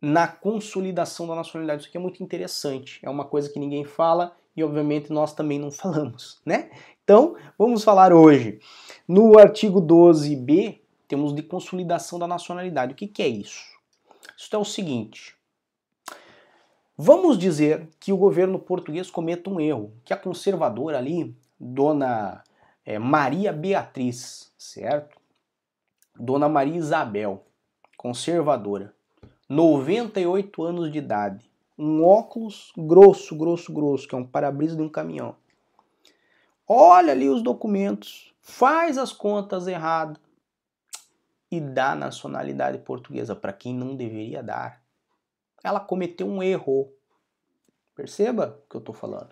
na 0.00 0.26
consolidação 0.26 1.28
da 1.28 1.34
nacionalidade. 1.34 1.82
Isso 1.82 1.88
aqui 1.88 1.96
é 1.96 2.00
muito 2.00 2.22
interessante, 2.22 2.98
é 3.02 3.08
uma 3.08 3.24
coisa 3.24 3.48
que 3.48 3.58
ninguém 3.58 3.84
fala 3.84 4.36
e 4.56 4.62
obviamente 4.62 5.12
nós 5.12 5.32
também 5.32 5.58
não 5.58 5.70
falamos, 5.70 6.40
né? 6.44 6.70
Então, 7.04 7.34
vamos 7.58 7.82
falar 7.82 8.12
hoje. 8.12 8.60
No 9.08 9.36
artigo 9.36 9.82
12b, 9.82 10.78
temos 11.08 11.34
de 11.34 11.42
consolidação 11.42 12.16
da 12.16 12.28
nacionalidade. 12.28 12.92
O 12.92 12.96
que, 12.96 13.08
que 13.08 13.22
é 13.22 13.28
isso? 13.28 13.64
Isso 14.38 14.54
é 14.54 14.58
o 14.58 14.64
seguinte: 14.64 15.34
vamos 16.96 17.36
dizer 17.36 17.88
que 17.98 18.12
o 18.12 18.16
governo 18.16 18.56
português 18.56 19.10
cometa 19.10 19.50
um 19.50 19.60
erro, 19.60 19.92
que 20.04 20.12
a 20.12 20.16
conservadora 20.16 20.98
ali, 20.98 21.36
dona 21.58 22.44
é, 22.86 23.00
Maria 23.00 23.52
Beatriz, 23.52 24.52
certo? 24.56 25.20
Dona 26.14 26.48
Maria 26.48 26.76
Isabel, 26.76 27.44
conservadora, 27.96 28.94
98 29.48 30.62
anos 30.62 30.92
de 30.92 30.98
idade, 30.98 31.50
um 31.76 32.04
óculos 32.04 32.72
grosso, 32.76 33.36
grosso, 33.36 33.72
grosso, 33.72 34.06
que 34.06 34.14
é 34.14 34.18
um 34.18 34.24
para-brisa 34.24 34.76
de 34.76 34.82
um 34.82 34.88
caminhão. 34.88 35.34
Olha 36.66 37.12
ali 37.12 37.28
os 37.28 37.42
documentos, 37.42 38.32
faz 38.40 38.96
as 38.96 39.12
contas 39.12 39.66
erradas 39.66 40.18
e 41.50 41.60
dá 41.60 41.94
nacionalidade 41.94 42.78
portuguesa 42.78 43.36
para 43.36 43.52
quem 43.52 43.74
não 43.74 43.94
deveria 43.94 44.42
dar. 44.42 44.82
Ela 45.62 45.80
cometeu 45.80 46.26
um 46.26 46.42
erro. 46.42 46.90
Perceba 47.94 48.58
o 48.64 48.70
que 48.70 48.76
eu 48.76 48.78
estou 48.78 48.94
falando. 48.94 49.30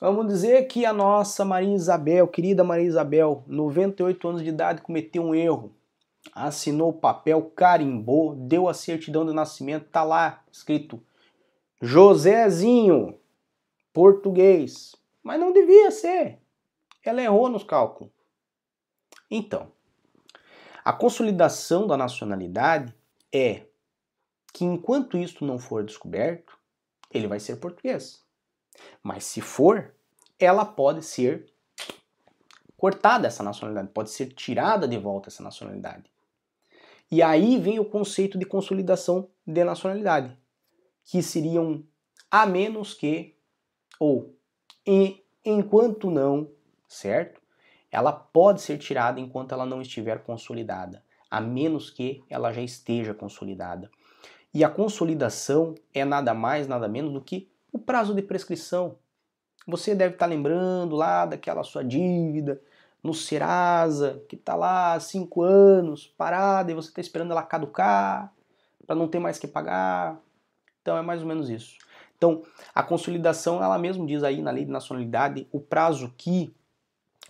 Vamos 0.00 0.28
dizer 0.28 0.66
que 0.66 0.86
a 0.86 0.92
nossa 0.92 1.44
Maria 1.44 1.74
Isabel, 1.74 2.28
querida 2.28 2.64
Maria 2.64 2.86
Isabel, 2.86 3.44
98 3.46 4.28
anos 4.28 4.42
de 4.42 4.48
idade, 4.48 4.82
cometeu 4.82 5.22
um 5.22 5.34
erro. 5.34 5.74
Assinou 6.34 6.90
o 6.90 6.94
papel, 6.98 7.50
carimbou, 7.56 8.34
deu 8.34 8.68
a 8.68 8.74
certidão 8.74 9.24
de 9.26 9.32
nascimento, 9.32 9.88
tá 9.90 10.02
lá 10.02 10.42
escrito 10.52 11.02
Josézinho, 11.82 13.18
português. 13.92 14.94
Mas 15.22 15.38
não 15.38 15.52
devia 15.52 15.90
ser. 15.90 16.38
Ela 17.04 17.22
errou 17.22 17.48
nos 17.48 17.64
cálculos. 17.64 18.12
Então, 19.30 19.72
a 20.84 20.92
consolidação 20.92 21.86
da 21.86 21.96
nacionalidade 21.96 22.94
é 23.32 23.66
que 24.52 24.64
enquanto 24.64 25.16
isso 25.16 25.44
não 25.44 25.58
for 25.58 25.84
descoberto, 25.84 26.58
ele 27.12 27.28
vai 27.28 27.38
ser 27.38 27.56
português. 27.56 28.24
Mas 29.02 29.24
se 29.24 29.40
for, 29.40 29.94
ela 30.38 30.64
pode 30.64 31.04
ser 31.04 31.46
cortada 32.76 33.28
essa 33.28 33.42
nacionalidade, 33.42 33.92
pode 33.92 34.10
ser 34.10 34.32
tirada 34.32 34.88
de 34.88 34.96
volta 34.96 35.28
essa 35.28 35.42
nacionalidade. 35.42 36.10
E 37.10 37.22
aí 37.22 37.58
vem 37.58 37.78
o 37.78 37.84
conceito 37.84 38.38
de 38.38 38.46
consolidação 38.46 39.28
de 39.46 39.64
nacionalidade, 39.64 40.36
que 41.04 41.22
seriam 41.22 41.84
a 42.30 42.46
menos 42.46 42.94
que 42.94 43.36
ou 43.98 44.34
e 44.86 45.22
enquanto 45.44 46.10
não, 46.10 46.50
certo? 46.88 47.40
Ela 47.90 48.12
pode 48.12 48.62
ser 48.62 48.78
tirada 48.78 49.20
enquanto 49.20 49.52
ela 49.52 49.66
não 49.66 49.82
estiver 49.82 50.22
consolidada, 50.22 51.02
a 51.30 51.40
menos 51.40 51.90
que 51.90 52.22
ela 52.28 52.52
já 52.52 52.62
esteja 52.62 53.12
consolidada. 53.12 53.90
E 54.52 54.64
a 54.64 54.68
consolidação 54.68 55.74
é 55.92 56.04
nada 56.04 56.34
mais, 56.34 56.66
nada 56.66 56.88
menos 56.88 57.12
do 57.12 57.20
que 57.20 57.48
o 57.72 57.78
prazo 57.78 58.14
de 58.14 58.22
prescrição. 58.22 58.96
Você 59.66 59.94
deve 59.94 60.14
estar 60.14 60.26
lembrando 60.26 60.96
lá 60.96 61.26
daquela 61.26 61.62
sua 61.62 61.84
dívida 61.84 62.60
no 63.02 63.14
Serasa, 63.14 64.22
que 64.28 64.36
está 64.36 64.54
lá 64.54 64.94
há 64.94 65.00
cinco 65.00 65.42
anos 65.42 66.06
parada 66.06 66.70
e 66.70 66.74
você 66.74 66.88
está 66.88 67.00
esperando 67.00 67.30
ela 67.30 67.42
caducar 67.42 68.32
para 68.86 68.96
não 68.96 69.08
ter 69.08 69.18
mais 69.18 69.38
que 69.38 69.46
pagar. 69.46 70.20
Então 70.82 70.96
é 70.96 71.02
mais 71.02 71.22
ou 71.22 71.28
menos 71.28 71.48
isso. 71.48 71.76
Então, 72.20 72.42
a 72.74 72.82
consolidação, 72.82 73.64
ela 73.64 73.78
mesmo 73.78 74.06
diz 74.06 74.22
aí 74.22 74.42
na 74.42 74.50
lei 74.50 74.66
de 74.66 74.70
nacionalidade 74.70 75.48
o 75.50 75.58
prazo 75.58 76.12
que 76.18 76.54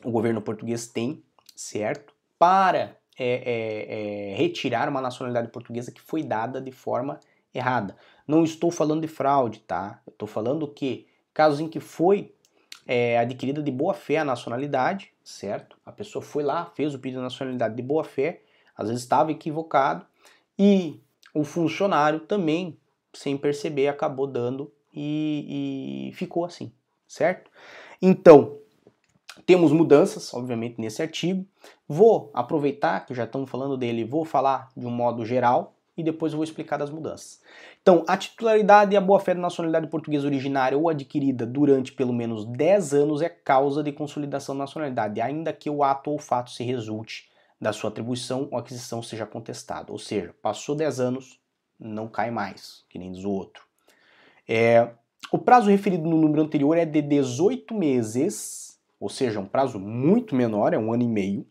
o 0.02 0.10
governo 0.10 0.42
português 0.42 0.88
tem, 0.88 1.22
certo? 1.54 2.12
Para 2.36 2.96
é, 3.16 3.24
é, 3.24 4.32
é, 4.32 4.34
retirar 4.34 4.88
uma 4.88 5.00
nacionalidade 5.00 5.52
portuguesa 5.52 5.92
que 5.92 6.00
foi 6.00 6.24
dada 6.24 6.60
de 6.60 6.72
forma 6.72 7.20
errada. 7.54 7.94
Não 8.26 8.42
estou 8.42 8.72
falando 8.72 9.02
de 9.02 9.06
fraude, 9.06 9.60
tá? 9.60 10.02
estou 10.08 10.26
falando 10.26 10.66
que 10.66 11.06
casos 11.32 11.60
em 11.60 11.68
que 11.68 11.78
foi 11.78 12.34
é, 12.84 13.16
adquirida 13.16 13.62
de 13.62 13.70
boa 13.70 13.94
fé 13.94 14.16
a 14.16 14.24
nacionalidade, 14.24 15.12
certo? 15.22 15.78
A 15.86 15.92
pessoa 15.92 16.20
foi 16.20 16.42
lá, 16.42 16.66
fez 16.74 16.96
o 16.96 16.98
pedido 16.98 17.18
de 17.18 17.24
nacionalidade 17.24 17.76
de 17.76 17.82
boa 17.82 18.02
fé, 18.02 18.42
às 18.76 18.88
vezes 18.88 19.04
estava 19.04 19.30
equivocado, 19.30 20.04
e 20.58 21.00
o 21.32 21.44
funcionário 21.44 22.18
também, 22.18 22.76
sem 23.12 23.36
perceber, 23.36 23.86
acabou 23.86 24.26
dando 24.26 24.72
e, 24.92 26.08
e 26.08 26.12
ficou 26.14 26.44
assim, 26.44 26.72
certo? 27.06 27.50
Então, 28.00 28.58
temos 29.46 29.72
mudanças, 29.72 30.32
obviamente, 30.34 30.80
nesse 30.80 31.02
artigo. 31.02 31.46
Vou 31.88 32.30
aproveitar 32.34 33.06
que 33.06 33.14
já 33.14 33.24
estamos 33.24 33.50
falando 33.50 33.76
dele, 33.76 34.04
vou 34.04 34.24
falar 34.24 34.68
de 34.76 34.86
um 34.86 34.90
modo 34.90 35.24
geral 35.24 35.76
e 35.96 36.02
depois 36.02 36.32
vou 36.32 36.44
explicar 36.44 36.82
as 36.82 36.90
mudanças. 36.90 37.40
Então, 37.82 38.04
a 38.06 38.16
titularidade 38.16 38.94
e 38.94 38.96
a 38.96 39.00
boa-fé 39.00 39.34
da 39.34 39.40
nacionalidade 39.40 39.88
portuguesa 39.88 40.26
originária 40.26 40.76
ou 40.76 40.88
adquirida 40.88 41.46
durante 41.46 41.92
pelo 41.92 42.12
menos 42.12 42.44
10 42.44 42.94
anos 42.94 43.22
é 43.22 43.28
causa 43.28 43.82
de 43.82 43.92
consolidação 43.92 44.54
da 44.54 44.60
nacionalidade, 44.60 45.20
ainda 45.20 45.52
que 45.52 45.70
o 45.70 45.82
ato 45.82 46.10
ou 46.10 46.18
fato 46.18 46.50
se 46.50 46.64
resulte 46.64 47.28
da 47.60 47.72
sua 47.72 47.90
atribuição 47.90 48.48
ou 48.50 48.58
aquisição 48.58 49.02
seja 49.02 49.26
contestada. 49.26 49.92
Ou 49.92 49.98
seja, 49.98 50.34
passou 50.42 50.74
10 50.74 51.00
anos, 51.00 51.40
não 51.78 52.08
cai 52.08 52.30
mais, 52.30 52.84
que 52.88 52.98
nem 52.98 53.12
diz 53.12 53.24
o 53.24 53.30
outro. 53.30 53.69
É, 54.52 54.88
o 55.30 55.38
prazo 55.38 55.70
referido 55.70 56.10
no 56.10 56.16
número 56.16 56.42
anterior 56.42 56.76
é 56.76 56.84
de 56.84 57.00
18 57.00 57.72
meses, 57.72 58.80
ou 58.98 59.08
seja, 59.08 59.38
um 59.38 59.46
prazo 59.46 59.78
muito 59.78 60.34
menor, 60.34 60.74
é 60.74 60.78
um 60.78 60.92
ano 60.92 61.04
e 61.04 61.08
meio, 61.08 61.46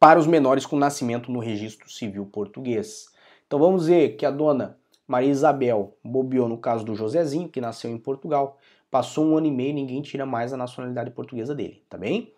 para 0.00 0.18
os 0.18 0.26
menores 0.26 0.64
com 0.64 0.78
nascimento 0.78 1.30
no 1.30 1.38
registro 1.38 1.90
civil 1.92 2.24
português. 2.24 3.10
Então 3.46 3.58
vamos 3.58 3.88
ver 3.88 4.16
que 4.16 4.24
a 4.24 4.30
dona 4.30 4.78
Maria 5.06 5.28
Isabel 5.28 5.94
bobeou 6.02 6.48
no 6.48 6.56
caso 6.56 6.82
do 6.82 6.94
Josézinho, 6.94 7.50
que 7.50 7.60
nasceu 7.60 7.90
em 7.90 7.98
Portugal, 7.98 8.56
passou 8.90 9.26
um 9.26 9.36
ano 9.36 9.48
e 9.48 9.50
meio, 9.50 9.74
ninguém 9.74 10.00
tira 10.00 10.24
mais 10.24 10.50
a 10.50 10.56
nacionalidade 10.56 11.10
portuguesa 11.10 11.54
dele, 11.54 11.82
tá 11.90 11.98
bem? 11.98 12.32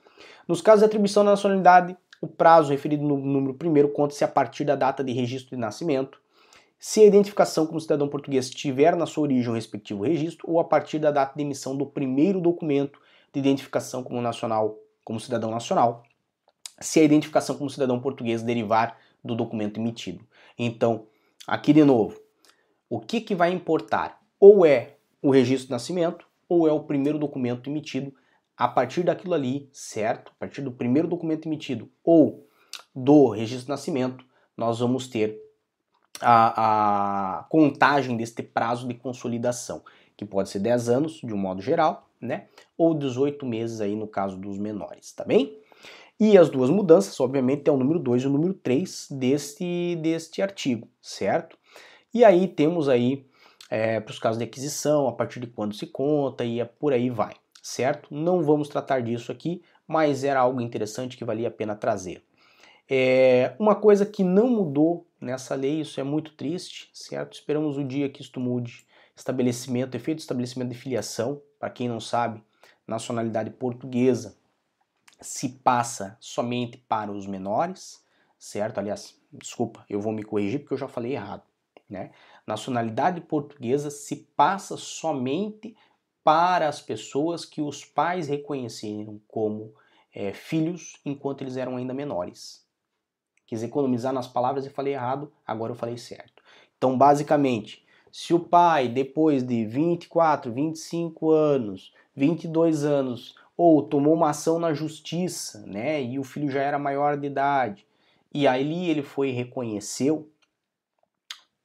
Nos 0.48 0.60
casos 0.60 0.80
de 0.80 0.86
atribuição 0.86 1.24
da 1.24 1.30
nacionalidade, 1.30 1.96
o 2.20 2.26
prazo 2.26 2.72
referido 2.72 3.04
no 3.04 3.16
número 3.16 3.54
primeiro 3.54 3.90
conta-se 3.90 4.24
a 4.24 4.28
partir 4.28 4.64
da 4.64 4.74
data 4.74 5.04
de 5.04 5.12
registro 5.12 5.54
de 5.54 5.60
nascimento, 5.60 6.18
se 6.86 7.00
a 7.00 7.06
identificação 7.06 7.66
como 7.66 7.80
cidadão 7.80 8.08
português 8.08 8.50
tiver 8.50 8.94
na 8.94 9.06
sua 9.06 9.22
origem 9.22 9.50
o 9.50 9.54
respectivo 9.54 10.04
registro, 10.04 10.46
ou 10.46 10.60
a 10.60 10.64
partir 10.64 10.98
da 10.98 11.10
data 11.10 11.32
de 11.34 11.40
emissão 11.40 11.74
do 11.74 11.86
primeiro 11.86 12.42
documento 12.42 13.00
de 13.32 13.40
identificação 13.40 14.04
como 14.04 14.20
nacional, 14.20 14.78
como 15.02 15.18
cidadão 15.18 15.50
nacional, 15.50 16.02
se 16.78 17.00
a 17.00 17.02
identificação 17.02 17.56
como 17.56 17.70
cidadão 17.70 17.98
português 18.02 18.42
derivar 18.42 18.98
do 19.24 19.34
documento 19.34 19.80
emitido. 19.80 20.22
Então, 20.58 21.06
aqui 21.46 21.72
de 21.72 21.82
novo, 21.82 22.20
o 22.90 23.00
que, 23.00 23.22
que 23.22 23.34
vai 23.34 23.50
importar? 23.50 24.20
Ou 24.38 24.66
é 24.66 24.98
o 25.22 25.30
registro 25.30 25.68
de 25.68 25.72
nascimento, 25.72 26.26
ou 26.46 26.68
é 26.68 26.72
o 26.72 26.84
primeiro 26.84 27.18
documento 27.18 27.70
emitido. 27.70 28.14
A 28.54 28.68
partir 28.68 29.04
daquilo 29.04 29.32
ali, 29.32 29.70
certo? 29.72 30.32
A 30.32 30.40
partir 30.40 30.60
do 30.60 30.70
primeiro 30.70 31.08
documento 31.08 31.48
emitido 31.48 31.90
ou 32.04 32.46
do 32.94 33.30
registro 33.30 33.64
de 33.64 33.70
nascimento, 33.70 34.22
nós 34.54 34.80
vamos 34.80 35.08
ter 35.08 35.43
a, 36.20 37.38
a 37.38 37.42
contagem 37.44 38.16
deste 38.16 38.42
prazo 38.42 38.86
de 38.86 38.94
consolidação, 38.94 39.82
que 40.16 40.24
pode 40.24 40.48
ser 40.48 40.60
10 40.60 40.88
anos, 40.88 41.20
de 41.22 41.32
um 41.32 41.36
modo 41.36 41.60
geral, 41.60 42.08
né? 42.20 42.46
Ou 42.76 42.94
18 42.94 43.44
meses 43.44 43.80
aí 43.80 43.94
no 43.94 44.06
caso 44.06 44.36
dos 44.36 44.58
menores, 44.58 45.12
tá 45.12 45.24
bem? 45.24 45.58
E 46.18 46.38
as 46.38 46.48
duas 46.48 46.70
mudanças, 46.70 47.18
obviamente, 47.18 47.68
é 47.68 47.72
o 47.72 47.76
número 47.76 47.98
2 47.98 48.22
e 48.22 48.26
o 48.26 48.30
número 48.30 48.54
3 48.54 49.08
deste, 49.10 49.96
deste 49.96 50.40
artigo, 50.40 50.88
certo? 51.02 51.58
E 52.12 52.24
aí 52.24 52.46
temos 52.46 52.88
aí 52.88 53.26
é, 53.68 53.98
para 53.98 54.12
os 54.12 54.18
casos 54.20 54.38
de 54.38 54.44
aquisição, 54.44 55.08
a 55.08 55.12
partir 55.12 55.40
de 55.40 55.48
quando 55.48 55.74
se 55.74 55.86
conta 55.86 56.44
e 56.44 56.60
é 56.60 56.64
por 56.64 56.92
aí 56.92 57.10
vai, 57.10 57.34
certo? 57.60 58.14
Não 58.14 58.42
vamos 58.44 58.68
tratar 58.68 59.00
disso 59.02 59.32
aqui, 59.32 59.62
mas 59.86 60.22
era 60.22 60.40
algo 60.40 60.60
interessante 60.60 61.16
que 61.16 61.24
valia 61.24 61.48
a 61.48 61.50
pena 61.50 61.74
trazer. 61.74 62.22
É, 62.88 63.54
uma 63.58 63.74
coisa 63.74 64.04
que 64.04 64.22
não 64.22 64.48
mudou 64.48 65.06
nessa 65.20 65.54
lei, 65.54 65.80
isso 65.80 65.98
é 66.00 66.04
muito 66.04 66.32
triste, 66.34 66.90
certo? 66.92 67.34
Esperamos 67.34 67.78
o 67.78 67.84
dia 67.84 68.08
que 68.08 68.20
isto 68.20 68.38
mude. 68.38 68.86
Estabelecimento, 69.16 69.94
efeito 69.94 70.18
de 70.18 70.22
estabelecimento 70.22 70.70
de 70.70 70.78
filiação, 70.78 71.40
para 71.58 71.70
quem 71.70 71.88
não 71.88 72.00
sabe, 72.00 72.42
nacionalidade 72.86 73.50
portuguesa 73.50 74.36
se 75.20 75.48
passa 75.48 76.16
somente 76.20 76.76
para 76.76 77.10
os 77.10 77.26
menores, 77.26 78.04
certo? 78.38 78.78
Aliás, 78.78 79.18
desculpa, 79.32 79.84
eu 79.88 80.00
vou 80.00 80.12
me 80.12 80.22
corrigir 80.22 80.60
porque 80.60 80.74
eu 80.74 80.78
já 80.78 80.88
falei 80.88 81.14
errado, 81.14 81.44
né? 81.88 82.10
Nacionalidade 82.46 83.20
portuguesa 83.22 83.90
se 83.90 84.16
passa 84.36 84.76
somente 84.76 85.74
para 86.22 86.68
as 86.68 86.80
pessoas 86.80 87.44
que 87.44 87.62
os 87.62 87.84
pais 87.84 88.28
reconheceram 88.28 89.20
como 89.28 89.74
é, 90.12 90.32
filhos 90.32 91.00
enquanto 91.04 91.42
eles 91.42 91.56
eram 91.56 91.76
ainda 91.76 91.94
menores. 91.94 92.63
Quis 93.46 93.62
economizar 93.62 94.12
nas 94.12 94.26
palavras 94.26 94.66
e 94.66 94.70
falei 94.70 94.94
errado, 94.94 95.32
agora 95.46 95.72
eu 95.72 95.76
falei 95.76 95.98
certo. 95.98 96.42
Então, 96.76 96.96
basicamente, 96.96 97.84
se 98.10 98.32
o 98.32 98.40
pai, 98.40 98.88
depois 98.88 99.42
de 99.42 99.66
24, 99.66 100.52
25 100.52 101.30
anos, 101.30 101.92
22 102.14 102.84
anos, 102.84 103.34
ou 103.56 103.82
tomou 103.82 104.14
uma 104.14 104.30
ação 104.30 104.58
na 104.58 104.72
justiça, 104.72 105.64
né, 105.66 106.02
e 106.02 106.18
o 106.18 106.24
filho 106.24 106.50
já 106.50 106.62
era 106.62 106.78
maior 106.78 107.16
de 107.16 107.26
idade, 107.26 107.86
e 108.32 108.46
aí 108.46 108.88
ele 108.88 109.02
foi 109.02 109.30
e 109.30 109.32
reconheceu, 109.32 110.30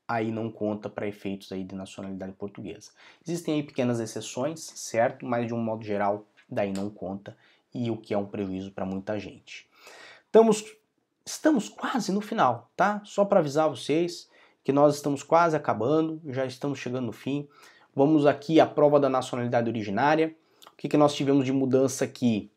aí 0.08 0.32
não 0.32 0.52
conta 0.52 0.90
para 0.90 1.08
efeitos 1.08 1.52
aí 1.52 1.64
de 1.64 1.76
nacionalidade 1.76 2.34
portuguesa. 2.34 2.92
Existem 3.26 3.56
aí 3.56 3.64
pequenas 3.64 4.00
exceções, 4.00 4.60
certo? 4.60 5.26
Mas 5.26 5.46
de 5.46 5.54
um 5.54 5.62
modo 5.62 5.84
geral, 5.84 6.28
daí 6.50 6.74
não 6.74 6.90
conta, 6.90 7.38
e 7.74 7.92
o 7.92 7.98
que 7.98 8.14
é 8.14 8.18
um 8.18 8.26
prejuízo 8.26 8.72
para 8.72 8.86
muita 8.86 9.20
gente. 9.20 9.70
Estamos 10.26 10.64
estamos 11.26 11.70
quase 11.70 12.12
no 12.12 12.22
final, 12.22 12.72
tá? 12.76 13.02
Só 13.06 13.26
para 13.26 13.40
avisar 13.40 13.70
vocês 13.70 14.30
que 14.64 14.72
nós 14.72 14.96
estamos 14.96 15.24
quase 15.24 15.56
acabando, 15.56 16.22
já 16.28 16.46
estamos 16.46 16.80
chegando 16.80 17.06
no 17.06 17.12
fim. 17.12 17.48
Vamos 17.96 18.26
aqui 18.26 18.60
à 18.60 18.66
prova 18.66 19.00
da 19.00 19.10
nacionalidade 19.10 19.70
originária. 19.70 20.36
O 20.72 20.76
que, 20.78 20.88
que 20.88 20.98
nós 20.98 21.14
tivemos 21.16 21.46
de 21.46 21.52
mudança 21.52 22.06
aqui? 22.06 22.52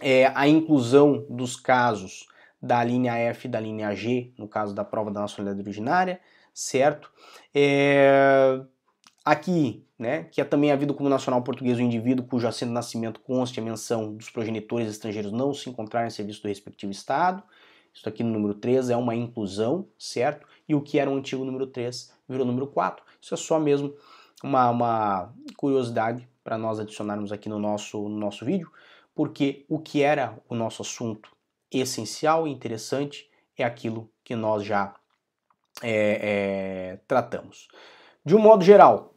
É 0.00 0.32
a 0.34 0.46
inclusão 0.48 1.26
dos 1.28 1.56
casos 1.56 2.26
da 2.60 2.82
linha 2.82 3.14
F 3.16 3.46
e 3.46 3.50
da 3.50 3.60
linha 3.60 3.94
G, 3.94 4.32
no 4.36 4.48
caso 4.48 4.74
da 4.74 4.84
prova 4.84 5.10
da 5.10 5.20
nacionalidade 5.20 5.62
originária, 5.62 6.20
certo? 6.52 7.10
É... 7.54 8.60
Aqui, 9.24 9.84
né, 9.98 10.24
que 10.24 10.40
é 10.40 10.44
também 10.44 10.72
havido 10.72 10.94
como 10.94 11.08
nacional 11.08 11.42
português 11.42 11.76
o 11.76 11.82
indivíduo 11.82 12.26
cujo 12.26 12.48
assento 12.48 12.68
de 12.68 12.74
nascimento 12.74 13.20
conste 13.20 13.60
a 13.60 13.62
menção 13.62 14.14
dos 14.14 14.30
progenitores 14.30 14.88
estrangeiros 14.88 15.32
não 15.32 15.52
se 15.52 15.68
encontrar 15.68 16.06
em 16.06 16.10
serviço 16.10 16.40
do 16.40 16.48
respectivo 16.48 16.90
Estado. 16.90 17.42
Isso 17.98 18.08
aqui 18.08 18.22
no 18.22 18.30
número 18.30 18.54
3 18.54 18.90
é 18.90 18.96
uma 18.96 19.14
inclusão, 19.14 19.88
certo? 19.98 20.46
E 20.68 20.74
o 20.74 20.80
que 20.80 21.00
era 21.00 21.10
o 21.10 21.14
um 21.14 21.16
antigo 21.16 21.44
número 21.44 21.66
3 21.66 22.12
virou 22.28 22.46
número 22.46 22.68
4. 22.68 23.04
Isso 23.20 23.34
é 23.34 23.36
só 23.36 23.58
mesmo 23.58 23.92
uma, 24.42 24.70
uma 24.70 25.34
curiosidade 25.56 26.28
para 26.44 26.56
nós 26.56 26.78
adicionarmos 26.78 27.32
aqui 27.32 27.48
no 27.48 27.58
nosso, 27.58 28.08
no 28.08 28.16
nosso 28.16 28.44
vídeo, 28.44 28.70
porque 29.16 29.66
o 29.68 29.80
que 29.80 30.00
era 30.00 30.38
o 30.48 30.54
nosso 30.54 30.82
assunto 30.82 31.28
essencial 31.72 32.46
e 32.46 32.52
interessante 32.52 33.28
é 33.56 33.64
aquilo 33.64 34.08
que 34.22 34.36
nós 34.36 34.64
já 34.64 34.94
é, 35.82 36.92
é, 36.92 37.00
tratamos. 37.08 37.66
De 38.24 38.36
um 38.36 38.38
modo 38.38 38.62
geral, 38.64 39.12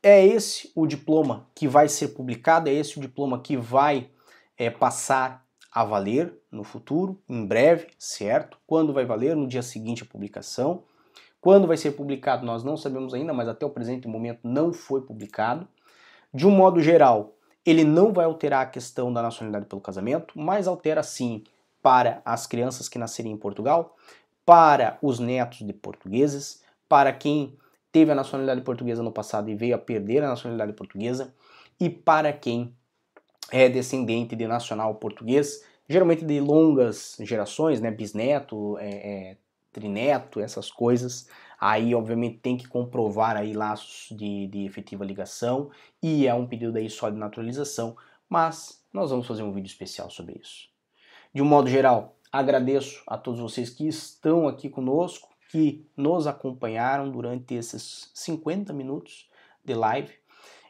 é 0.00 0.24
esse 0.24 0.70
o 0.76 0.86
diploma 0.86 1.50
que 1.56 1.66
vai 1.66 1.88
ser 1.88 2.08
publicado, 2.08 2.68
é 2.68 2.72
esse 2.72 2.98
o 2.98 3.00
diploma 3.00 3.40
que 3.40 3.56
vai 3.56 4.10
é, 4.56 4.70
passar 4.70 5.45
a 5.76 5.84
valer 5.84 6.32
no 6.50 6.64
futuro, 6.64 7.20
em 7.28 7.44
breve, 7.44 7.88
certo? 7.98 8.56
Quando 8.66 8.94
vai 8.94 9.04
valer? 9.04 9.36
No 9.36 9.46
dia 9.46 9.60
seguinte 9.60 10.02
a 10.02 10.06
publicação. 10.06 10.84
Quando 11.38 11.66
vai 11.66 11.76
ser 11.76 11.90
publicado, 11.90 12.46
nós 12.46 12.64
não 12.64 12.78
sabemos 12.78 13.12
ainda, 13.12 13.34
mas 13.34 13.46
até 13.46 13.66
o 13.66 13.68
presente 13.68 14.08
momento 14.08 14.40
não 14.42 14.72
foi 14.72 15.02
publicado. 15.02 15.68
De 16.32 16.46
um 16.46 16.50
modo 16.50 16.80
geral, 16.80 17.34
ele 17.62 17.84
não 17.84 18.10
vai 18.10 18.24
alterar 18.24 18.62
a 18.62 18.70
questão 18.70 19.12
da 19.12 19.20
nacionalidade 19.20 19.66
pelo 19.66 19.82
casamento, 19.82 20.32
mas 20.34 20.66
altera 20.66 21.02
sim 21.02 21.44
para 21.82 22.22
as 22.24 22.46
crianças 22.46 22.88
que 22.88 22.98
nascerem 22.98 23.32
em 23.32 23.36
Portugal, 23.36 23.96
para 24.46 24.96
os 25.02 25.18
netos 25.18 25.58
de 25.58 25.74
portugueses, 25.74 26.62
para 26.88 27.12
quem 27.12 27.54
teve 27.92 28.10
a 28.10 28.14
nacionalidade 28.14 28.62
portuguesa 28.62 29.02
no 29.02 29.12
passado 29.12 29.50
e 29.50 29.54
veio 29.54 29.74
a 29.74 29.78
perder 29.78 30.24
a 30.24 30.28
nacionalidade 30.28 30.72
portuguesa, 30.72 31.34
e 31.78 31.90
para 31.90 32.32
quem 32.32 32.74
é 33.52 33.68
descendente 33.68 34.34
de 34.34 34.46
nacional 34.46 34.94
português, 34.96 35.64
geralmente 35.88 36.24
de 36.24 36.40
longas 36.40 37.16
gerações, 37.20 37.80
né, 37.80 37.90
bisneto, 37.90 38.76
é, 38.78 38.90
é, 38.90 39.36
trineto, 39.72 40.40
essas 40.40 40.70
coisas. 40.70 41.28
Aí, 41.58 41.94
obviamente, 41.94 42.38
tem 42.38 42.56
que 42.56 42.68
comprovar 42.68 43.36
aí 43.36 43.52
laços 43.52 44.14
de, 44.16 44.46
de 44.48 44.64
efetiva 44.64 45.04
ligação 45.04 45.70
e 46.02 46.26
é 46.26 46.34
um 46.34 46.46
pedido 46.46 46.76
aí 46.76 46.90
só 46.90 47.08
de 47.08 47.16
naturalização, 47.16 47.96
mas 48.28 48.84
nós 48.92 49.10
vamos 49.10 49.26
fazer 49.26 49.42
um 49.42 49.52
vídeo 49.52 49.68
especial 49.68 50.10
sobre 50.10 50.38
isso. 50.40 50.68
De 51.32 51.40
um 51.40 51.46
modo 51.46 51.68
geral, 51.68 52.16
agradeço 52.32 53.02
a 53.06 53.16
todos 53.16 53.40
vocês 53.40 53.70
que 53.70 53.86
estão 53.86 54.48
aqui 54.48 54.68
conosco, 54.68 55.28
que 55.50 55.86
nos 55.96 56.26
acompanharam 56.26 57.10
durante 57.10 57.54
esses 57.54 58.10
50 58.14 58.72
minutos 58.72 59.28
de 59.64 59.74
live. 59.74 60.12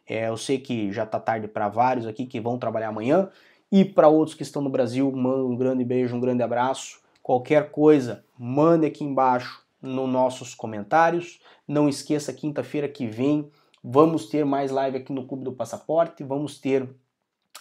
É, 0.07 0.29
eu 0.29 0.37
sei 0.37 0.59
que 0.59 0.93
já 0.93 1.05
está 1.05 1.19
tarde 1.19 1.49
para 1.49 1.69
vários 1.69 2.07
aqui 2.07 2.27
que 2.27 2.41
vão 2.41 2.59
trabalhar 2.59 2.89
amanhã 2.89 3.29
e 3.71 3.85
para 3.85 4.09
outros 4.09 4.37
que 4.37 4.43
estão 4.43 4.63
no 4.63 4.71
Brasil, 4.71 5.09
um 5.09 5.57
grande 5.57 5.85
beijo, 5.85 6.15
um 6.15 6.21
grande 6.21 6.43
abraço. 6.43 7.01
Qualquer 7.23 7.71
coisa, 7.71 8.25
mande 8.39 8.87
aqui 8.87 9.03
embaixo 9.03 9.65
nos 9.83 10.09
nossos 10.09 10.55
comentários. 10.55 11.41
Não 11.67 11.89
esqueça, 11.89 12.33
quinta-feira 12.33 12.89
que 12.89 13.07
vem 13.07 13.51
vamos 13.89 14.27
ter 14.27 14.45
mais 14.45 14.73
live 14.73 14.97
aqui 14.97 15.13
no 15.13 15.27
Clube 15.27 15.45
do 15.45 15.53
Passaporte. 15.53 16.25
Vamos 16.25 16.59
ter 16.59 16.89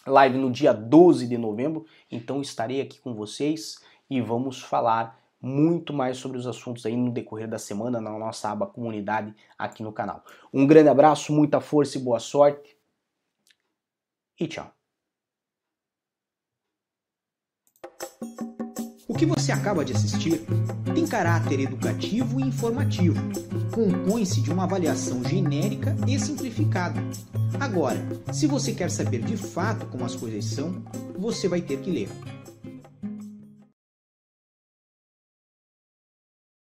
live 0.08 0.38
no 0.38 0.52
dia 0.52 0.74
12 0.74 1.28
de 1.28 1.38
novembro. 1.38 1.86
Então 2.12 2.42
estarei 2.42 2.82
aqui 2.82 3.00
com 3.00 3.14
vocês 3.14 3.80
e 4.10 4.20
vamos 4.22 4.62
falar 4.62 5.20
muito 5.46 5.94
mais 5.94 6.18
sobre 6.18 6.40
os 6.40 6.48
assuntos 6.48 6.88
aí 6.88 6.98
no 6.98 7.12
decorrer 7.12 7.48
da 7.48 7.60
semana 7.60 8.02
na 8.02 8.10
nossa 8.18 8.50
aba 8.50 8.66
comunidade 8.66 9.32
aqui 9.58 9.84
no 9.84 9.94
canal. 9.94 10.26
Um 10.52 10.66
grande 10.66 10.90
abraço, 10.90 11.32
muita 11.32 11.62
força 11.62 12.00
e 12.00 12.02
boa 12.02 12.20
sorte. 12.20 12.76
E 14.40 14.48
tchau. 14.48 14.74
O 19.08 19.14
que 19.14 19.26
você 19.26 19.52
acaba 19.52 19.86
de 19.86 19.94
assistir 19.94 20.42
tem 20.96 21.06
caráter 21.06 21.60
educativo 21.60 22.40
e 22.40 22.44
informativo. 22.44 23.22
Compõe-se 23.72 24.42
de 24.42 24.52
uma 24.52 24.64
avaliação 24.64 25.24
genérica 25.24 25.96
e 26.08 26.20
simplificada. 26.20 27.00
Agora, 27.60 28.00
se 28.34 28.48
você 28.48 28.74
quer 28.74 28.90
saber 28.90 29.22
de 29.22 29.38
fato 29.38 29.86
como 29.88 30.04
as 30.04 30.16
coisas 30.16 30.44
são, 30.46 30.84
você 31.18 31.48
vai 31.48 31.62
ter 31.62 31.80
que 31.82 31.92
ler. 31.92 32.10